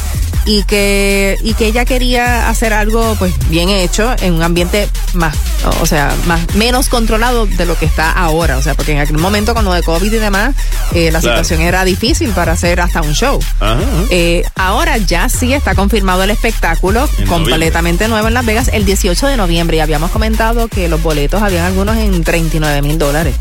y 0.46 0.64
que, 0.64 1.38
y 1.44 1.54
que 1.56 1.66
ella 1.68 1.84
quería 1.84 2.48
hacer 2.50 2.72
algo 2.72 3.16
pues 3.20 3.34
bien 3.50 3.68
hecho 3.70 4.16
en 4.22 4.34
un 4.34 4.44
ambiente 4.44 4.88
más, 5.14 5.36
o 5.82 5.86
sea, 5.86 6.16
más 6.26 6.40
menos 6.56 6.88
controlado 6.88 7.46
de 7.46 7.66
lo 7.66 7.78
que 7.78 7.86
está 7.86 8.12
ahora. 8.12 8.58
O 8.58 8.62
sea, 8.62 8.74
porque 8.74 8.94
en 8.94 9.00
aquel 9.00 9.18
momento 9.18 9.52
cuando 9.54 9.74
de 9.74 9.84
COVID 9.84 10.12
y 10.14 10.18
demás, 10.20 10.56
eh, 10.94 11.12
la 11.12 11.20
Claro. 11.20 11.44
situación 11.44 11.62
era 11.68 11.84
difícil 11.84 12.30
para 12.32 12.54
hacer 12.54 12.80
hasta 12.80 13.02
un 13.02 13.14
show. 13.14 13.40
Ajá, 13.60 13.74
ajá. 13.74 13.84
Eh, 14.10 14.44
ahora 14.56 14.98
ya 14.98 15.28
sí 15.28 15.54
está 15.54 15.76
confirmado 15.76 16.24
el 16.24 16.30
espectáculo 16.30 17.10
En 17.18 17.28
completamente 17.28 18.08
nuevo 18.08 18.28
en 18.30 18.34
Las 18.34 18.46
Vegas 18.46 18.70
el 18.72 18.86
18 18.86 19.28
de 19.28 19.36
noviembre 19.36 19.57
y 19.58 19.80
habíamos 19.80 20.12
comentado 20.12 20.68
que 20.68 20.88
los 20.88 21.02
boletos 21.02 21.42
habían 21.42 21.66
algunos 21.66 21.98
en 21.98 22.24
39 22.24 22.84
mil 22.84 23.00
dólares. 23.00 23.36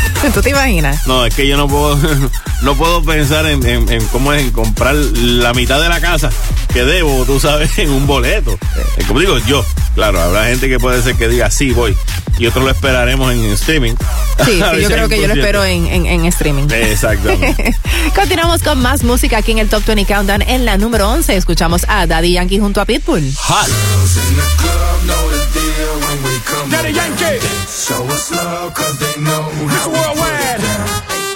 ¿Tú 0.34 0.42
te 0.42 0.50
imaginas? 0.50 1.06
No, 1.06 1.24
es 1.24 1.34
que 1.34 1.46
yo 1.46 1.56
no 1.56 1.68
puedo, 1.68 1.96
no 2.62 2.74
puedo 2.76 3.02
pensar 3.04 3.46
en, 3.46 3.64
en- 3.66 3.88
en 3.90 4.04
cómo 4.08 4.32
es 4.32 4.42
en 4.42 4.50
comprar 4.50 4.94
la 4.94 5.52
mitad 5.54 5.80
de 5.80 5.88
la 5.88 6.00
casa 6.00 6.30
que 6.72 6.84
debo, 6.84 7.24
tú 7.24 7.38
sabes, 7.40 7.78
en 7.78 7.90
un 7.90 8.06
boleto. 8.06 8.58
Como 9.06 9.20
digo, 9.20 9.38
yo, 9.46 9.64
claro, 9.94 10.20
habrá 10.20 10.46
gente 10.46 10.68
que 10.68 10.78
puede 10.78 11.02
ser 11.02 11.14
que 11.16 11.28
diga 11.28 11.50
sí 11.50 11.70
voy 11.72 11.96
y 12.38 12.46
otros 12.46 12.64
lo 12.64 12.70
esperaremos 12.70 13.32
en 13.32 13.44
streaming. 13.52 13.94
Sí, 14.44 14.52
sí, 14.52 14.80
yo 14.82 14.88
creo 14.88 15.08
que 15.08 15.18
yo 15.20 15.26
lo 15.28 15.34
espero 15.34 15.64
en, 15.64 15.86
en- 15.86 16.06
en 16.06 16.24
streaming. 16.26 16.66
Exactamente. 16.70 17.74
Continuamos 18.14 18.62
con 18.62 18.80
más 18.82 19.04
música 19.04 19.38
aquí 19.38 19.52
en 19.52 19.58
el 19.58 19.68
Top 19.68 19.84
20 19.86 20.04
Countdown. 20.12 20.42
En 20.42 20.64
la 20.66 20.76
número 20.76 21.08
11 21.10 21.36
escuchamos 21.36 21.82
a 21.88 22.06
Daddy 22.06 22.32
Yankee 22.32 22.58
junto 22.58 22.80
a 22.80 22.84
Pitbull. 22.84 23.32
Hot. 23.38 23.68
Daddy 26.76 26.92
Yankee. 26.92 27.40
Show 27.64 28.04
us 28.04 28.28
love 28.36 28.74
cause 28.74 28.98
they 29.00 29.16
know 29.24 29.48
Mr. 29.64 29.88
Worldwide. 29.88 30.60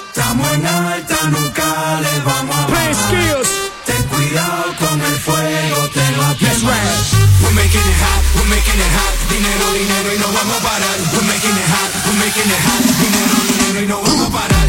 Estamos 0.05 0.47
en 0.53 0.65
alta, 0.67 1.17
nunca 1.33 1.65
le 2.05 2.13
vamos 2.21 2.55
a 2.55 2.67
Play 2.69 2.93
skills. 2.93 3.49
Ten 3.87 4.03
cuidado 4.13 4.69
con 4.77 5.01
el 5.01 5.17
fuego, 5.17 5.89
te 5.97 6.05
va 6.19 6.29
a 6.29 6.35
quemar. 6.37 6.93
We're 7.41 7.57
making 7.57 7.81
it 7.81 7.97
hot, 8.03 8.21
we're 8.37 8.49
making 8.53 8.79
it 8.85 8.93
hot. 8.97 9.13
Dinero, 9.33 9.65
dinero 9.81 10.09
y 10.13 10.19
no 10.21 10.27
vamos 10.29 10.57
a 10.57 10.61
parar. 10.61 10.97
We're 11.09 11.25
making 11.25 11.57
it 11.57 11.69
hot, 11.73 11.89
we're 12.05 12.19
making 12.21 12.49
it 12.55 12.61
hot. 12.67 12.81
Dinero, 13.01 13.35
dinero 13.49 13.81
y 13.81 13.87
no 13.87 13.97
vamos 13.97 14.27
a 14.27 14.31
parar. 14.37 14.60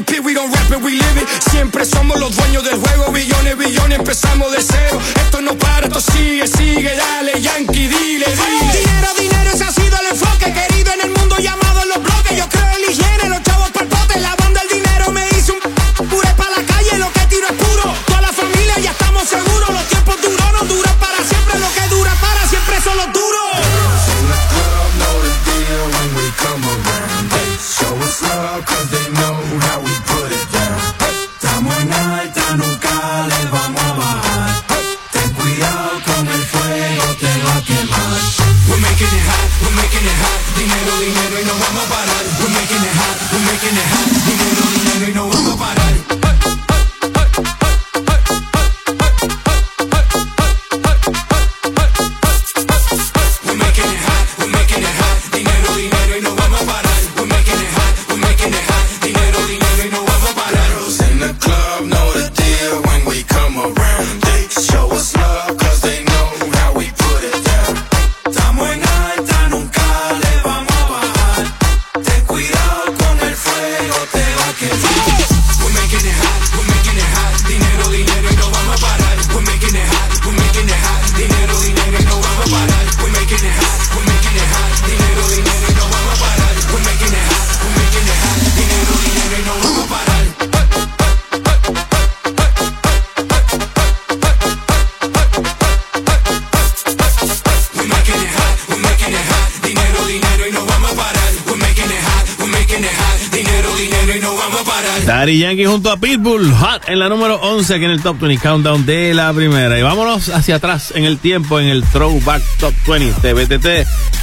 We 0.00 0.32
gon' 0.32 0.50
rap 0.50 0.70
it, 0.70 0.82
we 0.82 0.92
live 0.92 1.18
it. 1.18 1.28
Siempre 1.50 1.84
somos 1.84 2.18
los 2.18 2.34
dueños 2.34 2.64
del 2.64 2.76
juego. 2.76 3.12
Billones, 3.12 3.58
billones, 3.58 3.98
empezamos 3.98 4.50
de 4.50 4.62
cero. 4.62 4.98
Esto 5.16 5.42
no 5.42 5.56
para, 5.58 5.86
esto 5.86 6.00
sigue, 6.00 6.46
sigue. 6.46 6.96
Dale, 6.96 7.40
Yankee, 7.40 7.88
dile, 7.88 8.26
dile. 8.26 8.72
Dinero, 8.72 9.08
dinero, 9.18 9.50
ese 9.52 9.64
ha 9.64 9.72
sido 9.72 9.94
el 10.00 10.06
enfoque. 10.12 10.52
Querido 10.52 10.92
en 10.94 11.00
el 11.02 11.08
mundo 11.08 11.21
junto 105.72 105.90
a 105.90 105.96
Pitbull, 105.96 106.52
Hot 106.52 106.86
en 106.86 106.98
la 106.98 107.08
número 107.08 107.36
11 107.36 107.74
aquí 107.76 107.84
en 107.86 107.92
el 107.92 108.02
Top 108.02 108.20
20 108.20 108.42
Countdown 108.42 108.84
de 108.84 109.14
la 109.14 109.32
primera. 109.32 109.78
Y 109.78 109.82
vámonos 109.82 110.28
hacia 110.28 110.56
atrás 110.56 110.92
en 110.94 111.06
el 111.06 111.16
tiempo, 111.16 111.58
en 111.58 111.68
el 111.68 111.82
Throwback 111.82 112.42
Top 112.58 112.74
20 112.86 113.20
TBTT. 113.22 113.66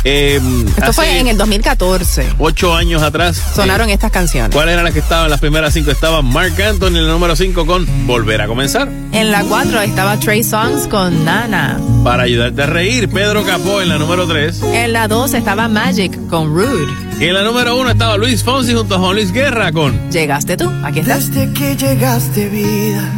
Eh, 0.04 0.40
Esto 0.78 0.94
fue 0.94 1.18
en 1.18 1.28
el 1.28 1.40
2014. 1.40 2.36
Ocho 2.38 2.76
años 2.76 3.02
atrás. 3.02 3.42
Sonaron 3.56 3.90
eh, 3.90 3.94
estas 3.94 4.12
canciones. 4.12 4.54
¿Cuáles 4.54 4.74
eran 4.74 4.86
las 4.86 4.94
que 4.94 5.00
estaban? 5.00 5.28
Las 5.28 5.40
primeras 5.40 5.74
cinco 5.74 5.90
estaban 5.90 6.24
Mark 6.32 6.54
Anthony 6.62 6.98
en 6.98 7.08
la 7.08 7.14
número 7.14 7.36
5 7.36 7.66
con 7.66 8.06
Volver 8.06 8.42
a 8.42 8.48
comenzar. 8.48 8.88
En 9.12 9.32
la 9.32 9.44
4 9.44 9.82
estaba 9.82 10.18
Trey 10.20 10.44
Songs 10.44 10.88
con 10.88 11.26
Nana. 11.26 11.80
Para 12.04 12.24
ayudarte 12.24 12.62
a 12.62 12.68
reír, 12.68 13.10
Pedro 13.10 13.44
Capó 13.44 13.82
en 13.82 13.90
la 13.90 13.98
número 13.98 14.28
3. 14.28 14.62
En 14.62 14.94
la 14.94 15.08
2 15.08 15.34
estaba 15.34 15.68
Magic 15.68 16.16
con 16.28 16.54
Rude. 16.54 17.09
Y 17.20 17.26
en 17.26 17.34
la 17.34 17.44
número 17.44 17.78
1 17.78 17.90
estaba 17.92 18.16
Luis 18.16 18.46
Fonsi 18.46 18.74
junto 18.74 18.96
a 18.96 19.00
Juan 19.00 19.16
Luis 19.16 19.34
Guerra 19.34 19.74
con 19.74 20.10
Llegaste 20.10 20.56
tú, 20.56 20.72
aquí 20.86 21.00
estás. 21.00 21.30
Desde 21.30 21.52
que 21.52 21.76
llegaste 21.76 22.48
vida, 22.48 23.12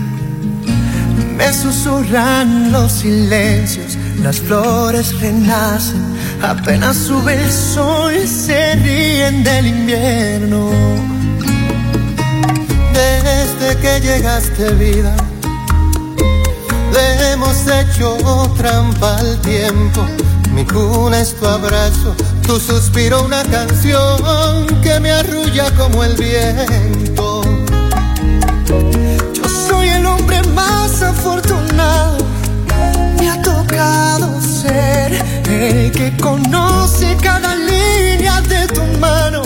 me 1.38 1.54
susurran 1.54 2.72
los 2.72 2.92
silencios, 2.92 4.00
las 4.24 4.40
flores 4.40 5.20
renacen, 5.20 6.02
apenas 6.42 6.98
sube 6.98 7.36
el 7.36 7.52
sol, 7.52 8.14
se 8.28 8.76
ríen 8.78 9.44
del 9.44 9.68
invierno. 9.68 10.72
Desde 12.94 13.80
que 13.82 14.00
llegaste 14.00 14.74
vida, 14.74 15.16
le 16.92 17.34
hemos 17.34 17.68
hecho 17.68 18.18
trampa 18.58 19.18
al 19.20 19.40
tiempo. 19.42 20.04
Mi 20.56 20.66
cuna 20.66 21.22
es 21.22 21.36
tu 21.36 21.46
abrazo, 21.46 22.16
tu 22.42 22.60
suspiro 22.60 23.24
una 23.24 23.44
canción 23.44 24.66
que 24.82 25.00
me 25.00 25.12
arrulla 25.12 25.72
como 25.76 26.04
el 26.04 26.16
viento. 26.16 27.42
Yo 29.34 29.50
soy 29.68 29.90
el 29.90 30.06
hombre 30.06 30.42
más 30.54 31.02
afortunado. 31.02 32.18
Me 33.20 33.30
ha 33.30 33.42
tocado 33.42 34.40
ser 34.42 35.14
el 35.50 35.92
que 35.92 36.16
conoce 36.18 37.18
cada 37.22 37.56
línea 37.56 38.42
de 38.42 38.68
tu 38.68 38.84
mano, 39.00 39.42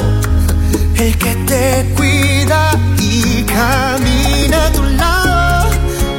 el 0.96 1.18
que 1.18 1.36
te 1.48 1.94
cuida 1.96 2.72
y 3.00 3.44
camina 3.44 4.68
a 4.68 4.72
tu 4.72 4.84
lado. 4.84 5.70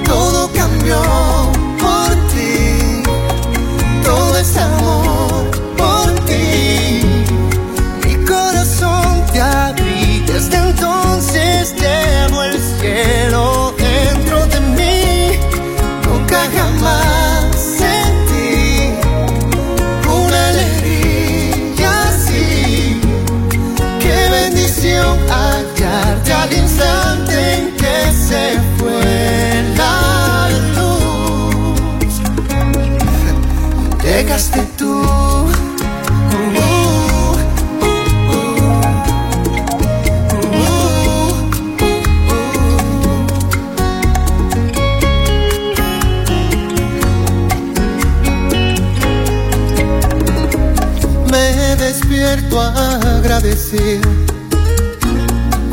Todo 0.04 0.50
cambió 0.52 1.55
se 28.28 28.58
fue 28.78 29.62
la 29.76 30.48
luz. 30.74 32.20
Llegaste 34.02 34.62
tú. 34.76 34.92
Uh, 34.92 35.46
Me 51.30 51.76
despierto 51.76 52.60
agradecido. 52.60 54.15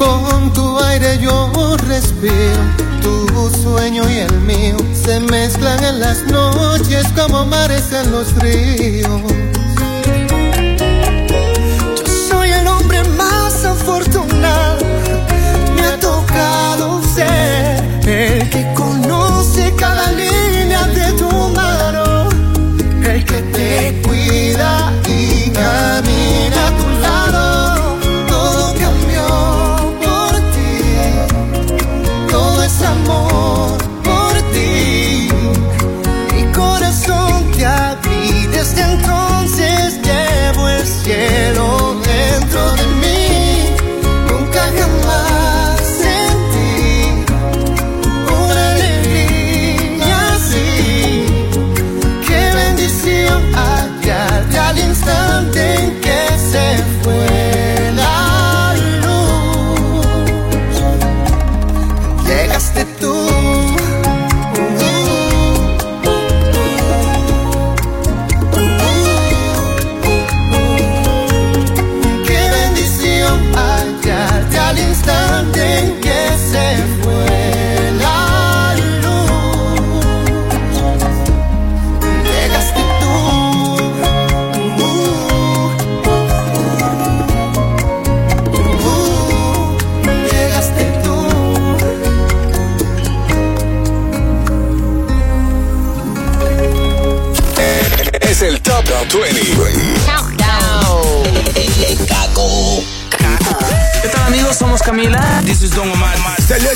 Con 0.04 0.52
tu 0.52 0.80
aire 0.80 1.18
yo 1.20 1.78
respiro. 1.88 2.62
Tu 3.02 3.50
sueño 3.64 4.04
y 4.10 4.18
el 4.18 4.34
mío 4.42 4.76
se 4.94 5.22
mezclan 5.22 5.82
en 5.84 6.00
las 6.02 6.24
noches 6.24 7.06
como 7.16 7.46
mares 7.46 7.94
en 7.94 8.12
los 8.12 8.34
ríos. 8.42 9.22
Yo 11.98 12.14
soy 12.30 12.50
el 12.52 12.68
hombre 12.68 13.02
más 13.16 13.64
afortunado. 13.64 14.86
Me 15.76 15.84
ha 15.84 15.98
tocado 16.00 17.02
ser 17.16 17.82
el 18.06 18.50
que 18.50 18.74
conoce 18.74 19.74
cada 19.78 20.12
línea 20.12 20.86
de 20.88 21.14
tu 21.14 21.30
mano 21.56 22.30
el 23.06 23.24
que 23.24 23.42
te 23.56 24.02
cuida 24.06 24.92
y 25.08 25.50
camina 25.52 25.83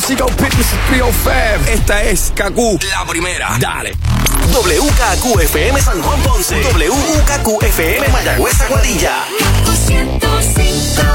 Chico 0.07 0.25
Fitness 0.29 0.67
305. 0.87 1.69
Esta 1.69 2.01
es 2.01 2.31
Kaku. 2.33 2.79
La 2.89 3.05
primera. 3.05 3.57
Dale. 3.59 3.91
WKQFM 4.53 5.81
San 5.81 6.01
Juan 6.01 6.21
Ponce. 6.21 6.61
WKQFM 6.61 8.07
Mayagüez 8.13 8.61
Aguadilla. 8.61 9.25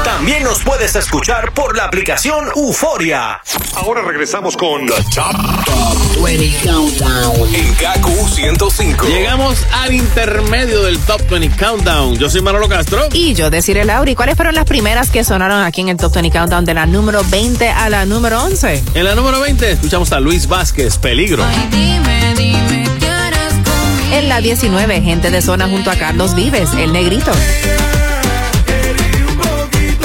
También 0.03 0.43
nos 0.43 0.61
puedes 0.61 0.95
escuchar 0.95 1.53
por 1.53 1.75
la 1.75 1.85
aplicación 1.85 2.49
Euforia. 2.55 3.41
Ahora 3.75 4.01
regresamos 4.03 4.55
con 4.55 4.85
The 4.85 4.93
Top, 5.15 6.23
20 6.23 6.57
Countdown 6.63 7.55
en 7.55 7.73
KQ 7.73 8.29
105. 8.29 9.07
Llegamos 9.07 9.65
al 9.73 9.93
intermedio 9.93 10.83
del 10.83 10.99
Top 10.99 11.21
20 11.29 11.57
Countdown. 11.57 12.15
Yo 12.17 12.29
soy 12.29 12.41
Manolo 12.41 12.69
Castro. 12.69 13.07
Y 13.13 13.33
yo 13.33 13.49
deciré 13.49 13.83
Lauri, 13.83 14.15
¿cuáles 14.15 14.35
fueron 14.35 14.55
las 14.55 14.65
primeras 14.65 15.09
que 15.09 15.23
sonaron 15.23 15.63
aquí 15.63 15.81
en 15.81 15.89
el 15.89 15.97
Top 15.97 16.13
20 16.13 16.31
Countdown 16.37 16.65
de 16.65 16.73
la 16.75 16.85
número 16.85 17.23
20 17.29 17.67
a 17.69 17.89
la 17.89 18.05
número 18.05 18.43
11? 18.43 18.83
En 18.93 19.05
la 19.05 19.15
número 19.15 19.39
20 19.39 19.71
escuchamos 19.71 20.11
a 20.11 20.19
Luis 20.19 20.47
Vázquez, 20.47 20.97
Peligro. 20.97 21.43
Dime, 21.71 22.33
dime, 22.37 22.87
¿qué 22.99 23.07
harás 23.07 23.53
conmigo? 23.53 24.13
En 24.13 24.29
la 24.29 24.39
19, 24.39 25.01
gente 25.01 25.31
de 25.31 25.41
zona 25.41 25.67
junto 25.67 25.89
a 25.89 25.95
Carlos 25.95 26.35
Vives, 26.35 26.69
el 26.77 26.93
negrito. 26.93 27.31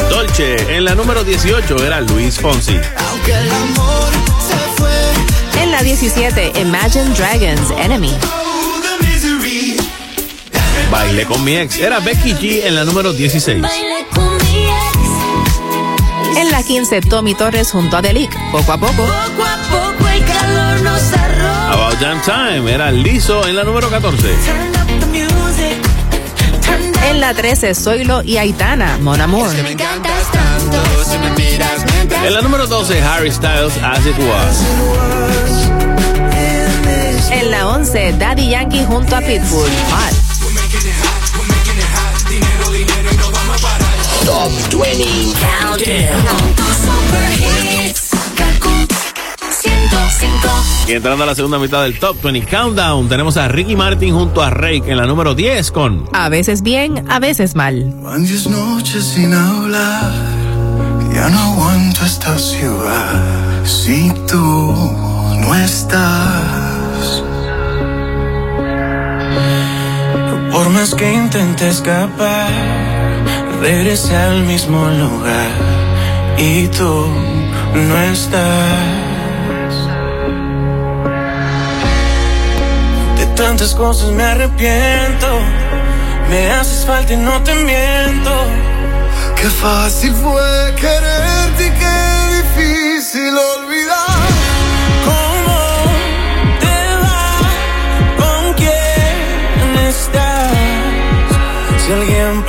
Dolce. 0.08 0.76
En 0.76 0.84
la 0.84 0.94
número 0.94 1.22
18 1.22 1.84
era 1.84 2.00
Luis 2.00 2.40
Fonsi. 2.40 2.76
Aunque 3.28 3.46
el 3.46 3.52
amor 3.52 4.10
se 4.46 4.56
fue. 4.76 5.62
En 5.62 5.70
la 5.70 5.82
17, 5.82 6.52
Imagine 6.60 7.10
Dragons, 7.14 7.70
Enemy. 7.78 8.16
Bailé 10.90 11.26
con 11.26 11.44
mi 11.44 11.56
ex. 11.56 11.78
Era 11.78 12.00
Becky 12.00 12.32
G 12.32 12.64
en 12.64 12.74
la 12.74 12.84
número 12.84 13.12
16. 13.12 13.60
Bailé 13.60 14.06
con 14.14 14.34
mi 14.36 14.64
ex. 14.64 16.38
En 16.38 16.50
la 16.50 16.62
15, 16.62 17.02
Tommy 17.02 17.34
Torres 17.34 17.70
junto 17.70 17.98
a 17.98 18.02
Delic, 18.02 18.30
poco 18.50 18.72
a 18.72 18.78
poco. 18.78 18.92
Poco 18.94 19.44
a 19.44 19.58
poco 19.70 20.08
el 20.08 20.24
calor 20.24 20.80
nos 20.80 21.12
arroja. 21.12 21.72
About 21.72 21.98
Jam 22.00 22.22
Time 22.22 22.72
era 22.72 22.90
liso 22.90 23.46
en 23.46 23.56
la 23.56 23.64
número 23.64 23.90
14. 23.90 24.34
En 27.08 27.20
la 27.20 27.34
13, 27.34 27.74
Zoilo 27.74 28.22
y 28.22 28.36
Aitana, 28.36 28.98
Mon 29.00 29.20
Amour. 29.20 29.52
Me 29.62 29.72
encantas 29.72 30.17
En 32.24 32.34
la 32.34 32.40
número 32.42 32.66
12, 32.66 33.00
Harry 33.02 33.30
Styles, 33.32 33.76
As 33.82 34.04
It 34.06 34.16
Was. 34.18 34.64
En 37.30 37.50
la 37.50 37.68
11, 37.68 38.14
Daddy 38.18 38.50
Yankee 38.50 38.84
junto 38.84 39.16
a 39.16 39.20
Pitbull, 39.20 39.68
Hot. 39.90 40.14
Top 44.24 44.50
20 44.70 45.04
Con 46.28 46.54
tus 46.54 46.76
super 46.76 47.32
hits. 47.40 48.10
Kaku 48.36 48.68
105. 49.50 50.48
Y 50.88 50.92
entrando 50.92 51.22
a 51.24 51.26
la 51.26 51.34
segunda 51.34 51.58
mitad 51.58 51.82
del 51.82 51.98
Top 51.98 52.20
20 52.22 52.46
Countdown, 52.48 53.08
tenemos 53.08 53.36
a 53.36 53.48
Ricky 53.48 53.76
Martin 53.76 54.14
junto 54.14 54.42
a 54.42 54.50
Rake 54.50 54.84
en 54.90 54.96
la 54.96 55.06
número 55.06 55.34
10 55.34 55.70
con 55.70 56.08
A 56.12 56.28
veces 56.28 56.62
bien, 56.62 57.04
a 57.10 57.18
veces 57.20 57.54
mal. 57.54 57.90
Van 58.02 58.24
diez 58.26 58.46
noches 58.46 59.04
sin 59.04 59.32
hablar, 59.32 60.12
ya 61.18 61.28
no 61.30 61.38
aguanto 61.52 62.04
esta 62.04 62.38
ciudad. 62.38 63.64
Si 63.64 64.10
tú 64.30 64.46
no 65.42 65.54
estás, 65.54 67.24
por 70.52 70.68
más 70.70 70.94
que 70.94 71.12
intente 71.12 71.68
escapar, 71.68 72.50
regresé 73.60 74.16
al 74.16 74.44
mismo 74.44 74.80
lugar 75.02 75.50
y 76.38 76.68
tú 76.68 76.94
no 77.88 77.96
estás. 78.12 79.74
De 83.18 83.26
tantas 83.34 83.74
cosas 83.74 84.10
me 84.12 84.22
arrepiento. 84.22 85.30
Me 86.30 86.50
haces 86.52 86.84
falta 86.84 87.12
y 87.14 87.16
no 87.16 87.42
te 87.42 87.54
miento. 87.54 88.77
Qué 89.40 89.48
fácil 89.50 90.12
fue 90.14 90.74
quererte 90.74 91.66
y 91.66 91.70
qué 91.70 91.98
difícil 92.42 93.38
olvidar. 93.56 94.28
¿Cómo 95.04 95.60
te 96.58 96.78
va? 97.04 97.38
¿Con 98.18 98.54
quién 98.54 99.86
estás? 99.86 100.50
Si 101.86 101.92
alguien 101.92 102.42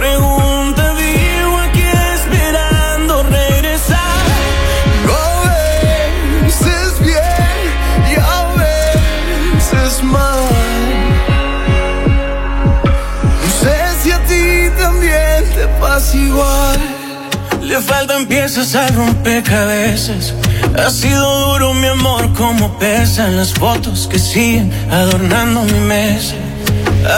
Le 17.69 17.79
faltan 17.79 18.25
piezas 18.25 18.73
al 18.73 18.95
rompecabezas. 18.95 20.33
Ha 20.75 20.89
sido 20.89 21.51
duro 21.51 21.75
mi 21.75 21.85
amor 21.85 22.33
como 22.33 22.79
pesan 22.79 23.37
las 23.37 23.53
fotos 23.53 24.07
que 24.11 24.17
siguen 24.17 24.73
adornando 24.91 25.61
mi 25.61 25.79
mesa. 25.81 26.33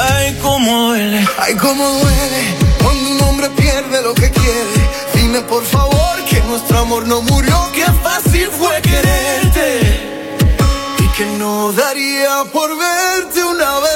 Ay, 0.10 0.38
cómo 0.42 0.90
duele. 0.90 1.26
Ay, 1.40 1.56
cómo 1.56 1.88
duele 1.88 2.44
cuando 2.84 3.10
un 3.12 3.22
hombre 3.22 3.50
pierde 3.52 4.02
lo 4.02 4.14
que 4.14 4.30
quiere. 4.30 4.82
Dime 5.16 5.40
por 5.40 5.64
favor 5.64 6.26
que 6.30 6.42
nuestro 6.42 6.80
amor 6.80 7.08
no 7.08 7.22
murió. 7.22 7.58
Qué 7.74 7.86
fácil 8.04 8.50
fue 8.52 8.82
quererte. 8.82 9.80
Y 11.00 11.08
que 11.16 11.28
no 11.40 11.72
daría 11.72 12.44
por 12.52 12.78
verte 12.78 13.42
una 13.42 13.80
vez 13.80 13.91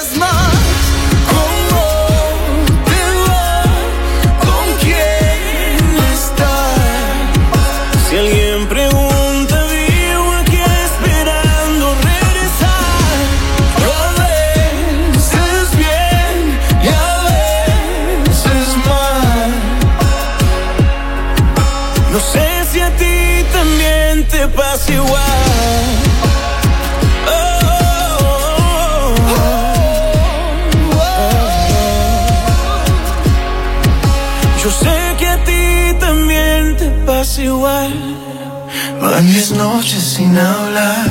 Noches 39.15 40.03
sin 40.03 40.37
hablar, 40.37 41.07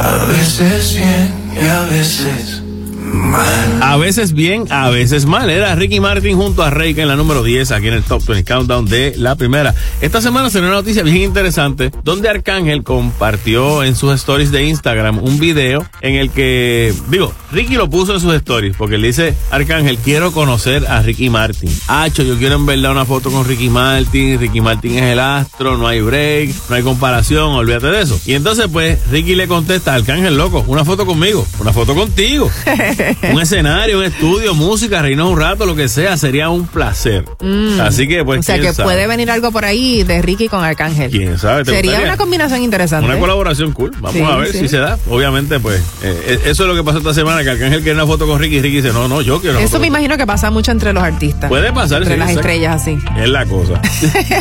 a 0.00 0.24
veces 0.28 0.94
bien 0.94 1.30
y 1.62 1.66
a 1.66 1.82
veces 1.82 2.62
mal. 3.04 3.82
A 3.82 3.98
veces 3.98 4.32
bien, 4.32 4.64
a 4.70 4.88
veces 4.88 5.26
mal. 5.26 5.50
Era 5.50 5.74
Ricky 5.74 6.00
Martin 6.00 6.38
junto 6.38 6.62
a 6.62 6.70
Rake 6.70 7.02
en 7.02 7.08
la 7.08 7.16
número 7.16 7.42
10 7.42 7.70
aquí 7.72 7.88
en 7.88 7.94
el 7.94 8.02
Top 8.02 8.24
20 8.24 8.50
Countdown 8.50 8.86
de 8.86 9.12
la 9.18 9.34
primera. 9.34 9.74
Esta 10.00 10.22
semana 10.22 10.48
se 10.48 10.60
dio 10.60 10.68
una 10.68 10.76
noticia 10.76 11.02
bien 11.02 11.18
interesante 11.18 11.90
donde 12.02 12.30
Arcángel 12.30 12.82
compartió 12.82 13.82
en 13.82 13.94
sus 13.94 14.14
stories 14.14 14.50
de 14.50 14.64
Instagram 14.64 15.18
un 15.18 15.38
video 15.38 15.86
en 16.00 16.14
el 16.14 16.30
que, 16.30 16.94
digo, 17.10 17.34
Ricky 17.52 17.74
lo 17.74 17.88
puso 17.90 18.14
en 18.14 18.20
sus 18.20 18.32
stories 18.34 18.74
porque 18.76 18.96
le 18.98 19.08
dice, 19.08 19.34
Arcángel, 19.50 19.98
quiero 19.98 20.32
conocer 20.32 20.86
a 20.86 21.02
Ricky 21.02 21.28
Martin. 21.30 21.70
Hacho, 21.86 22.22
yo 22.22 22.38
quiero 22.38 22.56
en 22.56 22.64
verdad 22.66 22.92
una 22.92 23.04
foto 23.04 23.30
con 23.30 23.44
Ricky 23.46 23.68
Martin. 23.68 24.38
Ricky 24.40 24.60
Martin 24.60 24.96
es 24.98 25.02
el 25.12 25.18
astro, 25.20 25.76
no 25.76 25.86
hay 25.86 26.00
break, 26.00 26.50
no 26.70 26.76
hay 26.76 26.82
comparación, 26.82 27.50
olvídate 27.52 27.88
de 27.88 28.00
eso. 28.02 28.18
Y 28.26 28.34
entonces 28.34 28.66
pues 28.72 28.98
Ricky 29.10 29.34
le 29.34 29.48
contesta, 29.48 29.94
Arcángel, 29.94 30.36
loco, 30.36 30.64
una 30.66 30.84
foto 30.84 31.04
conmigo, 31.06 31.46
una 31.60 31.72
foto 31.72 31.94
contigo. 31.94 32.50
un 33.32 33.40
escenario, 33.40 33.98
un 33.98 34.04
estudio, 34.04 34.54
música, 34.54 35.02
reírnos 35.02 35.30
un 35.30 35.38
rato, 35.38 35.66
lo 35.66 35.76
que 35.76 35.88
sea, 35.88 36.16
sería 36.16 36.48
un 36.48 36.66
placer. 36.66 37.24
Mm. 37.40 37.80
Así 37.80 38.08
que, 38.08 38.24
pues, 38.24 38.40
O 38.40 38.42
sea 38.42 38.58
que 38.58 38.72
sabe. 38.72 38.84
puede 38.84 39.06
venir 39.06 39.30
algo 39.30 39.52
por 39.52 39.64
ahí 39.64 40.02
de 40.04 40.22
Ricky 40.22 40.48
con 40.48 40.64
Arcángel. 40.64 41.10
¿Quién 41.10 41.38
sabe? 41.38 41.64
¿Te 41.64 41.70
Sería 41.72 41.90
gustaría? 41.92 42.08
una 42.08 42.16
combinación 42.16 42.62
interesante. 42.62 43.06
Una 43.06 43.18
colaboración 43.18 43.72
cool. 43.72 43.90
Vamos 44.00 44.12
Sí, 44.14 44.22
a 44.22 44.36
ver 44.36 44.52
sí. 44.52 44.58
si 44.60 44.68
se 44.68 44.78
da. 44.78 44.98
Obviamente, 45.10 45.60
pues, 45.60 45.80
eh, 46.02 46.22
eh, 46.26 46.40
eso 46.46 46.62
es 46.62 46.68
lo 46.68 46.74
que 46.74 46.82
pasó 46.82 46.98
esta 46.98 47.12
semana, 47.14 47.41
que 47.44 47.50
Arcángel 47.50 47.82
quiere 47.82 47.94
una 47.94 48.06
foto 48.06 48.26
con 48.26 48.38
Ricky 48.40 48.56
y 48.56 48.62
Ricky 48.62 48.76
dice, 48.80 48.92
no, 48.92 49.08
no, 49.08 49.20
yo 49.22 49.40
quiero 49.40 49.56
una 49.56 49.64
Eso 49.64 49.72
foto 49.72 49.80
me 49.80 49.88
con- 49.88 49.96
imagino 49.98 50.16
que 50.16 50.26
pasa 50.26 50.50
mucho 50.50 50.70
entre 50.72 50.92
los 50.92 51.02
artistas. 51.02 51.48
Puede 51.48 51.72
pasar, 51.72 52.02
Entre 52.02 52.14
sí, 52.14 52.20
las 52.20 52.30
exacto. 52.30 52.48
estrellas 52.48 52.82
así. 52.82 52.98
Es 53.20 53.28
la 53.28 53.46
cosa. 53.46 53.80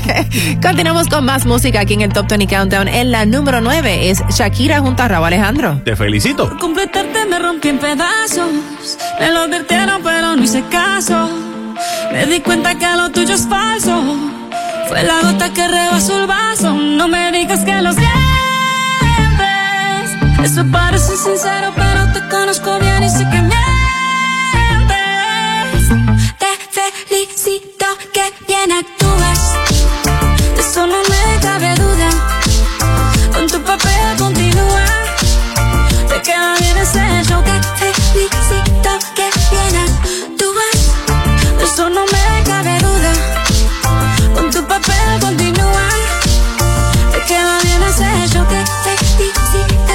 Continuamos 0.61 1.07
con 1.07 1.25
más 1.25 1.45
música 1.45 1.79
aquí 1.81 1.93
en 1.95 2.01
el 2.01 2.13
Top 2.13 2.27
20 2.27 2.47
Countdown. 2.47 2.87
En 2.87 3.11
la 3.11 3.25
número 3.25 3.61
9 3.61 4.09
es 4.09 4.21
Shakira 4.29 4.79
junto 4.79 5.03
a 5.03 5.07
Raúl 5.07 5.25
Alejandro. 5.27 5.81
Te 5.83 5.95
felicito. 5.95 6.47
Por 6.49 6.57
completarte 6.59 7.25
me 7.25 7.39
rompí 7.39 7.69
en 7.69 7.79
pedazos. 7.79 8.49
Me 9.19 9.31
lo 9.31 9.41
advirtieron, 9.41 10.01
pero 10.03 10.35
no 10.35 10.43
hice 10.43 10.63
caso. 10.69 11.29
Me 12.11 12.25
di 12.27 12.39
cuenta 12.41 12.75
que 12.75 12.85
lo 12.97 13.09
tuyo 13.11 13.33
es 13.33 13.47
falso. 13.47 14.03
Fue 14.87 15.03
la 15.03 15.21
gota 15.21 15.51
que 15.53 15.67
rebasó 15.67 16.19
el 16.21 16.27
vaso. 16.27 16.73
No 16.73 17.07
me 17.07 17.31
digas 17.31 17.61
que 17.63 17.81
lo 17.81 17.91
sientes. 17.93 18.11
Eso 20.43 20.65
parece 20.71 21.15
sincero, 21.17 21.71
pero 21.75 22.11
te 22.13 22.20
conozco 22.59 22.79
bien 22.79 23.03
y 23.03 23.09
sé 23.09 23.29
que 23.29 23.40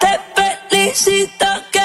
Te 0.00 0.20
felicito 0.34 1.46
que 1.70 1.81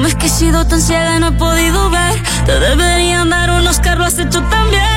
cómo 0.00 0.08
es 0.08 0.14
que 0.14 0.28
he 0.28 0.30
sido 0.30 0.66
tan 0.66 0.80
ciega 0.80 1.18
y 1.18 1.20
no 1.20 1.28
he 1.28 1.32
podido 1.32 1.90
ver. 1.90 2.22
Te 2.46 2.58
deberían 2.58 3.28
dar 3.28 3.50
unos 3.50 3.80
carros, 3.80 4.18
hecho 4.18 4.42
también. 4.44 4.89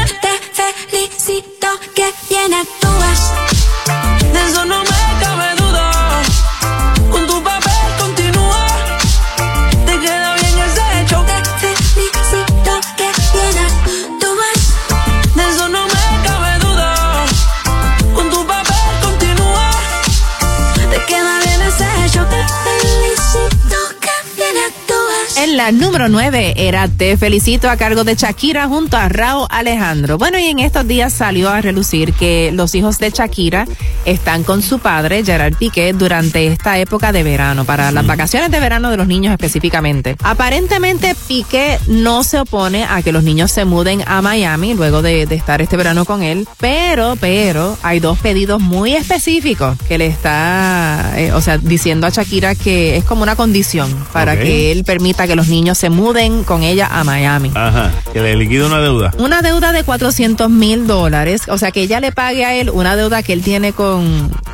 Número 25.72 26.10
9 26.10 26.56
era 26.58 26.88
Te 26.88 27.16
Felicito 27.16 27.70
a 27.70 27.78
cargo 27.78 28.04
de 28.04 28.16
Shakira 28.16 28.68
junto 28.68 28.98
a 28.98 29.08
Raúl 29.08 29.48
Alejandro. 29.50 30.18
Bueno, 30.18 30.38
y 30.38 30.48
en 30.48 30.60
estos 30.60 30.86
días 30.88 31.14
salió 31.14 31.50
a 31.50 31.62
relucir 31.62 32.14
que 32.14 32.52
los 32.54 32.76
hijos 32.76 32.98
de 33.00 33.12
Shakira 33.12 33.66
están 34.06 34.44
con 34.44 34.62
su 34.62 34.80
padre, 34.80 35.24
Gerard 35.24 35.56
Piqué, 35.56 35.94
durante 35.94 36.48
esta 36.48 36.78
época 36.78 37.12
de 37.12 37.24
verano, 37.24 37.66
para 37.66 37.92
las 37.92 38.06
vacaciones 38.06 38.52
de 38.52 38.60
verano 38.60 38.90
de 38.90 38.98
los 38.98 39.08
niños 39.08 39.32
específicamente. 39.32 40.16
Aparentemente, 40.24 41.16
Piqué 41.28 41.80
no 41.88 42.24
se 42.24 42.40
opone 42.40 42.86
a 42.86 43.02
que 43.02 43.12
los 43.12 43.24
niños 43.24 43.52
se 43.52 43.66
muden 43.66 44.04
a 44.08 44.22
Miami 44.22 44.74
luego 44.74 45.02
de, 45.02 45.26
de 45.26 45.36
estar 45.36 45.62
este 45.62 45.78
verano 45.78 46.06
con 46.06 46.24
él, 46.24 46.48
pero, 46.60 47.16
pero, 47.20 47.78
hay 47.84 48.00
dos 48.00 48.20
pedidos 48.20 48.62
muy 48.62 48.94
específicos 48.94 49.78
que 49.88 49.98
le 49.98 50.08
está, 50.08 51.14
eh, 51.16 51.32
o 51.34 51.42
sea, 51.42 51.58
diciendo 51.58 52.08
a 52.08 52.10
Shakira 52.10 52.56
que 52.56 52.98
es 52.98 53.06
como 53.06 53.24
una 53.24 53.36
condición 53.36 53.94
para 54.12 54.38
que 54.38 54.72
él 54.72 54.84
permita 54.84 55.28
que 55.28 55.36
los 55.36 55.48
niños 55.48 55.78
se 55.78 55.90
muden 55.90 56.44
con 56.44 56.64
ella 56.64 56.88
a 56.92 57.04
Miami. 57.04 57.52
Ajá, 57.56 57.92
que 58.12 58.22
le 58.22 58.36
liquida 58.36 58.66
una 58.66 58.80
deuda. 58.80 59.12
Una 59.18 59.42
deuda 59.42 59.72
de 59.72 59.84
400 59.84 60.50
mil 60.50 60.88
dólares, 60.88 61.44
o 61.48 61.58
sea, 61.58 61.72
que 61.72 61.82
ella 61.82 62.00
le 62.00 62.12
pague 62.12 62.46
a 62.46 62.56
él 62.56 62.70
una 62.70 62.96
deuda 62.96 63.24
que 63.24 63.34
él 63.34 63.42
tiene 63.42 63.74
con 63.74 63.93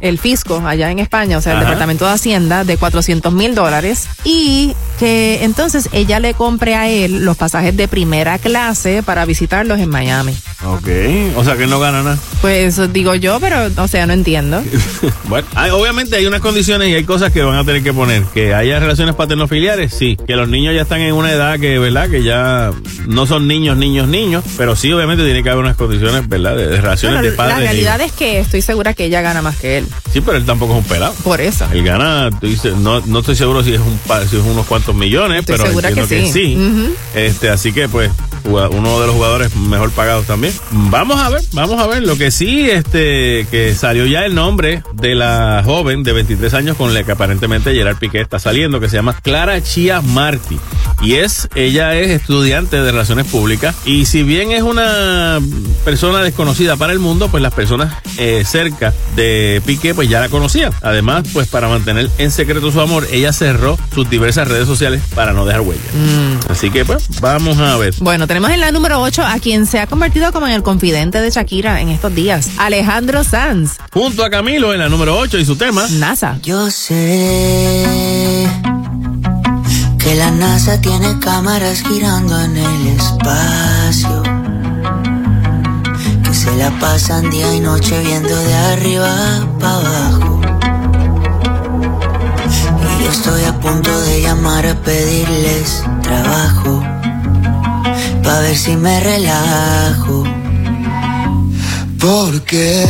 el 0.02 0.18
fisco 0.20 0.62
allá 0.66 0.92
en 0.92 1.00
España, 1.00 1.38
o 1.38 1.42
sea, 1.42 1.54
el. 1.54 1.60
Departamento 1.60 2.06
de 2.06 2.12
Hacienda, 2.14 2.64
de 2.64 2.78
400 2.78 3.32
mil 3.34 3.54
dólares, 3.56 4.08
y 4.24 4.74
que 5.00 5.44
entonces 5.44 5.90
ella 5.92 6.20
le 6.20 6.34
compre 6.34 6.76
a 6.76 6.90
él 6.90 7.24
los 7.26 7.38
pasajes 7.38 7.76
de 7.78 7.88
primera 7.88 8.38
clase 8.40 9.04
para 9.04 9.26
visitarlos 9.26 9.80
en 9.80 9.90
Miami. 9.90 10.36
Ok, 10.66 10.88
o 11.38 11.44
sea 11.44 11.56
que 11.56 11.64
él 11.66 11.70
no 11.70 11.80
gana 11.80 12.02
nada. 12.04 12.18
Pues 12.42 12.80
digo 12.94 13.16
yo, 13.16 13.40
pero, 13.40 13.70
o 13.78 13.88
sea, 13.88 14.06
no 14.06 14.14
entiendo. 14.14 14.62
Bueno, 15.30 15.48
hay- 15.56 15.70
obviamente 15.70 16.16
hay 16.16 16.26
unas 16.26 16.42
condiciones 16.42 16.90
y 16.90 16.96
hay 16.96 17.04
cosas 17.04 17.32
que 17.32 17.44
van 17.44 17.56
a 17.56 17.64
tener 17.64 17.84
que 17.84 17.94
poner. 17.94 18.24
Que 18.34 18.56
haya 18.56 18.80
relaciones 18.80 19.14
paternofiliares, 19.14 19.94
sí. 19.94 20.18
Que 20.26 20.36
los 20.36 20.50
niños 20.50 20.74
ya 20.74 20.82
están 20.82 21.02
en 21.02 21.14
una 21.14 21.32
edad 21.32 21.60
que, 21.60 21.78
¿verdad? 21.78 22.10
Que 22.10 22.24
ya 22.24 22.72
no 23.08 23.28
son 23.28 23.48
niños, 23.48 23.78
niños, 23.78 24.08
niños. 24.08 24.44
Pero 24.58 24.76
sí, 24.76 24.92
obviamente 24.92 25.24
tiene 25.24 25.44
que 25.44 25.50
haber 25.52 25.64
unas 25.64 25.78
condiciones, 25.78 26.28
¿verdad? 26.28 26.56
De, 26.58 26.66
de 26.68 26.82
relaciones 26.82 27.20
Bueno, 27.20 27.30
de 27.32 27.38
padres. 27.38 27.58
la 27.58 27.62
realidad 27.64 28.02
es 28.02 28.12
que 28.12 28.40
estoy 28.40 28.64
segura 28.64 28.96
que 28.96 29.06
ella 29.06 29.22
gana 29.22 29.29
más 29.42 29.58
que 29.58 29.78
él. 29.78 29.88
Sí, 30.12 30.22
pero 30.22 30.38
él 30.38 30.46
tampoco 30.46 30.74
es 30.74 30.80
un 30.80 30.86
pelado. 30.86 31.14
Por 31.24 31.42
eso. 31.42 31.66
Él 31.72 31.84
gana, 31.84 32.30
tú 32.40 32.48
dices, 32.48 32.76
no, 32.76 33.02
no 33.02 33.20
estoy 33.20 33.36
seguro 33.36 33.64
si 33.64 33.74
es 33.74 33.80
un 33.80 34.00
si 34.30 34.38
es 34.38 34.44
unos 34.44 34.66
cuantos 34.66 34.96
millones, 34.96 35.42
Estoy 35.42 35.56
pero 35.58 35.68
segura 35.68 35.90
entiendo 35.90 36.10
que 36.10 36.22
que, 36.24 36.32
sí. 36.32 36.58
Este, 37.14 37.50
así 37.50 37.72
que 37.72 37.88
pues 37.88 38.12
uno 38.46 39.00
de 39.00 39.08
los 39.08 39.16
jugadores 39.16 39.56
mejor 39.56 39.92
pagados 39.92 40.26
también. 40.26 40.54
Vamos 40.72 41.20
a 41.20 41.30
ver, 41.30 41.42
vamos 41.54 41.80
a 41.80 41.88
ver. 41.88 42.04
Lo 42.04 42.18
que 42.18 42.32
sí, 42.32 42.70
este, 42.70 43.46
que 43.52 43.76
salió 43.76 44.06
ya 44.06 44.26
el 44.26 44.36
nombre 44.36 44.84
de 44.94 45.16
la 45.16 45.62
joven 45.64 46.04
de 46.04 46.14
23 46.14 46.54
años 46.54 46.78
con 46.78 46.94
la 46.94 47.04
que 47.04 47.12
aparentemente 47.12 47.74
Gerard 47.74 47.98
Piqué 47.98 48.22
está 48.22 48.40
saliendo, 48.40 48.80
que 48.80 48.90
se 48.90 48.96
llama 48.96 49.16
Clara 49.22 49.62
Chia 49.62 50.02
Martí. 50.02 50.60
Y 51.02 51.16
es, 51.16 51.48
ella 51.56 51.96
es 51.96 52.10
estudiante 52.10 52.78
de 52.82 52.92
Relaciones 52.92 53.28
Públicas. 53.28 53.76
Y 53.86 54.06
si 54.06 54.24
bien 54.24 54.52
es 54.52 54.64
una 54.64 55.40
persona 55.86 56.22
desconocida 56.22 56.76
para 56.76 56.94
el 56.94 57.00
mundo, 57.00 57.30
pues 57.30 57.42
las 57.42 57.54
personas 57.54 57.94
eh, 58.18 58.44
cerca 58.46 58.94
de 59.20 59.62
Piqué 59.66 59.94
pues 59.94 60.08
ya 60.08 60.22
la 60.22 60.30
conocían. 60.30 60.72
Además, 60.82 61.26
pues 61.34 61.48
para 61.50 61.68
mantener 61.68 62.10
en 62.18 62.32
secreto 62.32 62.72
su 62.72 62.80
amor, 62.80 63.06
ella 63.12 63.34
cerró 63.34 63.78
sus 63.94 64.10
diversas 64.10 64.48
redes 64.48 64.66
sociales 64.66 65.02
para 65.14 65.34
no 65.34 65.46
dejar 65.46 65.62
huella. 65.62 65.82
Así 66.50 66.72
que 66.72 66.86
pues 66.86 67.08
vamos 67.20 67.58
a 67.58 67.76
ver. 67.78 67.94
Bueno, 68.00 68.28
tenemos 68.28 68.50
en 68.52 68.62
la 68.62 68.72
número 68.72 69.02
8 69.02 69.24
a 69.24 69.40
quien 69.40 69.66
se 69.66 69.80
ha 69.80 69.88
convertido 69.88 70.32
como 70.32 70.48
en 70.48 70.54
el 70.54 70.64
confidente 70.64 71.20
de 71.20 71.30
Shakira 71.30 71.82
en 71.82 71.90
estos 71.90 72.16
días, 72.16 72.52
Alejandro 72.58 73.24
Sanz. 73.24 73.78
Junto 73.92 74.24
a 74.24 74.30
Camilo 74.30 74.74
en 74.74 74.80
la 74.80 74.88
número 74.88 75.18
8 75.18 75.38
y 75.38 75.46
su 75.46 75.58
tema. 75.58 75.86
NASA. 75.90 76.40
Yo 76.42 76.72
sé 76.72 78.48
que 79.98 80.16
la 80.16 80.32
NASA 80.32 80.80
tiene 80.80 81.20
cámaras 81.20 81.84
girando 81.84 82.40
en 82.40 82.56
el 82.56 82.88
espacio. 82.88 84.29
Se 86.50 86.56
la 86.56 86.72
pasan 86.80 87.30
día 87.30 87.54
y 87.54 87.60
noche 87.60 88.02
viendo 88.02 88.36
de 88.36 88.56
arriba 88.56 89.16
para 89.60 89.76
abajo. 89.76 90.42
Y 93.00 93.04
yo 93.04 93.12
estoy 93.12 93.44
a 93.44 93.60
punto 93.60 93.92
de 94.02 94.24
llamar 94.24 94.66
a 94.66 94.74
pedirles 94.82 95.84
trabajo. 96.02 96.84
Pa' 98.24 98.40
ver 98.40 98.58
si 98.58 98.76
me 98.76 99.00
relajo. 99.00 100.24
Porque 102.00 102.84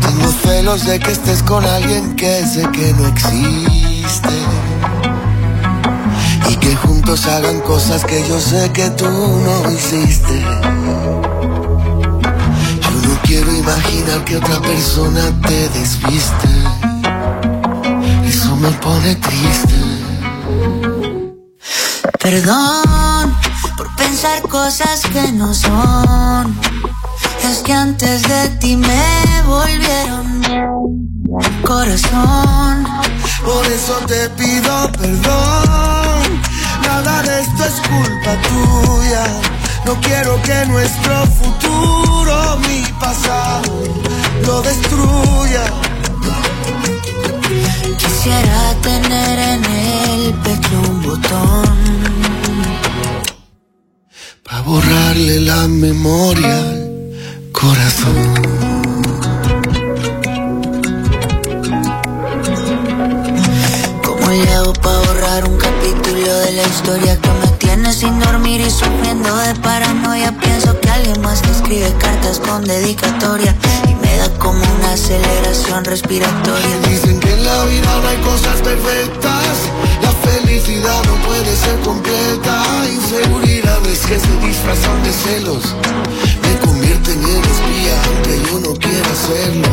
tengo 0.00 0.32
celos 0.42 0.86
de 0.86 1.00
que 1.00 1.12
estés 1.12 1.42
con 1.42 1.66
alguien 1.66 2.16
que 2.16 2.46
sé 2.46 2.66
que 2.72 2.94
no 2.94 3.08
existe. 3.08 4.47
Y 6.48 6.56
que 6.56 6.74
juntos 6.76 7.26
hagan 7.26 7.60
cosas 7.60 8.04
que 8.04 8.26
yo 8.28 8.40
sé 8.40 8.70
que 8.72 8.90
tú 8.90 9.06
no 9.06 9.70
hiciste. 9.70 10.40
Yo 12.80 12.90
no 13.08 13.18
quiero 13.22 13.52
imaginar 13.54 14.24
que 14.24 14.36
otra 14.36 14.60
persona 14.60 15.22
te 15.46 15.68
desviste. 15.70 16.48
Eso 18.26 18.56
me 18.56 18.70
pone 18.72 19.14
triste. 19.16 19.74
Perdón 22.18 23.34
por 23.76 23.94
pensar 23.96 24.42
cosas 24.42 25.02
que 25.12 25.32
no 25.32 25.54
son. 25.54 26.58
Es 27.50 27.58
que 27.58 27.72
antes 27.72 28.22
de 28.22 28.48
ti 28.60 28.76
me 28.76 29.42
volvieron 29.46 30.42
corazón. 31.62 32.86
Por 33.44 33.66
eso 33.66 33.94
te 34.06 34.28
pido 34.30 34.90
perdón. 34.92 35.97
Nada 36.88 37.22
de 37.22 37.40
esto 37.42 37.64
es 37.70 37.76
culpa 37.92 38.32
tuya. 38.48 39.24
No 39.84 39.92
quiero 40.00 40.40
que 40.42 40.56
nuestro 40.66 41.14
futuro, 41.40 42.56
mi 42.66 42.80
pasado, 42.98 43.72
lo 44.46 44.62
destruya. 44.62 45.64
Quisiera 48.02 48.62
tener 48.88 49.38
en 49.52 49.64
el 49.64 50.34
pecho 50.44 50.76
un 50.90 51.02
botón. 51.02 51.76
Pa' 54.44 54.60
borrarle 54.62 55.40
la 55.40 55.68
memoria 55.68 56.58
al 56.58 57.52
corazón. 57.52 58.18
¿Cómo 64.06 64.30
le 64.30 64.54
hago 64.54 64.72
pa' 64.72 64.98
capítulo? 65.88 66.08
título 66.08 66.38
de 66.38 66.52
la 66.52 66.62
historia 66.62 67.20
que 67.20 67.28
me 67.28 67.46
tiene 67.58 67.92
sin 67.92 68.18
dormir 68.20 68.60
y 68.60 68.70
sufriendo 68.70 69.34
de 69.36 69.54
paranoia. 69.56 70.36
Pienso 70.38 70.78
que 70.80 70.90
alguien 70.90 71.20
más 71.20 71.42
te 71.42 71.50
escribe 71.50 71.92
cartas 71.98 72.38
con 72.40 72.64
dedicatoria 72.64 73.54
y 73.88 73.94
me 73.94 74.16
da 74.16 74.28
como 74.38 74.60
una 74.78 74.92
aceleración 74.92 75.84
respiratoria. 75.84 76.78
Dicen 76.88 77.20
que 77.20 77.32
en 77.32 77.44
la 77.44 77.64
vida 77.64 78.00
no 78.02 78.08
hay 78.08 78.16
cosas 78.18 78.60
perfectas. 78.62 79.56
La 80.02 80.12
felicidad 80.30 81.02
no 81.04 81.14
puede 81.26 81.56
ser 81.56 81.78
completa. 81.80 82.62
Inseguridades 82.90 83.98
que 84.00 84.18
se 84.18 84.46
disfrazan 84.46 85.02
de 85.02 85.12
celos. 85.12 85.74
Me 86.42 86.58
convierten 86.66 87.18
en 87.22 87.44
espía 87.44 88.02
aunque 88.06 88.50
yo 88.50 88.60
no 88.60 88.74
quiera 88.78 89.14
serlo. 89.14 89.68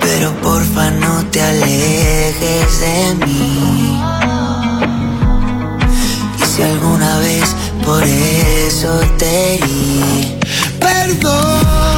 Pero 0.00 0.32
porfa 0.40 0.90
no 0.92 1.24
te 1.30 1.42
alejes 1.42 2.80
de 2.80 3.26
mí. 3.26 3.95
Alguna 6.66 7.18
vez 7.18 7.54
por 7.84 8.02
eso 8.02 9.00
te 9.18 9.54
herí, 9.54 10.36
Perdón 10.80 11.96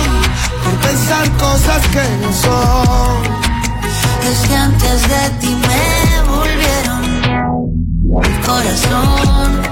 por 0.63 0.75
pensar 0.87 1.27
cosas 1.39 1.81
que 1.89 2.05
no 2.23 2.31
son. 2.45 3.23
es 4.31 4.39
que 4.47 4.55
antes 4.55 5.09
de 5.09 5.31
ti 5.41 5.57
me 5.69 6.31
volvieron 6.31 7.03
el 8.25 8.41
corazón. 8.47 9.63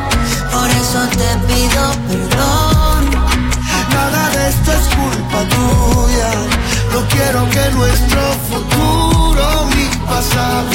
Por 0.51 0.71
eso 0.71 1.01
te 1.21 1.31
pido 1.47 1.83
perdón. 2.09 3.01
Nada 3.93 4.31
de 4.31 4.49
esto 4.49 4.73
es 4.73 4.87
culpa 4.97 5.39
tuya. 5.55 6.31
No 6.93 7.07
quiero 7.09 7.41
que 7.51 7.71
nuestro 7.73 8.23
futuro, 8.49 9.45
mi 9.75 9.89
pasado, 10.07 10.71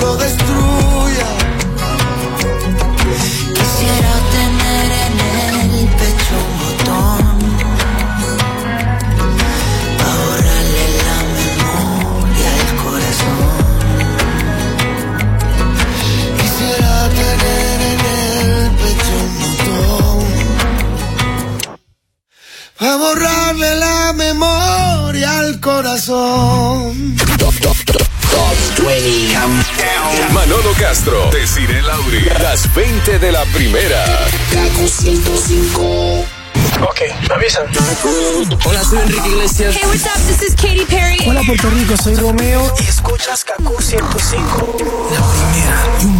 lo 0.00 0.16
destruya. 0.16 1.26
Quisiera 3.06 4.14
tener 4.32 4.88
en 5.02 5.70
el 5.74 5.88
pecho 5.98 6.36
un 6.40 6.54
botón 6.58 7.24
para 9.98 10.14
borrarle 10.24 10.84
la 11.04 11.18
memoria 11.38 12.48
al 12.54 12.70
corazón. 12.82 13.56
Quisiera 16.40 16.94
tener 17.20 17.76
en 17.92 18.00
el 18.10 18.52
pecho 18.80 19.14
un 19.24 19.32
botón 19.40 20.24
para 22.78 22.96
borrarle 22.96 23.70
la 23.76 23.98
memoria 24.14 25.28
al 25.38 25.60
corazón. 25.60 27.14
Manolo 30.32 30.72
Castro, 30.78 31.30
Desiree 31.30 31.82
Lauri, 31.82 32.20
las 32.40 32.72
20 32.74 33.18
de 33.18 33.32
la 33.32 33.44
primera. 33.46 34.04
Kaku 34.52 34.88
105. 34.88 36.24
Ok, 36.82 37.00
me 37.28 37.34
avisan. 37.34 37.66
Hola, 38.64 38.84
soy 38.84 38.98
Enrique 38.98 39.28
Iglesias. 39.28 39.74
Hey, 39.74 39.82
what's 39.86 40.04
up? 40.06 40.20
This 40.26 40.42
is 40.42 40.54
Katy 40.54 40.84
Perry. 40.86 41.18
Hola, 41.26 41.42
Puerto 41.46 41.70
Rico, 41.70 41.96
soy 41.96 42.14
Romeo. 42.16 42.74
Y 42.80 42.84
escuchas 42.84 43.44
Kaku 43.44 43.80
105. 43.80 44.76
La 45.10 45.22
primera, 45.32 46.13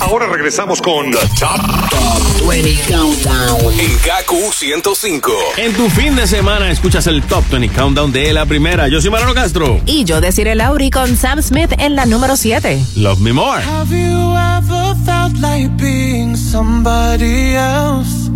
Ahora 0.00 0.26
regresamos 0.26 0.80
con 0.80 1.10
The 1.10 1.18
Top, 1.38 2.48
20 2.48 2.74
Countdown. 2.88 3.72
en 3.78 3.90
KQ 3.98 4.52
105. 4.52 5.32
En 5.58 5.72
tu 5.74 5.88
fin 5.90 6.16
de 6.16 6.26
semana 6.26 6.70
escuchas 6.70 7.06
el 7.06 7.22
Top 7.22 7.44
20 7.50 7.68
Countdown 7.74 8.12
de 8.12 8.32
la 8.32 8.46
primera. 8.46 8.88
Yo 8.88 9.00
soy 9.00 9.10
Manolo 9.10 9.34
Castro. 9.34 9.80
Y 9.86 10.04
yo 10.04 10.20
deciré 10.20 10.54
Lauri 10.54 10.90
con 10.90 11.16
Sam 11.16 11.42
Smith 11.42 11.72
en 11.78 11.94
la 11.96 12.06
número 12.06 12.36
7. 12.36 12.80
Love 12.96 13.20
Me 13.20 13.32
More. 13.32 13.62
Have 13.62 13.90
you 13.94 14.36
ever 14.36 14.94
felt 15.04 15.36
like 15.38 15.68
being 15.76 16.36
somebody 16.36 17.54
else? 17.54 18.30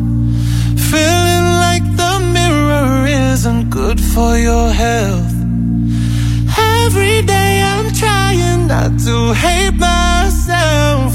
Feeling 0.91 1.45
like 1.61 1.85
the 1.97 2.19
mirror 2.33 3.07
isn't 3.33 3.71
good 3.71 3.99
for 4.01 4.37
your 4.39 4.71
health. 4.73 5.33
Every 6.85 7.23
day 7.23 7.63
I'm 7.63 7.91
trying 7.95 8.67
not 8.67 8.99
to 9.07 9.33
hate 9.33 9.73
myself. 9.79 11.15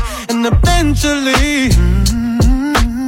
and 0.43 0.55
eventually 0.55 1.69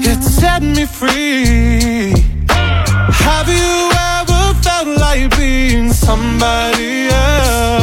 it 0.05 0.21
set 0.23 0.61
me 0.61 0.85
free. 0.85 2.13
Have 2.47 3.47
you 3.47 3.91
ever 4.19 4.53
felt 4.61 4.87
like 4.99 5.35
being 5.37 5.91
somebody 5.91 7.07
else? 7.09 7.82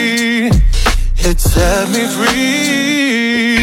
it 1.25 1.39
set 1.39 1.89
me 1.89 2.07
free. 2.07 3.60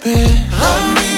Bit. 0.00 1.11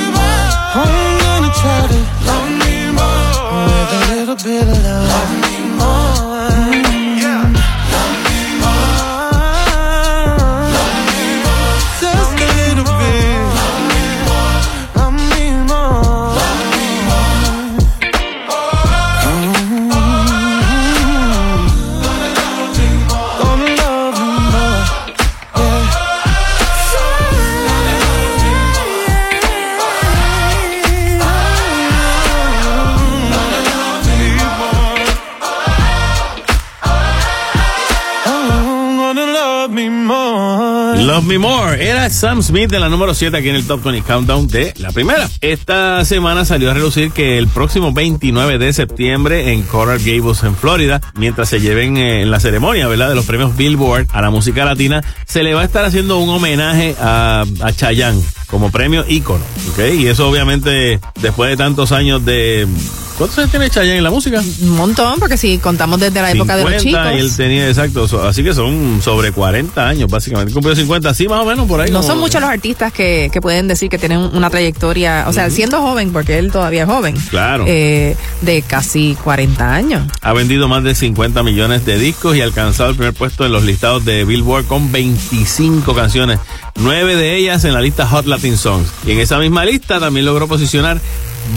Me 39.74 39.90
more. 39.90 41.02
Love 41.02 41.24
Me 41.24 41.38
More 41.38 41.84
era 41.84 42.08
Sam 42.08 42.42
Smith 42.42 42.70
de 42.70 42.78
la 42.78 42.88
número 42.88 43.12
7 43.12 43.36
aquí 43.36 43.48
en 43.48 43.56
el 43.56 43.66
Top 43.66 43.82
20 43.82 44.02
Countdown 44.06 44.46
de 44.46 44.72
la 44.76 44.92
primera. 44.92 45.28
Esta 45.40 46.04
semana 46.04 46.44
salió 46.44 46.70
a 46.70 46.74
relucir 46.74 47.10
que 47.10 47.38
el 47.38 47.48
próximo 47.48 47.92
29 47.92 48.58
de 48.58 48.72
septiembre 48.72 49.52
en 49.52 49.62
Coral 49.62 49.98
Gables, 49.98 50.44
en 50.44 50.54
Florida, 50.54 51.00
mientras 51.16 51.48
se 51.48 51.60
lleven 51.60 51.96
eh, 51.96 52.22
en 52.22 52.30
la 52.30 52.38
ceremonia, 52.38 52.86
¿verdad? 52.86 53.08
De 53.08 53.16
los 53.16 53.26
premios 53.26 53.56
Billboard 53.56 54.06
a 54.12 54.22
la 54.22 54.30
música 54.30 54.64
latina, 54.64 55.02
se 55.26 55.42
le 55.42 55.54
va 55.54 55.62
a 55.62 55.64
estar 55.64 55.84
haciendo 55.84 56.18
un 56.18 56.30
homenaje 56.30 56.94
a, 57.00 57.44
a 57.60 57.72
Chayanne 57.72 58.22
como 58.46 58.70
premio 58.70 59.04
ícono, 59.08 59.44
¿ok? 59.72 59.94
Y 59.98 60.06
eso 60.06 60.28
obviamente 60.28 61.00
después 61.20 61.50
de 61.50 61.56
tantos 61.56 61.90
años 61.90 62.24
de... 62.24 62.68
¿Cuántos 63.16 63.38
años 63.38 63.50
tiene 63.52 63.70
Chayanne 63.70 63.98
en 63.98 64.02
la 64.04 64.10
música? 64.10 64.42
Un 64.62 64.70
montón, 64.70 65.20
porque 65.20 65.36
si 65.36 65.58
contamos 65.58 66.00
desde 66.00 66.20
la 66.20 66.32
época 66.32 66.56
de 66.56 66.64
los 66.64 66.82
50 66.82 67.10
chicos. 67.10 67.16
y 67.16 67.20
él 67.24 67.36
tenía, 67.36 67.68
exacto, 67.68 68.08
so- 68.08 68.26
así 68.26 68.42
que 68.42 68.52
son 68.52 69.00
sobre 69.02 69.30
40 69.30 69.86
años 69.88 70.10
básicamente. 70.10 70.52
Cumplió 70.52 70.74
50, 70.74 71.14
sí, 71.14 71.28
más 71.28 71.40
o 71.40 71.44
menos 71.44 71.68
por 71.68 71.80
ahí. 71.80 71.90
No 71.92 71.98
como- 72.00 72.08
son 72.08 72.18
muchos 72.18 72.40
los 72.40 72.50
artistas 72.50 72.92
que, 72.92 73.30
que 73.32 73.40
pueden 73.40 73.68
decir 73.68 73.88
que 73.88 73.98
tienen 73.98 74.18
una 74.18 74.50
trayectoria, 74.50 75.26
o 75.28 75.32
sea, 75.32 75.48
siendo 75.50 75.80
joven, 75.80 76.12
porque 76.12 76.38
él 76.38 76.50
todavía 76.50 76.82
es 76.82 76.88
joven, 76.88 77.14
Claro. 77.30 77.64
eh, 77.68 78.16
de 78.42 78.62
casi 78.62 79.16
40 79.22 79.72
años. 79.72 80.08
Ha 80.20 80.32
vendido 80.32 80.66
más 80.66 80.82
de 80.82 80.96
50 80.96 81.44
millones 81.44 81.86
de 81.86 81.98
discos 81.98 82.36
y 82.36 82.40
ha 82.40 82.44
alcanzado 82.44 82.90
el 82.90 82.96
primer 82.96 83.14
puesto 83.14 83.46
en 83.46 83.52
los 83.52 83.62
listados 83.62 84.04
de 84.04 84.24
Billboard 84.24 84.64
con 84.66 84.90
25 84.90 85.94
canciones, 85.94 86.40
nueve 86.76 87.14
de 87.14 87.36
ellas 87.36 87.64
en 87.64 87.74
la 87.74 87.80
lista 87.80 88.06
Hot 88.08 88.26
Latin 88.26 88.56
Songs. 88.56 88.88
Y 89.06 89.12
en 89.12 89.20
esa 89.20 89.38
misma 89.38 89.64
lista 89.64 90.00
también 90.00 90.26
logró 90.26 90.48
posicionar 90.48 91.00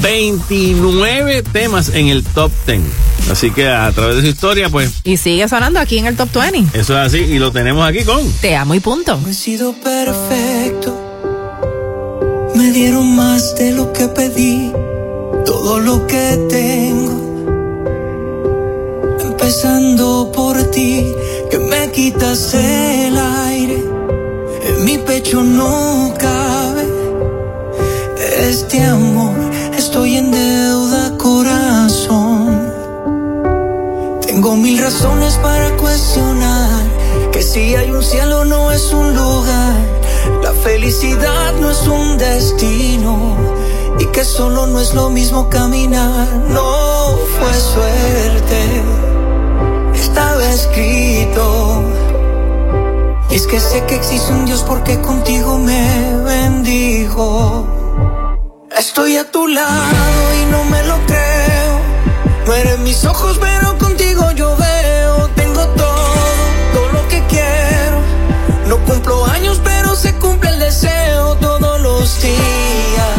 29 0.01 1.43
temas 1.43 1.89
en 1.89 2.07
el 2.07 2.23
top 2.23 2.51
10. 2.65 2.81
Así 3.31 3.51
que 3.51 3.68
a 3.68 3.91
través 3.91 4.15
de 4.18 4.22
su 4.22 4.27
historia, 4.27 4.69
pues 4.69 5.01
Y 5.03 5.18
sigue 5.18 5.47
sonando 5.49 5.80
aquí 5.80 5.97
en 5.97 6.05
el 6.05 6.15
Top 6.15 6.30
20. 6.34 6.80
eso 6.80 6.93
es 6.93 7.07
así 7.07 7.18
y 7.18 7.39
lo 7.39 7.51
tenemos 7.51 7.88
aquí 7.88 8.03
con... 8.03 8.26
Te 8.41 8.55
amo 8.55 8.73
y 8.73 8.80
punto. 8.80 9.19
He 9.27 9.34
sido 9.34 9.73
perfecto. 9.73 10.95
Me 12.55 12.72
dieron 12.72 13.15
más 13.15 13.55
de 13.55 13.73
lo 13.73 13.91
que 13.91 14.07
pedí. 14.07 14.72
Todo 15.45 15.80
lo 15.80 16.07
que 16.07 16.39
tengo. 16.49 17.27
Empezando 19.19 20.31
por 20.34 20.64
ti, 20.72 21.05
que 21.51 21.59
me 21.59 21.91
quitas 21.91 22.53
el 22.53 23.18
aire. 23.18 23.84
En 24.69 24.85
mi 24.85 24.97
pecho 24.99 25.43
no 25.43 26.14
cabe 26.18 26.88
este 28.49 28.84
amor. 28.84 29.47
Estoy 29.78 30.18
en 30.18 30.32
deuda, 30.32 31.16
corazón. 31.18 32.74
Tengo 34.26 34.56
mil 34.56 34.82
razones 34.82 35.36
para 35.36 35.78
cuestionar 35.78 36.82
que 37.32 37.44
si 37.44 37.76
hay 37.76 37.91
un 37.91 38.02
cielo 38.02 38.44
no 38.44 38.72
es 38.72 38.91
un 38.91 39.16
lugar, 39.16 39.76
la 40.41 40.52
felicidad 40.54 41.54
no 41.62 41.70
es 41.70 41.88
un 41.88 42.18
destino 42.18 43.38
y 43.99 44.06
que 44.08 44.26
solo 44.26 44.66
no 44.66 44.80
es 44.80 44.95
lo 44.95 45.12
mismo 45.12 45.48
caminar, 45.48 46.28
no 46.49 47.16
fue 47.38 47.54
suerte, 47.54 48.82
estaba 49.94 50.44
escrito. 50.49 51.84
Y 53.30 53.36
es 53.36 53.45
que 53.45 53.60
sé 53.60 53.86
que 53.86 53.95
existe 53.95 54.34
un 54.34 54.45
Dios 54.45 54.64
porque 54.68 54.99
contigo 55.02 55.60
me 55.60 56.18
bendijo. 56.24 57.77
Estoy 58.78 59.18
a 59.18 59.24
tu 59.32 59.48
lado 59.48 60.36
y 60.40 60.45
no 60.52 60.64
me 60.66 60.84
lo 60.84 60.99
creo. 61.08 61.80
Mueren 62.45 62.84
mis 62.84 63.04
ojos, 63.06 63.40
pero 63.41 63.76
contigo 63.80 64.32
yo 64.34 64.56
veo. 64.56 65.28
Tengo 65.30 65.66
todo, 65.70 66.14
todo 66.74 66.88
lo 66.94 67.08
que 67.08 67.24
quiero. 67.26 67.99
No 68.68 68.78
cumplo 68.86 69.26
años, 69.26 69.60
pero 69.64 69.95
se 69.95 70.14
cumple 70.20 70.52
el 70.52 70.60
deseo 70.60 71.36
todos 71.38 71.82
los 71.82 72.22
días. 72.22 73.18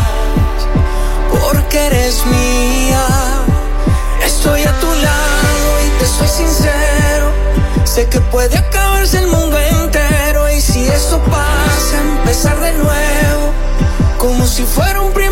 Porque 1.29 1.87
eres 1.87 2.25
mía. 2.27 3.05
Estoy 4.25 4.63
a 4.63 4.73
tu 4.79 4.87
lado 4.87 5.69
y 5.85 5.99
te 5.99 6.07
soy 6.07 6.29
sincero. 6.29 7.33
Sé 7.83 8.09
que 8.09 8.21
puede 8.21 8.57
acabarse 8.57 9.19
el 9.19 9.27
mundo 9.27 9.59
entero. 9.59 10.49
Y 10.51 10.61
si 10.61 10.87
eso 10.87 11.19
pasa, 11.23 12.01
empezar 12.21 12.61
de 12.61 12.73
nuevo. 12.75 13.53
Como 14.19 14.47
si 14.47 14.63
fuera 14.65 15.01
un 15.01 15.13
primero 15.13 15.28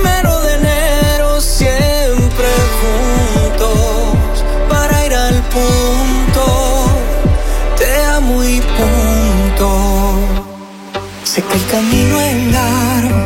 Sé 11.37 11.43
que 11.43 11.55
el 11.55 11.67
camino 11.67 12.19
es 12.19 12.47
largo 12.51 13.21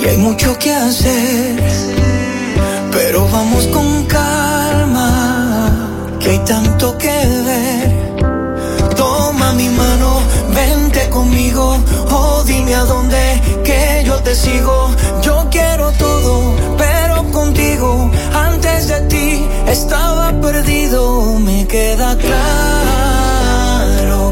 y 0.00 0.06
hay 0.06 0.16
mucho 0.16 0.58
que 0.58 0.72
hacer, 0.72 1.62
pero 2.90 3.28
vamos 3.28 3.68
con 3.68 4.04
calma, 4.06 5.70
que 6.18 6.30
hay 6.30 6.40
tanto 6.40 6.98
que 6.98 7.16
ver. 7.46 8.16
Toma 8.96 9.52
mi 9.52 9.68
mano, 9.68 10.20
vente 10.52 11.08
conmigo, 11.10 11.78
o 12.10 12.42
dime 12.42 12.74
a 12.74 12.84
dónde 12.86 13.40
que 13.62 14.02
yo 14.04 14.16
te 14.24 14.34
sigo. 14.34 14.90
Yo 15.22 15.46
quiero 15.52 15.92
todo, 15.92 16.56
pero 16.76 17.22
contigo, 17.30 18.10
antes 18.34 18.88
de 18.88 19.00
ti 19.02 19.46
estaba 19.68 20.32
perdido. 20.40 21.38
Me 21.38 21.68
queda 21.68 22.18
claro 22.18 23.04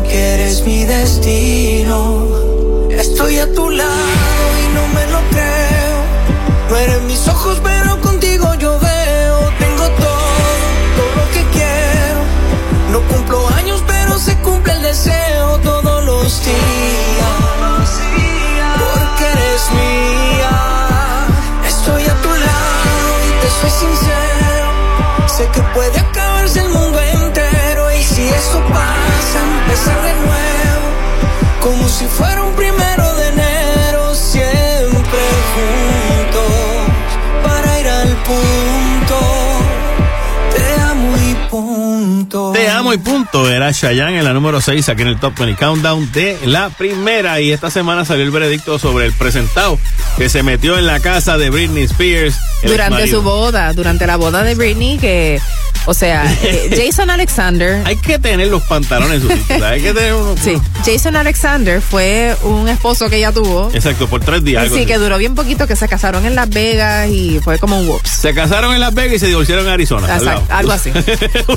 que 0.02 0.34
eres 0.34 0.66
mi 0.66 0.82
destino. 0.84 2.31
Estoy 3.32 3.50
a 3.50 3.54
tu 3.54 3.70
lado 3.70 4.44
y 4.62 4.74
no 4.74 4.86
me 4.88 5.06
lo 5.06 5.20
creo. 5.30 5.98
No 6.68 6.76
eres 6.76 7.00
mis 7.04 7.26
ojos, 7.28 7.62
pero 7.64 7.98
contigo 8.02 8.54
yo 8.56 8.78
veo. 8.78 9.52
Tengo 9.58 9.88
todo, 9.88 10.58
todo 10.96 11.16
lo 11.16 11.30
que 11.32 11.42
quiero. 11.50 12.20
No 12.90 13.00
cumplo 13.08 13.48
años, 13.56 13.82
pero 13.86 14.18
se 14.18 14.36
cumple 14.42 14.74
el 14.74 14.82
deseo 14.82 15.58
todos 15.60 16.04
los 16.04 16.44
días. 16.44 17.90
Porque 18.78 19.24
eres 19.24 19.70
mía. 19.80 21.26
Estoy 21.66 22.04
a 22.04 22.14
tu 22.20 22.28
lado 22.28 23.10
y 23.28 23.40
te 23.40 23.48
soy 23.60 23.70
sincero. 23.70 24.68
Sé 25.26 25.48
que 25.54 25.62
puede 25.72 26.11
y 42.92 42.98
punto. 42.98 43.48
Era 43.48 43.72
Chayanne 43.72 44.18
en 44.18 44.24
la 44.24 44.32
número 44.32 44.60
6 44.60 44.88
aquí 44.88 45.02
en 45.02 45.08
el 45.08 45.18
Top 45.18 45.38
20 45.38 45.58
Countdown 45.58 46.10
de 46.12 46.38
la 46.44 46.70
primera. 46.70 47.40
Y 47.40 47.52
esta 47.52 47.70
semana 47.70 48.04
salió 48.04 48.24
el 48.24 48.30
veredicto 48.30 48.78
sobre 48.78 49.06
el 49.06 49.12
presentado 49.12 49.78
que 50.16 50.28
se 50.28 50.42
metió 50.42 50.78
en 50.78 50.86
la 50.86 51.00
casa 51.00 51.38
de 51.38 51.50
Britney 51.50 51.84
Spears. 51.84 52.36
Durante 52.62 53.08
su 53.08 53.22
boda, 53.22 53.72
durante 53.72 54.06
la 54.06 54.16
boda 54.16 54.42
de 54.42 54.54
Britney, 54.54 54.98
que, 54.98 55.40
o 55.86 55.94
sea, 55.94 56.24
eh, 56.42 56.70
Jason 56.86 57.10
Alexander. 57.10 57.82
Hay 57.84 57.96
que 57.96 58.18
tener 58.18 58.48
los 58.48 58.62
pantalones 58.62 59.22
Hay 59.62 59.82
que 59.82 59.92
tener 59.92 60.14
uno. 60.14 60.36
Sí, 60.40 60.56
Jason 60.84 61.16
Alexander 61.16 61.80
fue 61.80 62.36
un 62.42 62.68
esposo 62.68 63.08
que 63.10 63.16
ella 63.16 63.32
tuvo. 63.32 63.70
Exacto, 63.74 64.06
por 64.06 64.20
tres 64.20 64.44
días. 64.44 64.68
Sí, 64.68 64.74
así. 64.74 64.86
que 64.86 64.98
duró 64.98 65.18
bien 65.18 65.34
poquito, 65.34 65.66
que 65.66 65.74
se 65.76 65.88
casaron 65.88 66.24
en 66.26 66.34
Las 66.34 66.50
Vegas 66.50 67.08
y 67.08 67.40
fue 67.42 67.58
como 67.58 67.80
un 67.80 67.88
whoops. 67.88 68.08
Se 68.08 68.34
casaron 68.34 68.74
en 68.74 68.80
Las 68.80 68.94
Vegas 68.94 69.16
y 69.16 69.18
se 69.18 69.26
divorciaron 69.26 69.66
en 69.66 69.72
Arizona. 69.72 70.16
Exacto, 70.16 70.46
algo 70.50 70.72
así. 70.72 70.90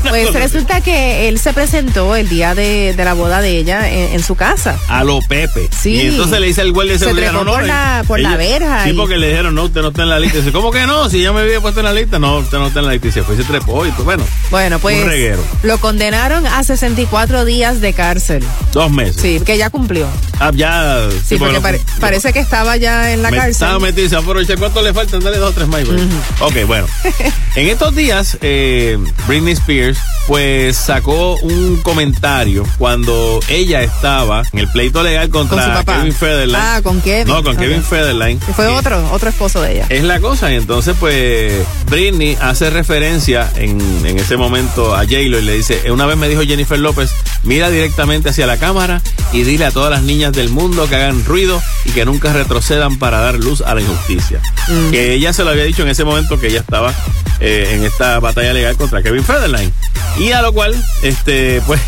Pues 0.09 0.33
resulta 0.33 0.81
que 0.81 1.24
él 1.27 1.39
se 1.39 1.53
presentó 1.53 2.15
el 2.15 2.30
día 2.30 2.56
de, 2.56 2.93
de 2.95 3.06
la 3.06 3.14
boda 3.14 3.41
de 3.41 3.57
ella 3.57 3.89
en, 3.89 4.14
en 4.14 4.23
su 4.23 4.35
casa. 4.35 4.77
A 4.88 5.03
lo 5.03 5.19
Pepe. 5.22 5.69
Sí. 5.77 5.93
Y 5.95 6.02
entonces 6.07 6.39
le 6.39 6.47
dice 6.47 6.61
el 6.61 6.72
guardia 6.72 6.93
de 6.93 6.99
Se 6.99 7.06
seguridad, 7.06 7.30
trepó 7.31 7.43
no, 7.45 7.52
no. 7.52 7.57
por 7.57 7.64
la- 7.68 8.03
por 8.07 8.19
la 8.19 8.38
verja 8.38 8.84
Sí, 8.84 8.89
y- 8.91 8.93
porque 8.93 9.18
le 9.18 9.30
dijeron, 9.30 9.56
no, 9.56 9.64
usted 9.64 9.81
no 9.81 9.89
está 9.89 10.03
en 10.03 10.10
la 10.10 10.19
lista. 10.19 10.38
Dice, 10.39 10.52
¿cómo 10.52 10.72
que 10.72 10.85
no? 10.85 11.10
Si 11.10 11.22
ya 11.22 11.31
me 11.34 11.41
había 11.41 11.60
puesto 11.61 11.80
en 11.80 11.85
la 11.85 11.93
lista. 11.93 12.19
No, 12.19 12.38
usted 12.38 12.57
no 12.57 12.68
está 12.68 12.80
en 12.80 12.85
la 12.88 12.91
lista. 12.93 13.07
Y 13.07 13.11
se 13.11 13.23
fue 13.23 13.35
y 13.35 13.38
se 13.38 13.43
trepó. 13.43 13.85
Y 13.85 13.91
pues, 13.91 14.06
bueno, 14.06 14.23
Bueno, 14.52 14.80
pues 14.80 15.02
Un 15.03 15.10
reguero. 15.10 15.43
lo 15.64 15.77
condenaron 15.80 16.45
a 16.47 16.64
64 16.64 17.45
días 17.45 17.81
de 17.81 17.93
cárcel. 17.93 18.43
dos 18.73 18.91
meses. 18.91 19.22
Sí, 19.22 19.39
que 19.45 19.57
ya 19.57 19.69
cumplió. 19.69 20.07
Ah, 20.39 20.52
ya. 20.53 20.99
Sí, 21.26 21.38
porque 21.38 21.60
pare- 21.61 21.81
parece 21.99 22.34
que 22.34 22.39
estaba 22.39 22.76
ya 22.77 23.11
en 23.14 23.22
la 23.22 23.31
me 23.31 23.38
cárcel. 23.38 23.52
Estaba 23.52 23.80
metido, 23.80 24.19
aprovechar 24.19 24.57
cuánto 24.60 24.81
le 24.81 24.93
faltan, 24.93 25.22
dale 25.22 25.38
dos 25.38 25.52
o 25.52 25.53
tres 25.53 25.68
más. 25.68 25.85
güey. 25.85 25.99
Ok, 26.41 26.65
bueno. 26.68 26.85
en 27.56 27.68
estos 27.68 27.95
días, 27.95 28.38
eh, 28.41 28.97
Britney 29.27 29.53
Spears, 29.53 29.97
pues 30.27 30.76
sacó 30.76 31.14
un 31.15 31.81
comentario 31.81 32.63
cuando 32.77 33.39
ella 33.47 33.81
estaba 33.81 34.43
en 34.51 34.59
el 34.59 34.67
pleito 34.69 35.03
legal 35.03 35.29
contra. 35.29 35.83
Kevin 35.83 36.13
Federline. 36.13 36.59
Ah, 36.61 36.81
con 36.83 37.01
Kevin. 37.01 37.27
No, 37.27 37.43
con. 37.43 37.55
Kevin 37.57 37.83
Federline. 37.83 38.39
Que 38.39 38.53
fue 38.53 38.67
otro, 38.67 39.11
otro 39.11 39.29
esposo 39.29 39.61
de 39.61 39.73
ella. 39.73 39.85
Es 39.89 40.03
la 40.03 40.19
cosa, 40.19 40.51
y 40.51 40.55
entonces 40.55 40.95
pues 40.99 41.53
Britney 41.89 42.37
hace 42.41 42.69
referencia 42.69 43.49
en, 43.55 43.79
en 44.05 44.19
ese 44.19 44.37
momento 44.37 44.95
a 44.95 44.99
J-Lo 44.99 45.39
y 45.39 45.41
le 45.41 45.53
dice, 45.53 45.91
una 45.91 46.05
vez 46.05 46.17
me 46.17 46.27
dijo 46.27 46.41
Jennifer 46.41 46.77
López, 46.77 47.11
mira 47.43 47.69
directamente 47.69 48.29
hacia 48.29 48.45
la 48.45 48.57
cámara 48.57 49.01
y 49.31 49.43
dile 49.43 49.65
a 49.65 49.71
todas 49.71 49.91
las 49.91 50.03
niñas 50.03 50.33
del 50.33 50.49
mundo 50.49 50.87
que 50.89 50.95
hagan 50.95 51.23
ruido 51.25 51.61
y 51.85 51.91
que 51.91 52.05
nunca 52.05 52.33
retrocedan 52.33 52.97
para 52.99 53.19
dar 53.19 53.35
luz 53.35 53.61
a 53.61 53.73
la 53.75 53.81
injusticia. 53.81 54.41
Mm. 54.67 54.91
Que 54.91 55.13
ella 55.13 55.33
se 55.33 55.43
lo 55.43 55.51
había 55.51 55.63
dicho 55.63 55.83
en 55.83 55.89
ese 55.89 56.03
momento 56.03 56.39
que 56.39 56.47
ella 56.47 56.59
estaba 56.59 56.93
eh, 57.39 57.71
en 57.73 57.83
esta 57.83 58.19
batalla 58.19 58.53
legal 58.53 58.77
contra 58.77 59.01
Kevin 59.01 59.23
Federline. 59.23 59.71
Y 60.17 60.31
a 60.31 60.41
lo 60.41 60.53
cual, 60.53 60.73
este, 61.07 61.61
pues, 61.65 61.80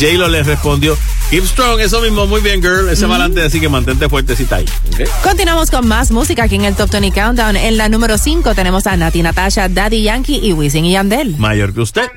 J-Lo 0.00 0.28
le 0.28 0.42
respondió, 0.42 0.96
keep 1.30 1.44
strong, 1.44 1.80
eso 1.80 2.00
mismo, 2.00 2.26
muy 2.26 2.40
bien 2.40 2.62
girl, 2.62 2.88
ese 2.88 3.06
balante 3.06 3.42
así 3.42 3.60
que 3.60 3.68
mantente 3.68 4.08
fuertecita 4.08 4.56
ahí. 4.56 4.66
¿ok? 4.92 5.08
Continuamos 5.22 5.70
con 5.70 5.86
más 5.88 6.10
música 6.10 6.44
aquí 6.44 6.54
en 6.54 6.64
el 6.64 6.74
Top 6.74 6.90
20 6.90 7.12
Countdown. 7.12 7.56
En 7.56 7.76
la 7.76 7.88
número 7.88 8.18
5 8.18 8.54
tenemos 8.54 8.86
a 8.86 8.96
Nati 8.96 9.22
Natasha, 9.22 9.68
Daddy 9.68 10.02
Yankee 10.02 10.40
y 10.42 10.52
Wisin 10.52 10.84
y 10.84 10.92
Yandel. 10.92 11.36
Mayor 11.38 11.74
que 11.74 11.80
usted. 11.80 12.08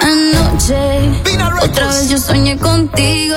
Anoche, 0.00 1.22
otra 1.62 1.86
vez 1.88 2.10
yo 2.10 2.18
soñé 2.18 2.56
contigo. 2.58 3.36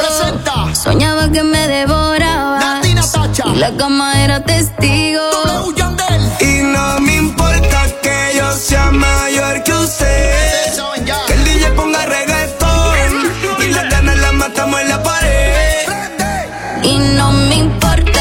Soñaba 0.73 1.31
que 1.31 1.43
me 1.43 1.67
devoraba. 1.67 2.81
Y 2.83 3.55
la 3.57 3.75
cama 3.75 4.23
era 4.23 4.43
testigo. 4.43 5.21
Y 6.39 6.61
no 6.63 6.99
me 6.99 7.15
importa 7.15 7.40
sea 8.53 8.91
mayor 8.91 9.63
que 9.63 9.73
usted. 9.73 10.73
Que 11.27 11.33
el 11.33 11.43
DJ 11.43 11.71
ponga 11.71 12.05
reggaetón. 12.05 13.31
Y 13.59 13.67
las 13.71 13.89
ganas 13.89 14.17
las 14.17 14.33
matamos 14.33 14.81
en 14.81 14.89
la 14.89 15.03
pared. 15.03 15.87
Y 16.83 16.97
no 16.97 17.31
me 17.31 17.55
importa 17.55 18.20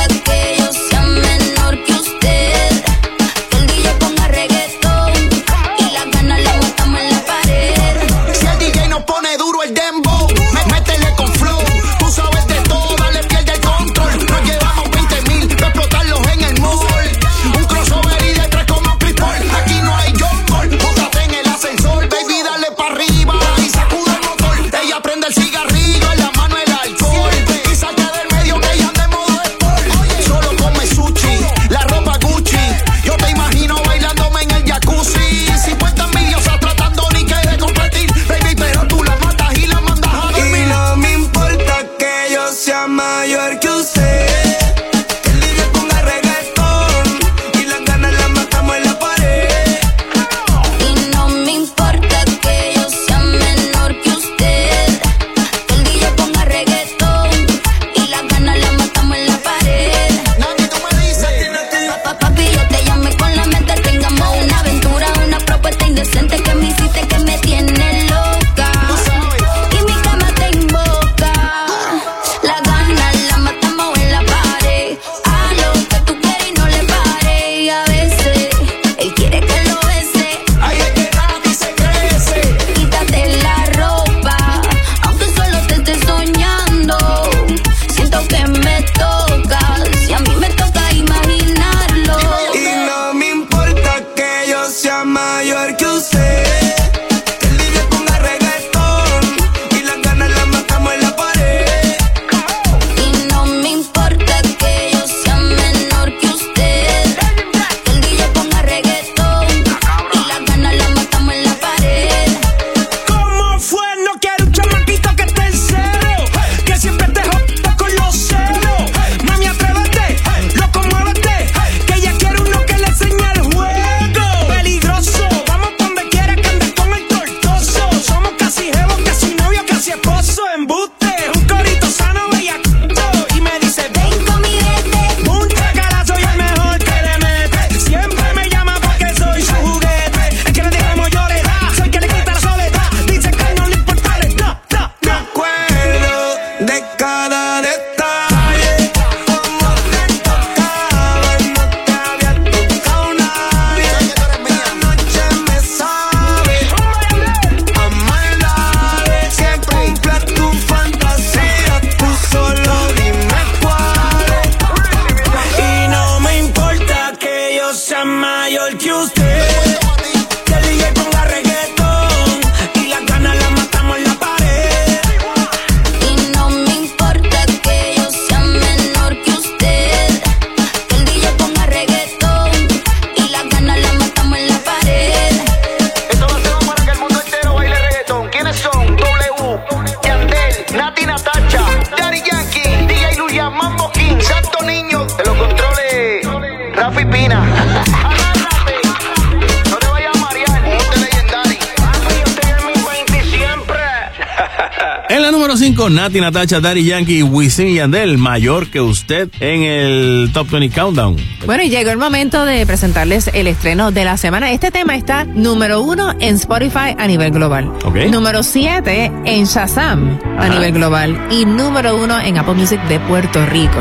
Nati, 206.00 206.18
Natacha, 206.18 206.60
Daddy 206.60 206.82
Yankee, 206.82 207.22
Wisin 207.22 207.68
y 207.68 207.74
Yandel, 207.74 208.16
mayor 208.16 208.68
que 208.68 208.80
usted 208.80 209.28
en 209.38 209.64
el 209.64 210.30
Top 210.32 210.48
20 210.48 210.74
Countdown. 210.74 211.16
Bueno, 211.46 211.62
y 211.62 211.70
llegó 211.70 211.90
el 211.90 211.98
momento 211.98 212.44
de 212.44 212.64
presentarles 212.66 213.30
el 213.32 213.46
estreno 213.46 213.90
de 213.90 214.04
la 214.04 214.16
semana. 214.16 214.50
Este 214.52 214.70
tema 214.70 214.94
está 214.94 215.24
número 215.24 215.82
uno 215.82 216.14
en 216.20 216.36
Spotify 216.36 216.94
a 216.98 217.06
nivel 217.06 217.30
global. 217.30 217.72
Número 218.10 218.42
siete 218.42 219.10
en 219.24 219.44
Shazam 219.44 220.18
a 220.38 220.48
nivel 220.48 220.72
global. 220.72 221.18
Y 221.30 221.46
número 221.46 221.96
uno 221.96 222.20
en 222.20 222.38
Apple 222.38 222.54
Music 222.54 222.80
de 222.88 223.00
Puerto 223.00 223.44
Rico. 223.46 223.78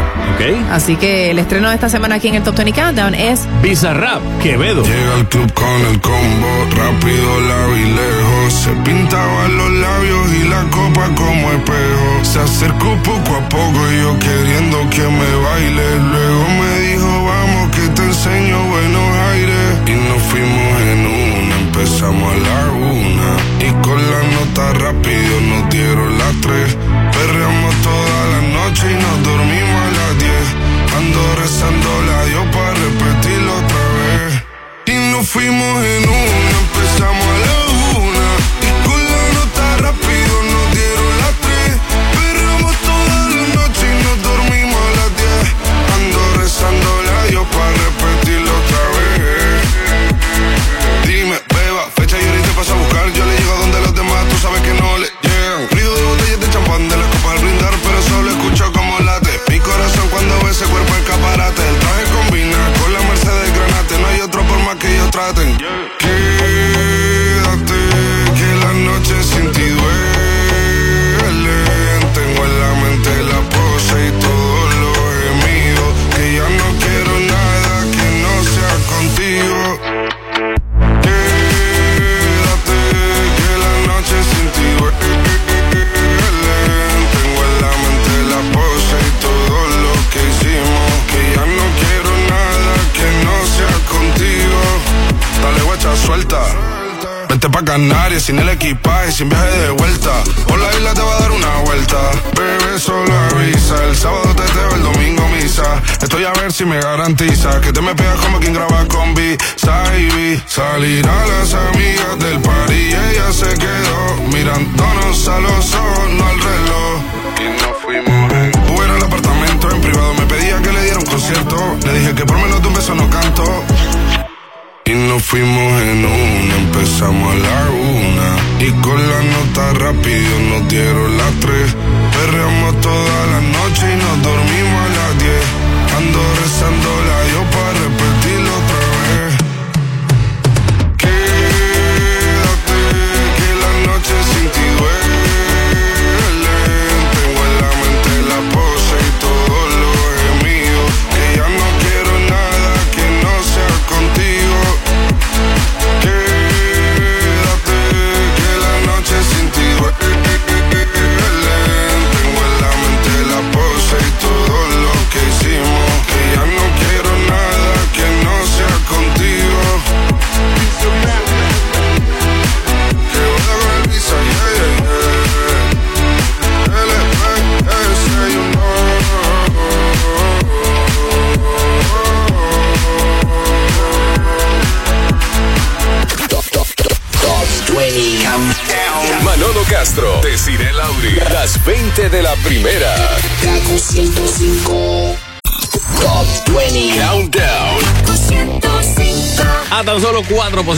Así 0.72 0.96
que 0.96 1.32
el 1.32 1.40
estreno 1.40 1.70
de 1.70 1.76
esta 1.76 1.90
semana 1.90 2.16
aquí 2.16 2.30
en 2.30 2.36
el 2.36 2.44
Top 2.44 2.56
20 2.56 2.80
Countdown 2.80 3.14
es 3.14 3.46
Bizarrap, 3.62 4.22
Quevedo. 4.42 4.84
Llega 4.84 5.16
al 5.16 5.28
club 5.28 5.52
con 5.54 5.82
el 5.92 6.00
combo, 6.00 6.66
rápido, 6.76 7.76
y 7.76 7.84
lejos. 7.84 8.54
Se 8.54 8.72
pintaban 8.84 9.58
los 9.58 9.72
labios 9.72 10.34
y 10.34 10.48
la 10.48 10.64
copa 10.72 11.10
como 11.16 11.52
espejo. 11.52 12.24
Se 12.24 12.40
acercó 12.40 12.96
poco 13.04 13.36
a 13.36 13.50
poco 13.50 13.92
y 13.92 13.98
yo 14.02 14.18
queriendo 14.20 14.90
que 14.90 15.02
me 15.02 15.36
baile. 15.44 16.00
Luego 16.12 16.50
me 16.60 16.80
dijo, 16.88 17.19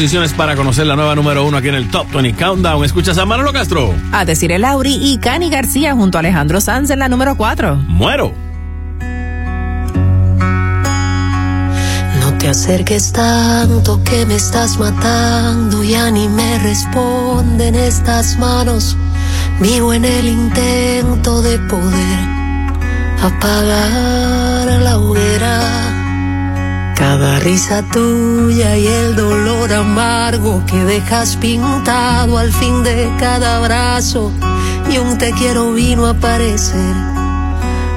posiciones 0.02 0.34
para 0.34 0.56
conocer 0.56 0.88
la 0.88 0.96
nueva 0.96 1.14
número 1.14 1.46
uno 1.46 1.58
aquí 1.58 1.68
en 1.68 1.76
el 1.76 1.92
Top 1.92 2.12
20 2.12 2.34
Countdown. 2.34 2.84
¿Escuchas 2.84 3.20
a 3.20 3.26
Manolo 3.28 3.54
Castro? 3.54 3.94
a 4.12 4.26
decir 4.26 4.52
el 4.52 4.62
Lauri 4.62 4.96
y 5.00 5.20
Cani 5.20 5.52
García 5.52 5.94
junto 5.94 6.18
a 6.18 6.22
Alejandro 6.22 6.60
Sanz 6.60 6.90
en 6.90 6.98
la 6.98 7.08
número 7.08 7.38
4. 7.38 7.76
Muero. 7.88 8.34
No 12.20 12.38
te 12.40 12.48
acerques 12.50 13.14
tanto 13.14 14.04
que 14.04 14.26
me 14.26 14.38
estás 14.38 14.80
matando, 14.80 15.84
ya 15.84 16.10
ni 16.10 16.28
me 16.30 16.58
responden 16.58 17.76
estas 17.76 18.40
manos. 18.40 18.98
Vivo 19.60 19.94
en 19.94 20.06
el 20.06 20.28
intento 20.28 21.44
de 21.44 21.60
poder 21.60 22.20
apagar 23.22 24.82
la 24.82 24.98
hoguera. 24.98 25.91
Cada 27.02 27.40
risa 27.40 27.82
tuya 27.92 28.78
y 28.78 28.86
el 28.86 29.16
dolor 29.16 29.74
amargo 29.74 30.64
que 30.68 30.86
dejas 30.86 31.36
pintado 31.36 32.38
al 32.38 32.54
fin 32.54 32.84
de 32.84 33.12
cada 33.20 33.58
abrazo. 33.58 34.32
Y 34.88 35.00
un 35.00 35.18
te 35.18 35.32
quiero 35.32 35.74
vino 35.74 36.06
a 36.06 36.12
aparecer 36.12 36.96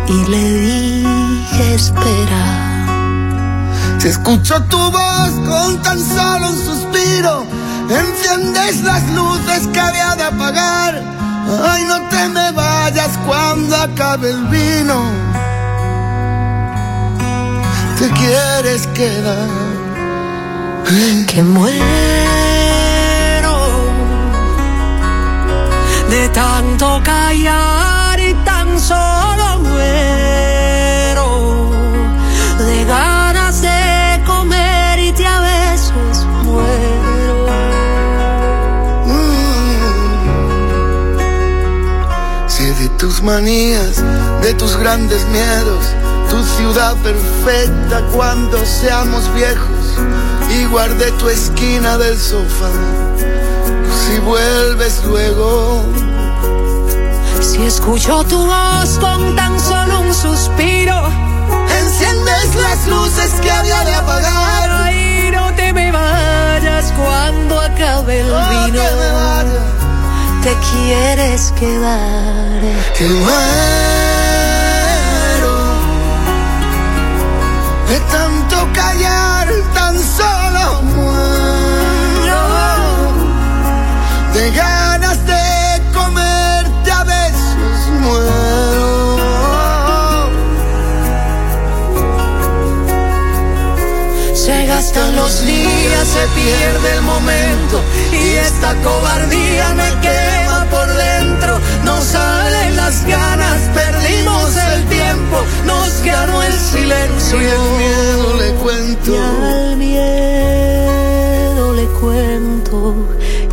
y 0.09 0.31
le 0.31 0.59
dije 0.59 1.74
espera. 1.74 2.86
Si 3.98 4.09
escucho 4.09 4.62
tu 4.70 4.78
voz 4.78 5.32
con 5.51 5.82
tan 5.82 6.01
solo 6.01 6.48
un 6.48 6.56
suspiro, 6.64 7.44
enciendes 7.90 8.81
las 8.85 9.06
luces 9.10 9.66
que 9.70 9.81
había 9.81 10.14
de 10.14 10.22
apagar. 10.22 11.02
Ay, 11.62 11.85
no 11.85 12.09
te 12.09 12.26
me 12.31 12.52
vayas 12.52 13.10
cuando 13.26 13.76
acabe 13.76 14.31
el 14.31 14.44
vino. 14.47 15.34
Te 17.98 18.10
quieres 18.10 18.86
quedar. 18.88 19.48
Que 21.28 21.42
muero 21.42 21.74
de 26.10 26.28
tanto 26.28 27.00
callar 27.02 28.20
y 28.20 28.34
tan 28.44 28.78
solo 28.78 29.58
muero 29.60 31.26
de 32.58 32.84
ganas 32.84 33.62
de 33.62 34.22
comer 34.26 34.98
y 35.00 35.12
te 35.12 35.26
a 35.26 35.40
besos 35.40 36.26
muero. 36.44 37.46
Mm. 39.06 40.34
Si 42.48 42.64
de 42.64 42.88
tus 42.90 43.22
manías, 43.22 44.02
de 44.42 44.54
tus 44.54 44.76
grandes 44.76 45.26
miedos, 45.28 45.94
tu 46.35 46.43
ciudad 46.43 46.97
perfecta 46.97 48.01
cuando 48.12 48.59
seamos 48.66 49.32
viejos 49.35 49.85
y 50.51 50.65
guardé 50.65 51.12
tu 51.12 51.28
esquina 51.28 51.97
del 51.97 52.19
sofá. 52.19 52.70
Si 54.05 54.19
vuelves 54.19 55.05
luego, 55.05 55.85
Si 57.40 57.62
escucho 57.62 58.24
tu 58.24 58.44
voz 58.47 58.98
con 59.01 59.36
tan 59.36 59.61
solo 59.61 60.01
un 60.01 60.12
suspiro, 60.12 60.98
enciendes 61.81 62.55
las 62.56 62.89
luces 62.89 63.31
que 63.40 63.51
había 63.52 63.85
de 63.85 63.94
apagar. 63.94 64.70
Ay, 64.86 65.31
no 65.32 65.55
te 65.55 65.73
me 65.73 65.93
vayas 65.93 66.93
cuando 66.97 67.61
acabe 67.61 68.20
el 68.20 68.32
Oh, 68.32 68.48
vino. 68.51 68.82
que 68.82 68.97
me 68.97 69.12
vaya. 69.12 69.62
Te 70.43 70.56
quieres 70.73 71.52
quedar. 71.61 72.61
Que 72.98 73.09
de 77.89 78.01
tanto 78.01 78.56
callar, 78.73 79.48
tan 79.74 79.98
solo 79.98 80.82
muero 80.82 81.24
de 84.32 84.51
ganas 84.51 85.19
de 85.27 85.82
comerte 85.93 86.90
a 86.90 87.05
besos 87.05 87.78
muero. 88.01 88.85
Se 94.35 94.66
gastan 94.66 95.16
los 95.16 95.44
días, 95.47 96.09
se 96.09 96.27
pierde 96.40 96.93
el 96.97 97.02
momento 97.02 97.82
y 98.12 98.32
esta 98.35 98.74
cobardía 98.82 99.74
me 99.74 99.90
quema 100.01 100.66
por 100.70 100.86
dentro. 100.86 101.23
Salen 102.12 102.76
las 102.76 103.05
ganas, 103.06 103.60
perdimos 103.74 104.56
el 104.56 104.85
tiempo, 104.85 105.44
nos 105.64 106.02
ganó 106.02 106.43
el 106.43 106.52
silencio. 106.52 107.40
Y 107.40 107.44
el 107.44 107.60
miedo 107.78 108.36
le 108.36 108.52
cuento. 108.62 109.12
Y 109.12 109.16
al 109.16 109.76
miedo 109.76 111.72
le 111.74 111.86
cuento 112.01 112.94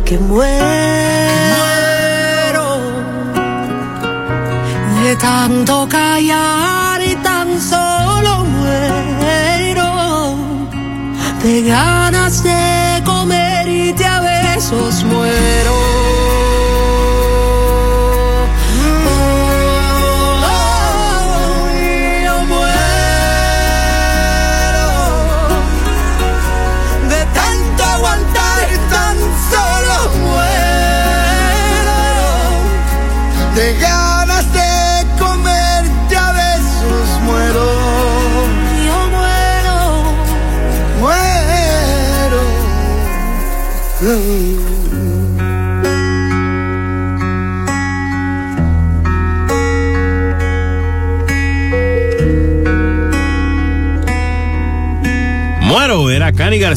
que 0.04 0.18
muero 0.18 0.52
de 5.02 5.16
tanto 5.16 5.88
callar 5.88 7.02
y 7.02 7.16
tan 7.16 7.60
solo 7.60 8.44
muero 8.44 9.92
de 11.42 11.62
ganas 11.62 12.42
de 12.42 13.02
comer 13.04 13.68
y 13.68 13.92
te 13.94 14.04
a 14.04 14.20
besos 14.20 15.02
muero. 15.04 16.01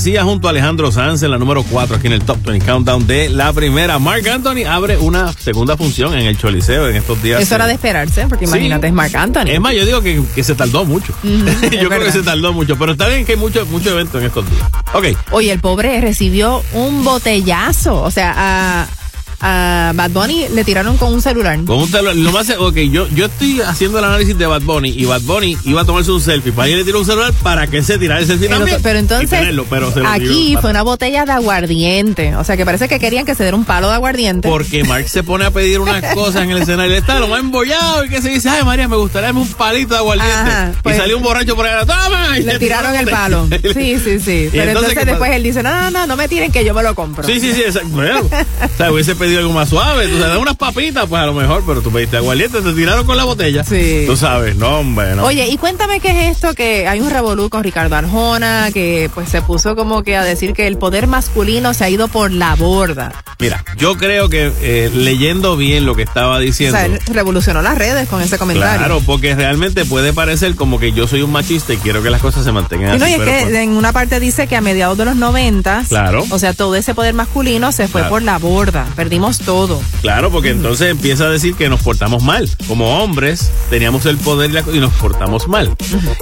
García 0.06 0.23
junto 0.23 0.45
a 0.48 0.52
Alejandro 0.52 0.91
Sanz 0.91 1.23
en 1.23 1.32
la 1.32 1.40
número 1.40 1.64
4 1.64 1.95
aquí 1.95 2.06
en 2.06 2.14
el 2.14 2.22
Top 2.23 2.38
20 2.44 2.64
Countdown 2.64 3.07
de 3.07 3.27
la 3.27 3.52
primera. 3.53 3.98
Mark 3.98 4.30
Anthony 4.30 4.64
abre 4.69 4.98
una 4.98 5.34
segunda 5.34 5.76
función 5.77 6.14
en 6.14 6.27
el 6.27 6.38
Choliseo 6.38 6.88
en 6.90 6.95
estos 6.98 7.23
días. 7.23 7.41
Eso 7.41 7.56
era 7.56 7.65
de 7.65 7.73
esperarse, 7.73 8.27
porque 8.30 8.45
Sí. 8.45 8.52
imagínate, 8.52 8.86
es 8.86 8.94
Marc 8.94 9.15
Anthony. 9.15 9.48
Es 9.48 9.60
más, 9.60 9.73
yo 9.73 9.84
digo 9.84 10.03
que, 10.03 10.22
que 10.36 10.44
se 10.44 10.53
tardó 10.53 10.86
mucho. 10.86 11.11
Ujú, 11.23 11.48
es 11.49 11.61
yo 11.61 11.69
creo 11.69 11.90
que 11.90 11.98
verdad. 11.98 12.14
se 12.14 12.22
tardó 12.22 12.53
mucho, 12.53 12.77
pero 12.77 12.91
está 12.91 13.07
bien 13.07 13.26
que 13.26 13.32
hay 13.32 13.40
muchos 13.40 13.68
mucho 13.69 13.90
eventos 13.90 14.22
en 14.22 14.27
estos 14.27 14.48
días. 14.48 14.61
Ok, 14.94 15.06
Oye, 15.32 15.52
el 15.52 15.60
pobre 15.60 15.99
recibió 16.02 16.61
un 16.73 17.03
botellazo. 17.03 18.03
O 18.03 18.11
sea, 18.11 18.36
a, 18.84 18.88
a 19.39 19.91
Bad 19.95 20.11
Bunny 20.11 20.47
le 20.53 20.63
tiraron 20.63 20.97
con 20.97 21.13
un 21.13 21.21
celular. 21.21 21.59
con 21.65 21.77
un 21.77 21.87
celular, 21.87 22.15
lo 22.15 22.31
más, 22.31 22.49
ok, 22.57 22.75
yo, 22.91 23.07
yo 23.09 23.25
estoy 23.25 23.61
haciendo 23.61 23.99
el 23.99 24.05
análisis 24.05 24.37
de 24.37 24.45
Bad 24.45 24.61
Bunny 24.61 24.89
y 24.89 25.05
Bad 25.05 25.21
Bunny 25.21 25.57
iba 25.65 25.81
a 25.81 25.85
tomarse 25.85 26.11
un 26.11 26.21
selfie, 26.21 26.51
para 26.51 26.69
ir 26.69 26.77
le 26.77 26.83
tiró 26.83 26.99
un 26.99 27.05
celular 27.05 27.33
para 27.43 27.67
que 27.67 27.77
él 27.77 27.85
se 27.85 27.97
tirara 27.97 28.19
el 28.19 28.27
selfie 28.27 28.47
Pero, 28.47 28.59
también. 28.59 28.79
pero 28.81 28.95
y 28.97 28.99
entonces, 28.99 29.29
tenerlo, 29.29 29.65
pero 29.69 29.91
aquí 30.07 30.47
tiró. 30.49 30.61
fue 30.61 30.69
una 30.69 30.81
botella 30.81 31.25
de 31.25 31.31
aguardiente. 31.33 32.35
O 32.35 32.43
sea, 32.43 32.57
que 32.57 32.65
parece 32.65 32.87
que 32.87 32.99
querían 32.99 33.25
que 33.25 33.35
se 33.35 33.43
diera 33.43 33.55
un 33.57 33.65
palo 33.65 33.87
de 33.89 33.93
aguardiente. 33.95 34.47
Porque 34.47 34.83
Mark 34.83 35.07
se 35.09 35.23
pone 35.23 35.45
a 35.45 35.51
pedir 35.51 35.79
unas 35.79 36.03
cosas 36.15 36.43
en 36.43 36.51
el 36.51 36.57
escenario. 36.61 36.95
Está 36.95 37.19
lo 37.19 37.27
más 37.27 37.39
embollado 37.39 38.05
y 38.05 38.09
que 38.09 38.21
se 38.21 38.29
dice, 38.29 38.49
ay 38.49 38.63
María, 38.63 38.87
me 38.87 38.95
gustaría 38.95 39.27
darme 39.27 39.41
un 39.41 39.47
palito 39.53 39.93
de 39.93 39.99
aguardiente. 39.99 40.33
Ajá, 40.35 40.71
pues- 40.83 40.95
y 40.95 40.99
salió 40.99 41.17
un 41.17 41.23
borracho 41.23 41.55
por 41.55 41.65
ahí, 41.65 41.85
¡toma! 41.85 42.39
Y 42.39 42.43
Le 42.43 42.59
tiraron 42.59 42.95
el 42.95 43.07
palo. 43.07 43.47
Sí, 43.75 43.97
sí, 43.99 44.19
sí. 44.19 44.45
¿Y 44.47 44.49
Pero 44.51 44.71
entonces 44.71 45.05
después 45.05 45.31
él 45.31 45.43
dice, 45.43 45.61
no, 45.63 45.69
no, 45.71 45.91
no, 45.91 46.07
no 46.07 46.15
me 46.15 46.27
tiren 46.27 46.51
que 46.51 46.63
yo 46.63 46.73
me 46.73 46.83
lo 46.83 46.93
compro. 46.95 47.25
Sí, 47.27 47.39
sí, 47.39 47.51
sí, 47.53 47.61
exacto. 47.61 47.89
Bueno, 47.89 48.21
o 48.21 48.77
sea, 48.77 48.91
hubiese 48.91 49.15
pedido 49.15 49.24
algo 49.38 49.53
más 49.53 49.69
suave. 49.69 50.07
Tú 50.07 50.19
sabes, 50.19 50.38
unas 50.38 50.56
papitas, 50.56 51.06
pues 51.07 51.22
a 51.22 51.26
lo 51.26 51.34
mejor, 51.34 51.64
pero 51.65 51.81
tú 51.81 51.91
pediste 51.91 52.18
aguardiente, 52.18 52.61
te 52.61 52.73
tiraron 52.73 53.06
con 53.06 53.18
la 53.18 53.23
botella. 53.23 53.64
Sí. 53.64 54.03
Tú 54.06 54.15
sabes, 54.18 54.56
no, 54.56 54.80
hombre, 54.80 55.15
no. 55.15 55.23
Oye, 55.26 55.47
y 55.47 55.57
cuéntame 55.57 55.99
qué 55.99 56.10
es 56.30 56.35
esto, 56.38 56.53
que 56.53 56.88
hay 56.88 56.99
un 56.99 57.10
revolú 57.10 57.49
con 57.49 57.64
Ricardo 57.64 57.95
Arjona, 57.95 58.69
que 58.73 59.10
pues 59.14 59.30
se 59.30 59.41
puso 59.41 59.76
como 59.76 60.03
que 60.03 60.18
a 60.18 60.23
decir 60.23 60.53
que 60.53 60.68
el 60.68 60.77
poder 60.77 61.07
masculino 61.07 61.73
se 61.73 61.84
ha 61.84 61.89
ido 61.89 62.07
por 62.07 62.31
la 62.31 62.56
borda. 62.56 63.11
Mira, 63.39 63.64
yo 63.77 63.97
creo 63.97 64.30
que 64.30 64.52
eh, 64.61 64.89
leyendo 64.93 65.57
bien 65.57 65.85
lo 65.85 65.95
que 65.95 66.03
estaba 66.03 66.38
O 66.38 66.39
diciendo. 66.39 66.77
sea, 66.77 66.85
él 66.85 66.99
revolucionó 67.07 67.61
las 67.61 67.77
redes 67.77 68.07
con 68.07 68.22
ese 68.22 68.38
comentario. 68.38 68.77
Claro, 68.77 69.02
porque 69.06 69.35
realmente 69.35 69.85
puede 69.85 70.14
parecer 70.14 70.56
como 70.56 70.80
que 70.80 70.91
yo 70.93 71.07
soy 71.07 71.22
un 71.22 71.31
machista 71.31 71.73
y 71.73 71.77
quiero 71.77 72.02
que 72.02 72.10
las 72.10 72.22
cosas 72.22 72.43
se 72.45 72.52
mantengan 72.52 72.95
Y 72.95 72.99
no, 72.99 73.06
así. 73.06 73.11
y 73.11 73.15
es 73.15 73.19
pero 73.19 73.31
que 73.31 73.43
pues- 73.43 73.56
en 73.56 73.72
una 73.72 73.91
parte 73.91 74.19
dice 74.19 74.47
que 74.47 74.56
a 74.56 74.61
mediados 74.61 74.97
de 74.97 75.06
los 75.06 75.15
90, 75.15 75.84
Claro. 75.89 76.23
o 76.30 76.39
sea, 76.39 76.53
todo 76.53 76.76
ese 76.76 76.95
poder 76.95 77.14
masculino 77.14 77.72
se 77.72 77.88
fue 77.88 78.02
Claro. 78.02 78.10
por 78.10 78.22
la 78.23 78.38
borda, 78.38 78.85
perdimos 79.15 79.39
todo. 79.39 79.81
Claro, 80.01 80.29
porque 80.29 80.49
entonces 80.49 80.91
empieza 80.91 81.23
a 81.25 81.29
decir 81.29 81.55
que 81.55 81.69
nos 81.69 81.81
portamos 81.81 82.21
mal. 82.21 82.49
Como 82.67 83.01
hombres, 83.01 83.49
teníamos 83.69 84.05
el 84.05 84.17
poder 84.17 84.51
y 84.73 84.79
nos 84.79 84.91
portamos 84.95 85.47
mal. 85.47 85.73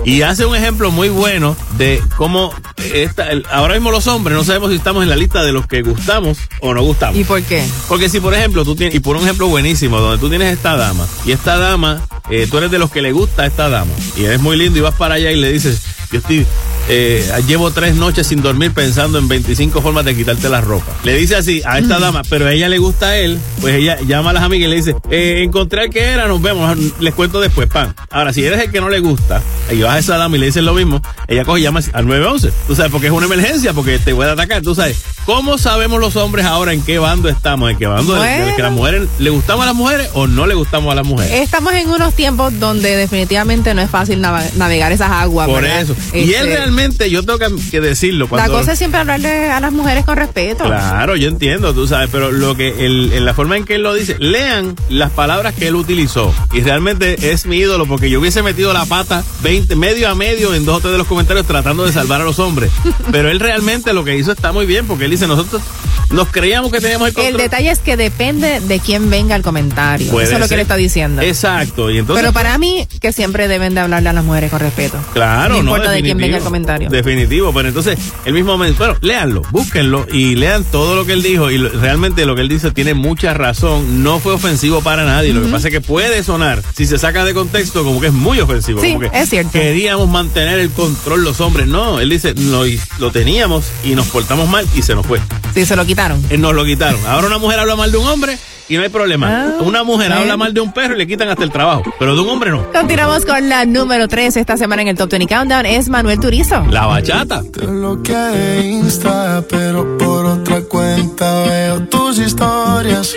Y 0.06 0.22
hace 0.22 0.46
un 0.46 0.56
ejemplo 0.56 0.92
muy 0.92 1.10
bueno 1.10 1.56
de 1.80 2.02
cómo 2.18 2.54
esta- 2.94 3.32
el- 3.32 3.46
ahora 3.52 3.74
mismo 3.74 3.90
los 3.90 4.06
hombres 4.06 4.38
no 4.38 4.44
sabemos 4.44 4.70
si 4.70 4.76
estamos 4.76 5.02
en 5.02 5.10
la 5.10 5.16
lista 5.16 5.44
de 5.44 5.52
los 5.54 5.66
que 5.66 5.82
gustamos 5.82 6.38
o 6.62 6.74
no 6.76 6.84
gustamos. 6.84 7.18
¿Y 7.20 7.24
por 7.24 7.42
qué? 7.42 7.64
Porque 7.88 8.10
si, 8.10 8.20
por 8.20 8.36
ejemplo, 8.36 8.64
tú 8.64 8.76
tienes, 8.76 8.94
y 8.94 9.00
por 9.00 9.16
un 9.18 9.24
ejemplo 9.24 9.48
buenísimo, 9.48 10.00
donde 10.00 10.20
tú 10.20 10.30
tienes 10.30 10.54
esta 10.54 10.78
dama, 10.78 11.08
y 11.26 11.32
esta 11.32 11.58
dama, 11.58 12.04
eh, 12.30 12.48
tú 12.50 12.60
eres 12.60 12.70
de 12.70 12.78
los 12.78 12.92
que 12.92 13.02
le 13.02 13.12
gusta 13.12 13.42
a 13.44 13.46
esta 13.48 13.70
dama, 13.70 13.92
y 14.16 14.26
eres 14.26 14.40
muy 14.40 14.56
lindo 14.56 14.78
y 14.78 14.82
vas 14.82 14.94
para 14.96 15.16
allá 15.16 15.32
y 15.32 15.36
le 15.40 15.52
dices, 15.52 15.82
yo 16.12 16.20
estoy, 16.20 16.46
eh, 16.90 17.28
llevo 17.48 17.72
tres 17.72 17.96
noches 17.96 18.28
sin 18.28 18.42
dormir 18.44 18.72
pensando 18.72 19.18
en 19.18 19.28
25 19.28 19.82
formas 19.82 20.06
de 20.06 20.16
quitarte 20.16 20.48
la 20.50 20.62
ropa. 20.62 20.92
Le 21.04 21.16
dice 21.16 21.36
así 21.36 21.62
a 21.66 21.80
esta 21.80 21.98
dama, 22.00 22.22
pero 22.30 22.46
a 22.46 22.52
ella 22.54 22.70
le 22.70 22.78
gusta 22.84 23.08
a 23.08 23.18
él, 23.18 23.40
pues 23.62 23.76
ella 23.76 23.98
llama 24.06 24.32
a 24.32 24.34
las 24.34 24.44
amigas 24.44 24.68
y 24.68 24.70
le 24.70 24.76
dice, 24.76 24.96
eh, 25.10 25.42
encontré 25.44 25.82
al 25.84 25.90
que 25.90 26.02
era, 26.02 26.28
nos 26.28 26.42
vemos, 26.42 26.78
les 27.00 27.14
cuento 27.14 27.40
después, 27.40 27.68
pan. 27.70 27.96
Ahora, 28.12 28.34
si 28.34 28.46
eres 28.46 28.60
el 28.60 28.72
que 28.72 28.82
no 28.82 28.90
le 28.90 29.00
gusta, 29.00 29.42
y 29.72 29.82
vas 29.82 29.96
a 29.96 30.00
esa 30.00 30.18
dama 30.18 30.36
y 30.36 30.40
le 30.40 30.48
dices 30.48 30.64
lo 30.64 30.74
mismo, 30.74 31.02
ella 31.28 31.46
coge 31.46 31.62
y 31.62 31.64
llama 31.64 31.80
al 31.94 32.06
911, 32.06 32.52
tú 32.68 32.76
sabes, 32.76 32.92
porque 32.92 33.08
es 33.08 33.14
una 33.14 33.26
emergencia, 33.26 33.74
porque 33.74 33.98
te 34.00 34.12
voy 34.14 34.26
a 34.26 34.34
atacar, 34.34 34.62
tú 34.62 34.76
sabes. 34.76 35.02
¿Cómo 35.26 35.58
sabemos 35.58 36.02
los 36.02 36.18
hombres 36.18 36.46
ahora 36.46 36.74
en 36.74 36.82
qué 36.82 37.00
bando 37.00 37.30
estamos? 37.30 37.72
¿En 37.72 37.78
qué 37.78 37.88
bando? 37.88 38.18
Bueno. 38.18 38.56
que 38.58 38.62
las 38.62 38.74
mujeres 38.74 39.08
le 39.20 39.30
gustamos 39.30 39.64
a 39.64 39.68
las 39.68 39.76
mujeres 39.76 40.10
o 40.14 40.28
no 40.28 40.46
le 40.46 40.54
gustamos 40.54 40.92
a 40.92 40.96
las 40.96 41.06
mujeres? 41.06 41.32
Estamos 41.40 41.74
en 41.76 41.90
unos 41.90 42.14
tiempos 42.14 42.60
donde 42.60 42.98
definitivamente 42.98 43.74
no 43.74 43.82
es 43.82 43.90
fácil 43.90 44.20
navegar 44.20 44.92
esas 44.92 45.12
aguas. 45.12 45.48
Por 45.48 45.62
¿verdad? 45.62 45.82
eso. 45.82 45.96
Y 46.14 46.34
él 46.34 46.48
Este, 46.48 46.58
realmente, 46.58 47.10
yo 47.10 47.24
tengo 47.24 47.40
que, 47.40 47.80
decirlo. 47.80 48.26
La 48.26 48.30
Cuando, 48.30 48.52
cosa 48.54 48.74
es 48.74 48.78
siempre 48.78 49.00
hablarle 49.00 49.50
a 49.50 49.62
las 49.62 49.72
mujeres 49.72 50.04
con 50.04 50.18
respeto. 50.18 50.66
Claro, 50.66 51.16
yo 51.16 51.30
entiendo, 51.30 51.74
tú 51.74 51.88
sabes, 51.88 52.10
pero 52.12 52.30
lo 52.30 52.56
que 52.56 52.73
él, 52.80 53.12
en 53.14 53.26
la 53.26 53.34
forma 53.34 53.58
en 53.58 53.66
que 53.66 53.76
él 53.76 53.84
lo 53.84 53.94
dice, 53.94 54.16
lean 54.20 54.76
las 54.90 55.12
palabras 55.12 55.54
que 55.56 55.68
él 55.68 55.76
utilizó. 55.76 56.34
Y 56.54 56.62
realmente 56.62 57.32
es 57.32 57.46
mi 57.46 57.58
ídolo 57.58 57.86
porque 57.86 58.10
yo 58.10 58.20
hubiese 58.20 58.44
metido 58.44 58.74
la 58.74 58.86
pata 58.86 59.24
20, 59.42 59.76
medio 59.76 60.10
a 60.10 60.16
medio 60.16 60.54
en 60.54 60.66
dos 60.66 60.78
o 60.78 60.80
tres 60.82 60.92
de 60.94 60.98
los 60.98 61.08
comentarios 61.08 61.46
tratando 61.46 61.86
de 61.86 61.92
salvar 61.92 62.22
a 62.22 62.24
los 62.24 62.40
hombres. 62.40 62.72
Pero 63.12 63.30
él 63.30 63.40
realmente 63.40 63.94
lo 63.94 64.04
que 64.04 64.18
hizo 64.18 64.32
está 64.32 64.52
muy 64.52 64.66
bien 64.66 64.88
porque 64.88 65.06
él 65.06 65.12
dice, 65.12 65.28
nosotros 65.28 65.62
nos 66.10 66.28
creíamos 66.30 66.72
que 66.72 66.80
teníamos 66.80 67.08
el 67.08 67.14
El 67.16 67.16
control. 67.16 67.42
detalle 67.42 67.72
es 67.72 67.80
que 67.80 67.98
depende 67.98 68.60
de 68.60 68.80
quién 68.80 69.10
venga 69.10 69.36
el 69.36 69.42
comentario. 69.42 70.12
Puede 70.12 70.26
Eso 70.28 70.36
es 70.36 70.40
lo 70.40 70.48
que 70.48 70.56
le 70.56 70.62
está 70.62 70.76
diciendo. 70.76 71.22
Exacto, 71.22 71.90
y 71.90 71.98
entonces... 71.98 72.22
Pero 72.22 72.34
para 72.34 72.58
mí, 72.58 72.88
que 73.02 73.12
siempre 73.12 73.48
deben 73.48 73.74
de 73.74 73.82
hablarle 73.82 74.10
a 74.10 74.14
las 74.14 74.24
mujeres 74.24 74.52
con 74.52 74.60
respeto. 74.60 74.98
Claro, 75.14 75.56
no 75.56 75.64
no, 75.64 75.70
importa 75.72 75.92
de 75.92 76.02
quién 76.02 76.18
venga 76.18 76.38
el 76.38 76.44
comentario. 76.44 76.90
Definitivo, 76.90 77.52
pero 77.54 77.68
entonces, 77.68 77.98
el 78.26 78.34
mismo 78.34 78.52
momento, 78.52 78.78
bueno, 78.78 78.98
léanlo, 79.02 79.42
búsquenlo 79.52 80.06
y 80.12 80.36
lean 80.36 80.64
todo 80.66 80.96
lo 80.96 81.06
que 81.06 81.14
él 81.14 81.24
dijo. 81.24 81.50
Y 81.50 81.58
realmente 81.58 82.26
lo 82.26 82.36
que 82.36 82.42
él 82.42 82.50
dice 82.50 82.63
tiene 82.72 82.94
mucha 82.94 83.34
razón. 83.34 84.04
No 84.04 84.20
fue 84.20 84.34
ofensivo 84.34 84.82
para 84.82 85.04
nadie. 85.06 85.34
Lo 85.34 85.42
que 85.42 85.48
pasa 85.50 85.68
es 85.68 85.74
que 85.74 85.82
puede 85.82 86.24
sonar, 86.24 86.62
si 86.76 86.86
se 86.86 86.98
saca 86.98 87.26
de 87.26 87.34
contexto, 87.34 87.84
como 87.84 88.00
que 88.00 88.08
es 88.08 88.14
muy 88.14 88.40
ofensivo. 88.40 88.82
Sí, 88.82 88.94
como 88.94 89.10
que 89.10 89.20
es 89.20 89.30
cierto. 89.30 89.52
Queríamos 89.52 90.08
mantener 90.10 90.60
el 90.60 90.70
control 90.70 91.24
los 91.24 91.42
hombres. 91.42 91.68
No, 91.68 92.00
él 92.00 92.10
dice, 92.10 92.34
lo, 92.36 92.64
lo 93.00 93.12
teníamos 93.12 93.66
y 93.84 93.96
nos 93.96 94.08
portamos 94.08 94.48
mal 94.50 94.68
y 94.76 94.82
se 94.82 94.96
nos 94.96 95.06
fue. 95.06 95.20
Sí, 95.54 95.66
se 95.66 95.76
lo 95.76 95.86
quitaron. 95.86 96.24
Eh, 96.30 96.38
Nos 96.38 96.54
lo 96.56 96.66
quitaron. 96.66 97.00
Ahora 97.06 97.28
una 97.28 97.38
mujer 97.38 97.60
habla 97.60 97.76
mal 97.76 97.92
de 97.92 97.98
un 97.98 98.08
hombre 98.08 98.38
y 98.70 98.78
no 98.78 98.84
hay 98.84 98.90
problema. 98.90 99.28
Ah, 99.30 99.62
una 99.62 99.84
mujer 99.84 100.12
habla 100.14 100.38
mal 100.38 100.54
de 100.54 100.62
un 100.62 100.72
perro 100.74 100.96
y 100.96 100.98
le 100.98 101.08
quitan 101.08 101.30
hasta 101.30 101.44
el 101.44 101.52
trabajo. 101.52 101.84
Pero 102.00 102.16
de 102.16 102.22
un 102.22 102.30
hombre 102.30 102.52
no. 102.52 102.72
Continuamos 102.72 103.26
con 103.26 103.50
la 103.50 103.66
número 103.66 104.08
3 104.08 104.38
esta 104.38 104.58
semana 104.58 104.82
en 104.82 104.90
el 104.90 104.98
Top 104.98 105.10
20 105.10 105.34
Countdown. 105.34 105.66
Es 105.66 105.90
Manuel 105.90 106.20
Turizo. 106.20 106.66
La 106.70 106.86
bachata. 106.86 107.42
Te 107.52 107.66
bloqueé 107.66 108.62
Insta, 108.72 109.44
pero 109.50 109.98
por 109.98 110.26
otra 110.26 110.62
cuenta 110.62 111.44
veo 111.44 111.82
tus 111.88 112.20
historias. 112.20 113.14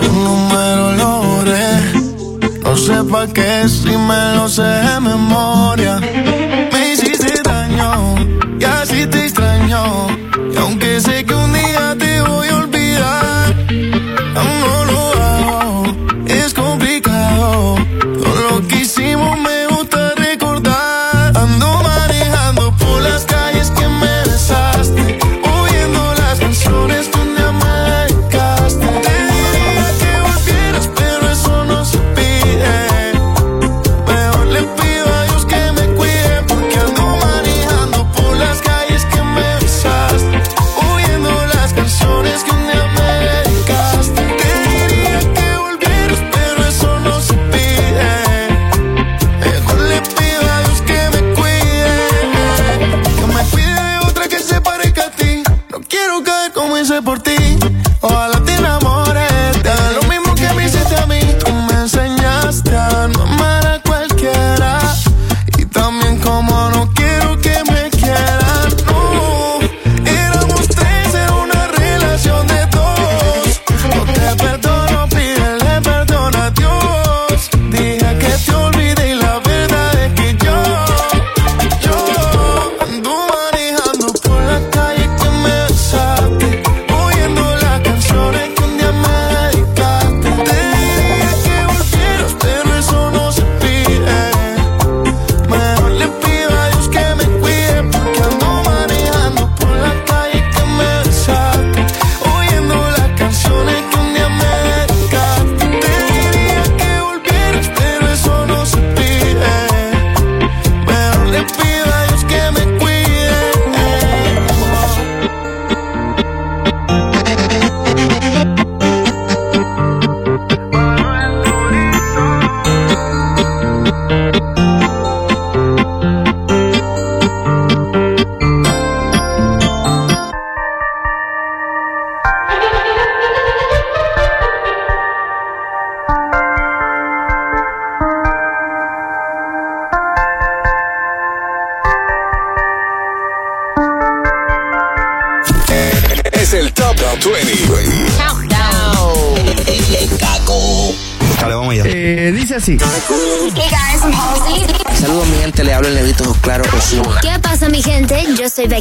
Tu 0.00 0.12
número 0.12 0.92
lo 0.96 1.22
borré. 1.22 1.64
No 2.62 2.76
sé 2.76 3.04
pa' 3.04 3.26
qué 3.28 3.68
si 3.68 3.90
me 3.90 4.34
lo 4.36 4.48
sé 4.48 4.62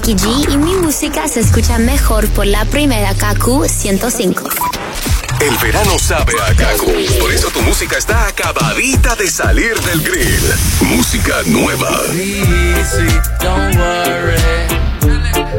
Becky 0.06 0.16
G 0.16 0.52
y 0.52 0.58
mi 0.58 0.76
música 0.76 1.30
se 1.30 1.40
escucha 1.40 1.78
mejor 1.78 2.28
por 2.30 2.46
la 2.46 2.66
primera 2.66 3.14
KQ 3.14 3.70
105. 3.70 4.50
El 5.40 5.58
verano 5.60 5.98
sabe 5.98 6.34
a 6.46 6.54
Kaku. 6.54 6.92
Por 7.22 7.32
eso 7.32 7.50
tu 7.52 7.62
música 7.62 7.98
está 7.98 8.28
acabadita 8.28 9.16
de 9.16 9.30
salir 9.30 9.80
del 9.80 10.02
grill. 10.02 10.54
Música 10.82 11.36
nueva. 11.46 11.90
Don't 13.40 13.78
worry. 13.78 14.36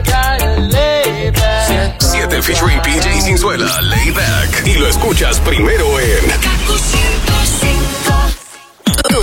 Gotta 0.05 0.61
lay 0.61 1.31
back. 1.31 2.03
7 2.03 2.43
featuring 2.43 2.81
PJ 2.83 3.23
Sinzuela, 3.23 3.81
Layback. 3.81 4.67
Y 4.67 4.75
lo 4.75 4.89
escuchas 4.89 5.41
primero 5.41 5.99
en 6.01 7.04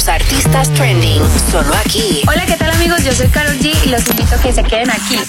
Tus 0.01 0.07
artistas 0.07 0.67
trending, 0.73 1.21
solo 1.51 1.75
aquí. 1.75 2.23
Hola, 2.27 2.43
¿qué 2.47 2.57
tal 2.57 2.71
amigos? 2.71 3.03
Yo 3.03 3.13
soy 3.13 3.27
Carol 3.27 3.55
G 3.59 3.71
y 3.85 3.89
los 3.89 4.07
invito 4.09 4.33
a 4.33 4.41
que 4.41 4.51
se 4.51 4.63
queden 4.63 4.89
aquí. 4.89 5.19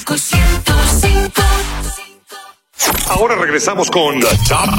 Ahora 3.10 3.34
regresamos 3.34 3.90
con 3.90 4.18
The 4.18 4.28
Top, 4.48 4.70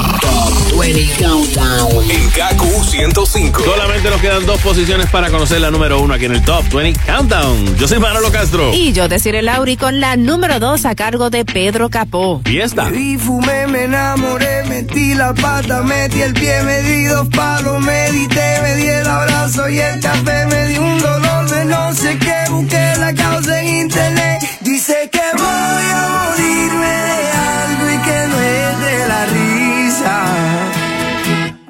20 0.78 1.24
Countdown 1.24 2.10
en 2.10 2.30
KQ 2.30 2.84
105. 2.84 3.64
Solamente 3.64 4.10
nos 4.10 4.20
quedan 4.20 4.44
dos 4.44 4.60
posiciones 4.60 5.08
para 5.10 5.30
conocer 5.30 5.60
la 5.60 5.70
número 5.70 6.00
uno 6.00 6.14
aquí 6.14 6.24
en 6.26 6.32
el 6.32 6.42
Top 6.44 6.64
20 6.72 7.00
Countdown. 7.06 7.76
Yo 7.78 7.88
soy 7.88 7.98
Manolo 7.98 8.30
Castro. 8.30 8.72
Y 8.74 8.92
yo, 8.92 9.08
Desiree 9.08 9.42
Lauri, 9.42 9.76
con 9.76 10.00
la 10.00 10.16
número 10.16 10.60
2 10.60 10.84
a 10.84 10.94
cargo 10.94 11.30
de 11.30 11.44
Pedro 11.44 11.88
Capó. 11.90 12.40
Fiesta. 12.44 12.90
Y 12.92 13.16
fumé, 13.16 13.66
me 13.66 13.84
enamoré, 13.84 14.64
metí 14.64 15.14
la 15.14 15.32
pata, 15.32 15.82
metí 15.82 16.20
el 16.20 16.34
pie, 16.34 16.62
me 16.64 16.82
di 16.82 17.04
dos 17.04 17.28
palos, 17.28 17.80
medité, 17.80 18.60
me 18.62 18.74
di 18.76 18.86
el 18.86 19.06
abrazo 19.06 19.68
y 19.68 19.78
el 19.78 20.00
café, 20.00 20.46
me 20.46 20.66
di 20.66 20.78
un 20.78 20.98
dolor 21.00 21.50
de 21.50 21.64
no 21.66 21.94
sé 21.94 22.18
qué, 22.18 22.50
busqué 22.50 22.94
la 22.98 23.14
causa 23.14 23.60
en 23.62 23.68
internet. 23.82 24.42
Dice 24.60 25.08
que 25.10 25.22
voy 25.36 25.44
a 25.44 26.28
morirme 26.28 26.86
de 26.86 27.30
algo 27.30 27.90
y 27.90 27.98
que 28.02 28.28
no 28.28 28.40
es 28.40 28.80
de 28.80 29.08
la 29.08 29.24
risa. 29.26 29.43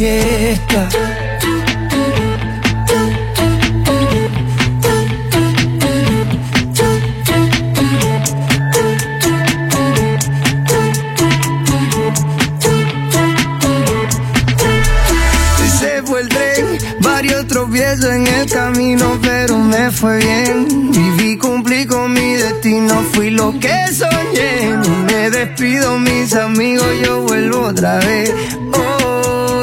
fiesta. 0.00 0.88
Tropiezos 17.48 18.04
en 18.04 18.26
el 18.28 18.48
camino, 18.48 19.18
pero 19.20 19.58
me 19.58 19.90
fue 19.90 20.18
bien. 20.18 20.92
Viví, 20.92 21.36
cumplí 21.36 21.84
con 21.84 22.12
mi 22.12 22.34
destino, 22.34 23.02
fui 23.12 23.30
lo 23.30 23.52
que 23.58 23.88
soñé. 23.92 24.76
Me 25.06 25.30
despido, 25.30 25.98
mis 25.98 26.32
amigos, 26.34 26.86
yo 27.02 27.22
vuelvo 27.22 27.62
otra 27.62 27.98
vez. 27.98 28.32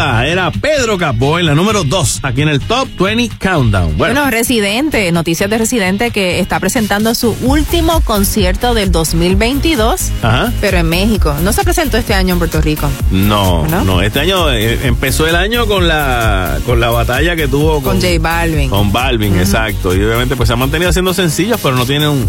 era 0.00 0.50
Pedro 0.50 0.98
Capó 0.98 1.38
en 1.38 1.46
la 1.46 1.54
número 1.54 1.82
2, 1.82 2.20
aquí 2.22 2.42
en 2.42 2.48
el 2.48 2.60
Top 2.60 2.86
20 2.98 3.36
Countdown. 3.38 3.96
Bueno, 3.96 4.14
Bueno, 4.20 4.30
Residente, 4.30 5.10
noticias 5.10 5.48
de 5.48 5.56
Residente 5.56 6.10
que 6.10 6.38
está 6.38 6.60
presentando 6.60 7.14
su 7.14 7.34
último 7.42 8.02
concierto 8.02 8.74
del 8.74 8.92
2022, 8.92 10.10
ajá. 10.22 10.52
pero 10.60 10.76
en 10.78 10.88
México. 10.90 11.34
No 11.42 11.52
se 11.54 11.64
presentó 11.64 11.96
este 11.96 12.12
año 12.12 12.34
en 12.34 12.38
Puerto 12.38 12.60
Rico. 12.60 12.90
No, 13.10 13.66
¿No? 13.68 13.84
no, 13.84 14.02
este 14.02 14.20
año 14.20 14.52
eh, 14.52 14.86
empezó 14.86 15.26
el 15.26 15.34
año 15.34 15.66
con 15.66 15.88
la 15.88 16.58
con 16.66 16.78
la 16.78 16.90
batalla 16.90 17.34
que 17.34 17.48
tuvo 17.48 17.82
Con 17.82 17.96
J 18.00 18.18
Balvin. 18.20 18.68
Con 18.68 18.92
Balvin, 18.92 19.38
exacto. 19.38 19.94
Y 19.94 20.04
obviamente 20.04 20.36
pues 20.36 20.48
se 20.48 20.52
ha 20.52 20.56
mantenido 20.56 20.90
haciendo 20.90 21.14
sencillos, 21.14 21.58
pero 21.62 21.74
no 21.74 21.86
tiene 21.86 22.06
un, 22.06 22.28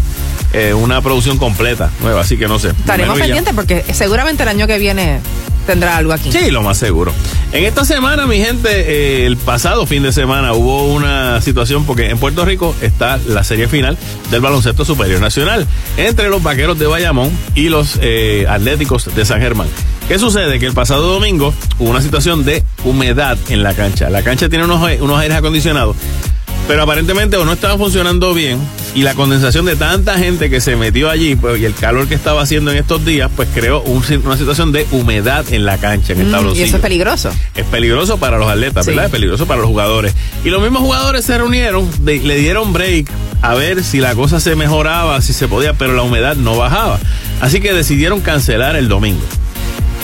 eh, 0.53 0.73
una 0.73 1.01
producción 1.01 1.37
completa 1.37 1.89
nueva, 2.01 2.21
así 2.21 2.37
que 2.37 2.47
no 2.47 2.59
sé. 2.59 2.69
Estaremos 2.69 3.19
pendientes 3.19 3.53
porque 3.53 3.83
seguramente 3.93 4.43
el 4.43 4.49
año 4.49 4.67
que 4.67 4.77
viene 4.77 5.19
tendrá 5.65 5.97
algo 5.97 6.13
aquí. 6.13 6.31
Sí, 6.31 6.49
lo 6.49 6.61
más 6.61 6.77
seguro. 6.77 7.11
En 7.53 7.63
esta 7.63 7.85
semana, 7.85 8.27
mi 8.27 8.37
gente, 8.39 8.69
eh, 8.69 9.25
el 9.25 9.37
pasado 9.37 9.85
fin 9.85 10.03
de 10.03 10.11
semana 10.11 10.53
hubo 10.53 10.93
una 10.93 11.41
situación 11.41 11.85
porque 11.85 12.09
en 12.09 12.17
Puerto 12.19 12.43
Rico 12.43 12.75
está 12.81 13.17
la 13.25 13.43
serie 13.45 13.69
final 13.69 13.97
del 14.29 14.41
baloncesto 14.41 14.83
superior 14.83 15.21
nacional 15.21 15.65
entre 15.95 16.27
los 16.27 16.43
vaqueros 16.43 16.77
de 16.77 16.87
Bayamón 16.87 17.31
y 17.55 17.69
los 17.69 17.99
eh, 18.01 18.45
atléticos 18.49 19.15
de 19.15 19.23
San 19.23 19.39
Germán. 19.39 19.67
¿Qué 20.09 20.19
sucede? 20.19 20.59
Que 20.59 20.65
el 20.65 20.73
pasado 20.73 21.07
domingo 21.07 21.53
hubo 21.79 21.89
una 21.89 22.01
situación 22.01 22.43
de 22.43 22.63
humedad 22.83 23.37
en 23.47 23.63
la 23.63 23.73
cancha. 23.73 24.09
La 24.09 24.23
cancha 24.23 24.49
tiene 24.49 24.65
unos, 24.65 24.81
unos 24.99 25.17
aires 25.17 25.37
acondicionados. 25.37 25.95
Pero 26.67 26.83
aparentemente 26.83 27.37
o 27.37 27.45
no 27.45 27.53
estaba 27.53 27.77
funcionando 27.77 28.33
bien 28.33 28.59
y 28.93 29.03
la 29.03 29.13
condensación 29.15 29.65
de 29.65 29.77
tanta 29.77 30.17
gente 30.17 30.49
que 30.49 30.59
se 30.59 30.75
metió 30.75 31.09
allí 31.09 31.35
pues, 31.35 31.61
y 31.61 31.65
el 31.65 31.73
calor 31.73 32.07
que 32.09 32.15
estaba 32.15 32.41
haciendo 32.41 32.71
en 32.71 32.77
estos 32.77 33.05
días 33.05 33.31
pues 33.35 33.47
creó 33.53 33.81
un- 33.83 34.03
una 34.25 34.35
situación 34.37 34.73
de 34.73 34.85
humedad 34.91 35.45
en 35.53 35.63
la 35.65 35.77
cancha, 35.77 36.11
en 36.13 36.19
el 36.19 36.25
Mm, 36.25 36.29
y 36.29 36.31
tabloncillo. 36.33 36.65
eso 36.65 36.75
es 36.75 36.81
peligroso. 36.81 37.31
Es 37.55 37.65
peligroso 37.67 38.17
para 38.17 38.37
los 38.37 38.49
atletas, 38.49 38.83
Sí. 38.85 38.91
¿verdad? 38.91 39.05
Es 39.05 39.11
peligroso 39.11 39.45
para 39.47 39.61
los 39.61 39.67
jugadores. 39.69 40.13
Y 40.43 40.49
los 40.49 40.61
mismos 40.61 40.81
jugadores 40.81 41.23
se 41.23 41.37
reunieron, 41.37 41.89
de- 42.03 42.19
le 42.19 42.35
dieron 42.35 42.73
break 42.73 43.09
a 43.41 43.53
ver 43.53 43.81
si 43.83 43.99
la 44.01 44.13
cosa 44.15 44.41
se 44.41 44.55
mejoraba, 44.57 45.21
si 45.21 45.31
se 45.31 45.47
podía, 45.47 45.73
pero 45.73 45.93
la 45.93 46.01
humedad 46.01 46.35
no 46.35 46.57
bajaba. 46.57 46.99
Así 47.39 47.61
que 47.61 47.71
decidieron 47.73 48.19
cancelar 48.19 48.75
el 48.75 48.89
domingo. 48.89 49.21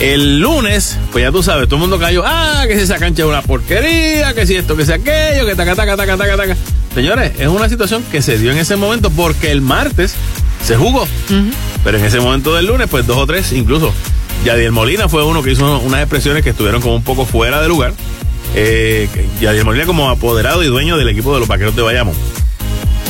El 0.00 0.40
lunes, 0.40 0.98
pues 1.12 1.22
ya 1.22 1.30
tú 1.30 1.42
sabes, 1.42 1.66
todo 1.66 1.76
el 1.76 1.82
mundo 1.82 1.98
cayó, 1.98 2.22
ah, 2.26 2.64
que 2.66 2.76
si 2.76 2.82
esa 2.82 2.98
cancha 2.98 3.22
es 3.22 3.28
una 3.28 3.42
porquería, 3.42 4.34
que 4.34 4.46
si 4.46 4.56
esto, 4.56 4.76
que 4.76 4.84
si 4.84 4.92
aquello, 4.92 5.46
que 5.46 5.54
taca, 5.54 5.74
taca, 5.76 5.96
taca, 5.96 6.16
taca, 6.16 6.36
taca. 6.36 6.56
Señores, 6.94 7.32
es 7.38 7.48
una 7.48 7.68
situación 7.68 8.04
que 8.10 8.20
se 8.20 8.38
dio 8.38 8.50
en 8.50 8.58
ese 8.58 8.76
momento 8.76 9.10
porque 9.10 9.50
el 9.50 9.60
martes 9.60 10.14
se 10.64 10.76
jugó. 10.76 11.06
Pero 11.84 11.98
en 11.98 12.04
ese 12.04 12.20
momento 12.20 12.54
del 12.54 12.66
lunes, 12.66 12.88
pues 12.90 13.06
dos 13.06 13.18
o 13.18 13.26
tres, 13.26 13.52
incluso 13.52 13.92
Yadiel 14.44 14.72
Molina 14.72 15.08
fue 15.08 15.24
uno 15.24 15.42
que 15.42 15.52
hizo 15.52 15.78
unas 15.78 16.00
expresiones 16.00 16.42
que 16.42 16.50
estuvieron 16.50 16.82
como 16.82 16.96
un 16.96 17.04
poco 17.04 17.24
fuera 17.24 17.62
de 17.62 17.68
lugar. 17.68 17.94
Eh, 18.56 19.08
Yadiel 19.40 19.64
Molina 19.64 19.86
como 19.86 20.10
apoderado 20.10 20.62
y 20.62 20.66
dueño 20.66 20.96
del 20.96 21.08
equipo 21.08 21.32
de 21.34 21.40
los 21.40 21.48
vaqueros 21.48 21.74
de 21.76 21.82
Bayamón. 21.82 22.14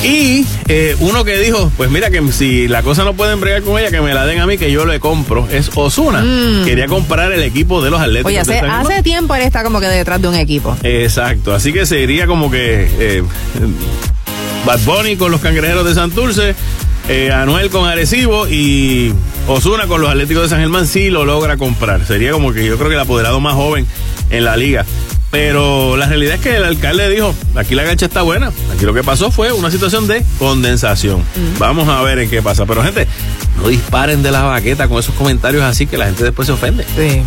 Y 0.04 0.46
eh, 0.68 0.94
uno 1.00 1.24
que 1.24 1.38
dijo, 1.38 1.72
pues 1.78 1.90
mira 1.90 2.10
que 2.10 2.22
si 2.30 2.68
la 2.68 2.82
cosa 2.82 3.04
no 3.04 3.14
pueden 3.14 3.40
bregar 3.40 3.62
con 3.62 3.78
ella, 3.78 3.90
que 3.90 4.02
me 4.02 4.12
la 4.12 4.26
den 4.26 4.38
a 4.38 4.46
mí, 4.46 4.58
que 4.58 4.70
yo 4.70 4.84
le 4.84 5.00
compro, 5.00 5.48
es 5.50 5.70
Osuna. 5.74 6.22
Mm. 6.22 6.64
Quería 6.66 6.88
comprar 6.88 7.32
el 7.32 7.42
equipo 7.42 7.82
de 7.82 7.90
los 7.90 7.98
Atléticos. 8.00 8.26
Oye, 8.26 8.36
de 8.44 8.58
hace, 8.58 8.92
hace 8.92 9.02
tiempo 9.02 9.34
él 9.34 9.42
está 9.42 9.64
como 9.64 9.80
que 9.80 9.86
detrás 9.86 10.20
de 10.20 10.28
un 10.28 10.34
equipo. 10.34 10.76
Exacto, 10.82 11.54
así 11.54 11.72
que 11.72 11.86
sería 11.86 12.26
como 12.26 12.50
que 12.50 12.86
eh, 12.98 13.22
Bad 14.66 14.80
Bunny 14.80 15.16
con 15.16 15.30
los 15.30 15.40
cangrejeros 15.40 15.86
de 15.86 15.94
Santurce, 15.94 16.54
eh, 17.08 17.32
Anuel 17.32 17.70
con 17.70 17.88
Arecibo 17.88 18.46
y 18.46 19.10
Osuna 19.48 19.86
con 19.86 20.02
los 20.02 20.10
Atléticos 20.10 20.42
de 20.42 20.48
San 20.50 20.60
Germán 20.60 20.86
sí 20.86 21.08
lo 21.08 21.24
logra 21.24 21.56
comprar. 21.56 22.04
Sería 22.04 22.32
como 22.32 22.52
que 22.52 22.66
yo 22.66 22.76
creo 22.76 22.90
que 22.90 22.94
el 22.94 23.00
apoderado 23.00 23.40
más 23.40 23.54
joven 23.54 23.86
en 24.28 24.44
la 24.44 24.56
liga. 24.58 24.84
Pero 25.34 25.96
la 25.96 26.06
realidad 26.06 26.36
es 26.36 26.40
que 26.40 26.56
el 26.56 26.62
alcalde 26.62 27.08
dijo, 27.10 27.34
aquí 27.56 27.74
la 27.74 27.82
cancha 27.82 28.06
está 28.06 28.22
buena. 28.22 28.52
Aquí 28.72 28.84
lo 28.84 28.94
que 28.94 29.02
pasó 29.02 29.32
fue 29.32 29.52
una 29.52 29.68
situación 29.68 30.06
de 30.06 30.24
condensación. 30.38 31.24
Vamos 31.58 31.88
a 31.88 32.00
ver 32.02 32.20
en 32.20 32.30
qué 32.30 32.40
pasa. 32.40 32.66
Pero 32.66 32.84
gente, 32.84 33.08
no 33.56 33.66
disparen 33.66 34.22
de 34.22 34.30
la 34.30 34.42
baqueta 34.42 34.86
con 34.86 35.00
esos 35.00 35.14
comentarios 35.16 35.64
así 35.64 35.88
que 35.88 35.98
la 35.98 36.06
gente 36.06 36.22
después 36.22 36.46
se 36.46 36.52
ofende. 36.52 36.84
Sí. 36.96 37.22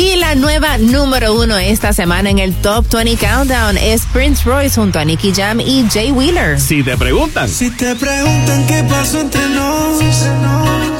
Y 0.00 0.16
la 0.16 0.36
nueva 0.36 0.78
número 0.78 1.34
uno 1.34 1.58
esta 1.58 1.92
semana 1.92 2.30
en 2.30 2.38
el 2.38 2.54
Top 2.54 2.86
20 2.90 3.16
Countdown 3.16 3.76
es 3.76 4.06
Prince 4.06 4.44
Royce 4.44 4.76
junto 4.80 4.98
a 4.98 5.04
Nicky 5.04 5.34
Jam 5.34 5.60
y 5.60 5.84
Jay 5.92 6.10
Wheeler. 6.10 6.58
Si 6.58 6.82
te 6.82 6.96
preguntan. 6.96 7.48
Si 7.48 7.70
te 7.70 7.94
preguntan 7.94 8.66
qué 8.66 8.84
pasó 8.88 9.20
entre 9.20 9.46
nos, 9.50 9.98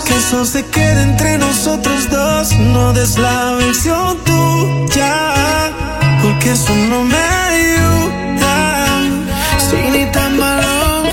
que 0.04 0.14
eso 0.14 0.44
se 0.44 0.64
quede 0.66 1.02
entre 1.04 1.38
nosotros 1.38 2.10
dos. 2.10 2.52
No 2.58 2.92
des 2.92 3.16
la 3.16 3.52
versión 3.52 4.18
tuya, 4.24 5.72
porque 6.28 6.50
eso 6.50 6.74
no 6.74 7.04
me 7.04 7.16
ayuda. 7.16 8.54
Si 9.58 9.76
ni 9.76 10.04
tan 10.12 10.38
malo 10.38 11.04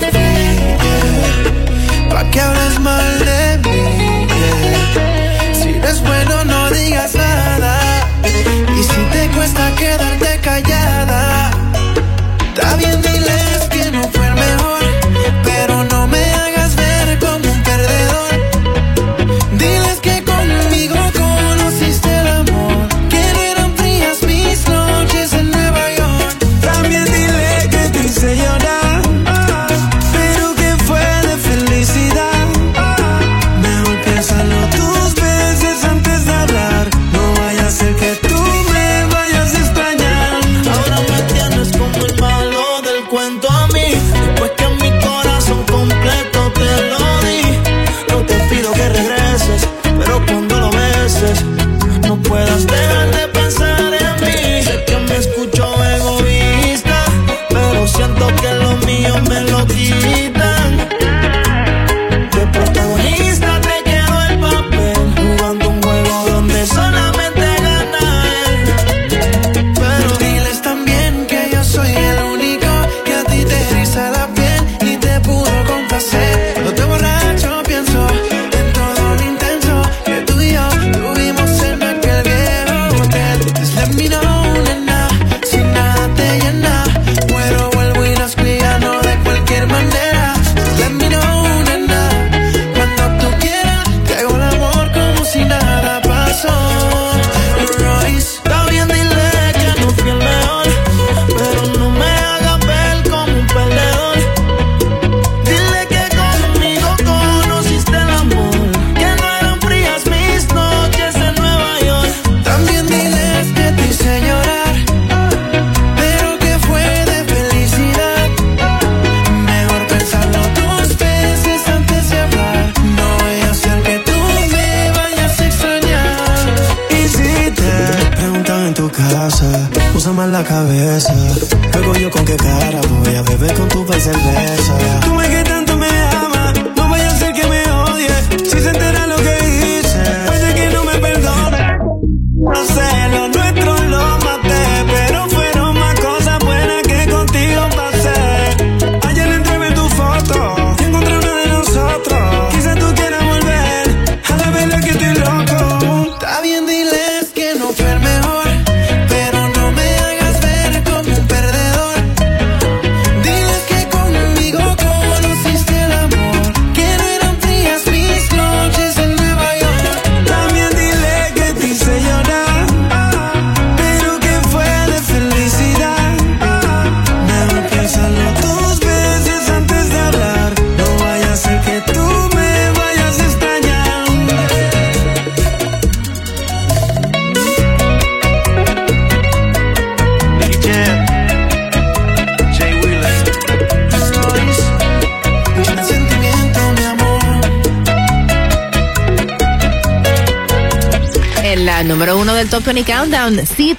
pa' 2.10 2.24
que 2.30 2.40
hables 2.40 2.78
mal 2.80 3.18
de 3.24 3.58
mí. 3.64 4.26
Si 5.58 5.68
eres 5.70 6.02
bueno, 6.02 6.44
no 6.44 6.70
digas 6.70 7.14
nada. 7.14 7.74
Y 8.78 8.82
si 8.82 9.00
te 9.12 9.28
cuesta 9.34 9.74
que 9.78 9.95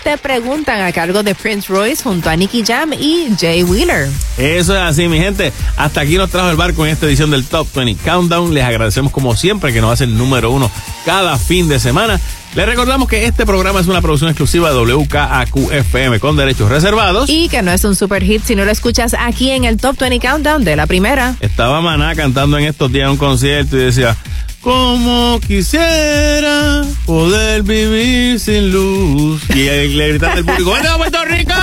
te 0.08 0.18
preguntan 0.18 0.80
a 0.80 0.94
cargo 0.94 1.22
de 1.22 1.36
Prince 1.36 1.68
Royce 1.68 2.02
junto 2.02 2.30
a 2.30 2.36
Nicky 2.38 2.64
Jam 2.66 2.94
y 2.94 3.28
Jay 3.38 3.62
Wheeler. 3.62 4.08
Eso 4.38 4.74
es 4.74 4.82
así, 4.82 5.10
mi 5.10 5.18
gente. 5.18 5.52
Hasta 5.76 6.00
aquí 6.00 6.16
nos 6.16 6.30
trajo 6.30 6.50
el 6.50 6.56
barco 6.56 6.86
en 6.86 6.94
esta 6.94 7.08
edición 7.08 7.30
del 7.30 7.44
Top 7.44 7.68
20 7.76 8.02
Countdown. 8.06 8.54
Les 8.54 8.64
agradecemos 8.64 9.12
como 9.12 9.36
siempre 9.36 9.74
que 9.74 9.82
nos 9.82 9.92
hacen 9.92 10.18
número 10.18 10.50
uno 10.52 10.72
cada 11.04 11.38
fin 11.38 11.68
de 11.68 11.78
semana. 11.78 12.22
Les 12.56 12.66
recordamos 12.66 13.10
que 13.10 13.26
este 13.26 13.46
programa 13.46 13.82
es 13.82 13.88
una 13.88 14.02
producción 14.02 14.30
exclusiva 14.30 14.72
de 14.72 14.78
WKAQ-FM 14.78 16.22
con 16.22 16.38
derechos 16.38 16.70
reservados. 16.70 17.30
Y 17.30 17.50
que 17.50 17.62
no 17.62 17.74
es 17.74 17.84
un 17.84 17.94
super 17.94 18.24
hit 18.24 18.46
si 18.46 18.56
no 18.56 18.64
lo 18.64 18.72
escuchas 18.72 19.14
aquí 19.14 19.50
en 19.52 19.66
el 19.66 19.76
Top 19.76 19.98
20 20.00 20.26
Countdown 20.26 20.64
de 20.64 20.78
la 20.78 20.88
primera. 20.88 21.36
Estaba 21.42 21.82
Maná 21.82 22.16
cantando 22.16 22.58
en 22.58 22.64
estos 22.64 22.90
días 22.94 23.08
en 23.08 23.12
un 23.12 23.18
concierto 23.18 23.76
y 23.76 23.82
decía, 23.82 24.16
como 24.62 25.42
quisiera 25.46 26.77
poder 27.08 27.64
vivir 27.64 28.38
sin 28.38 28.70
luz. 28.70 29.42
Y 29.50 29.64
le 29.64 30.10
gritaba 30.10 30.34
al 30.34 30.46
público, 30.46 30.74
¡Vete 30.74 30.88
a 30.90 30.98
Puerto 30.98 31.26
Rico! 31.26 31.54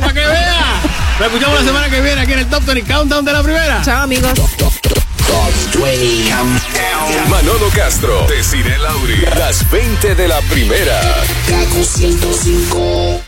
¡Para 0.00 0.12
que 0.14 0.20
vea! 0.20 0.80
Lo 1.18 1.26
escuchamos 1.26 1.60
la 1.60 1.66
semana 1.66 1.90
que 1.90 2.00
viene 2.00 2.20
aquí 2.20 2.32
en 2.32 2.38
el 2.38 2.46
Top 2.46 2.64
20 2.64 2.90
Countdown 2.90 3.24
de 3.24 3.32
la 3.32 3.42
primera. 3.42 3.82
Chao, 3.84 4.02
amigos. 4.04 4.32
Manolo 7.28 7.68
Castro, 7.74 8.26
Desiree 8.28 8.78
Lauri, 8.78 9.26
las 9.36 9.68
20 9.70 10.14
de 10.14 10.28
la 10.28 10.40
primera. 10.42 11.00
Kaku 11.48 11.84
105. 11.84 13.21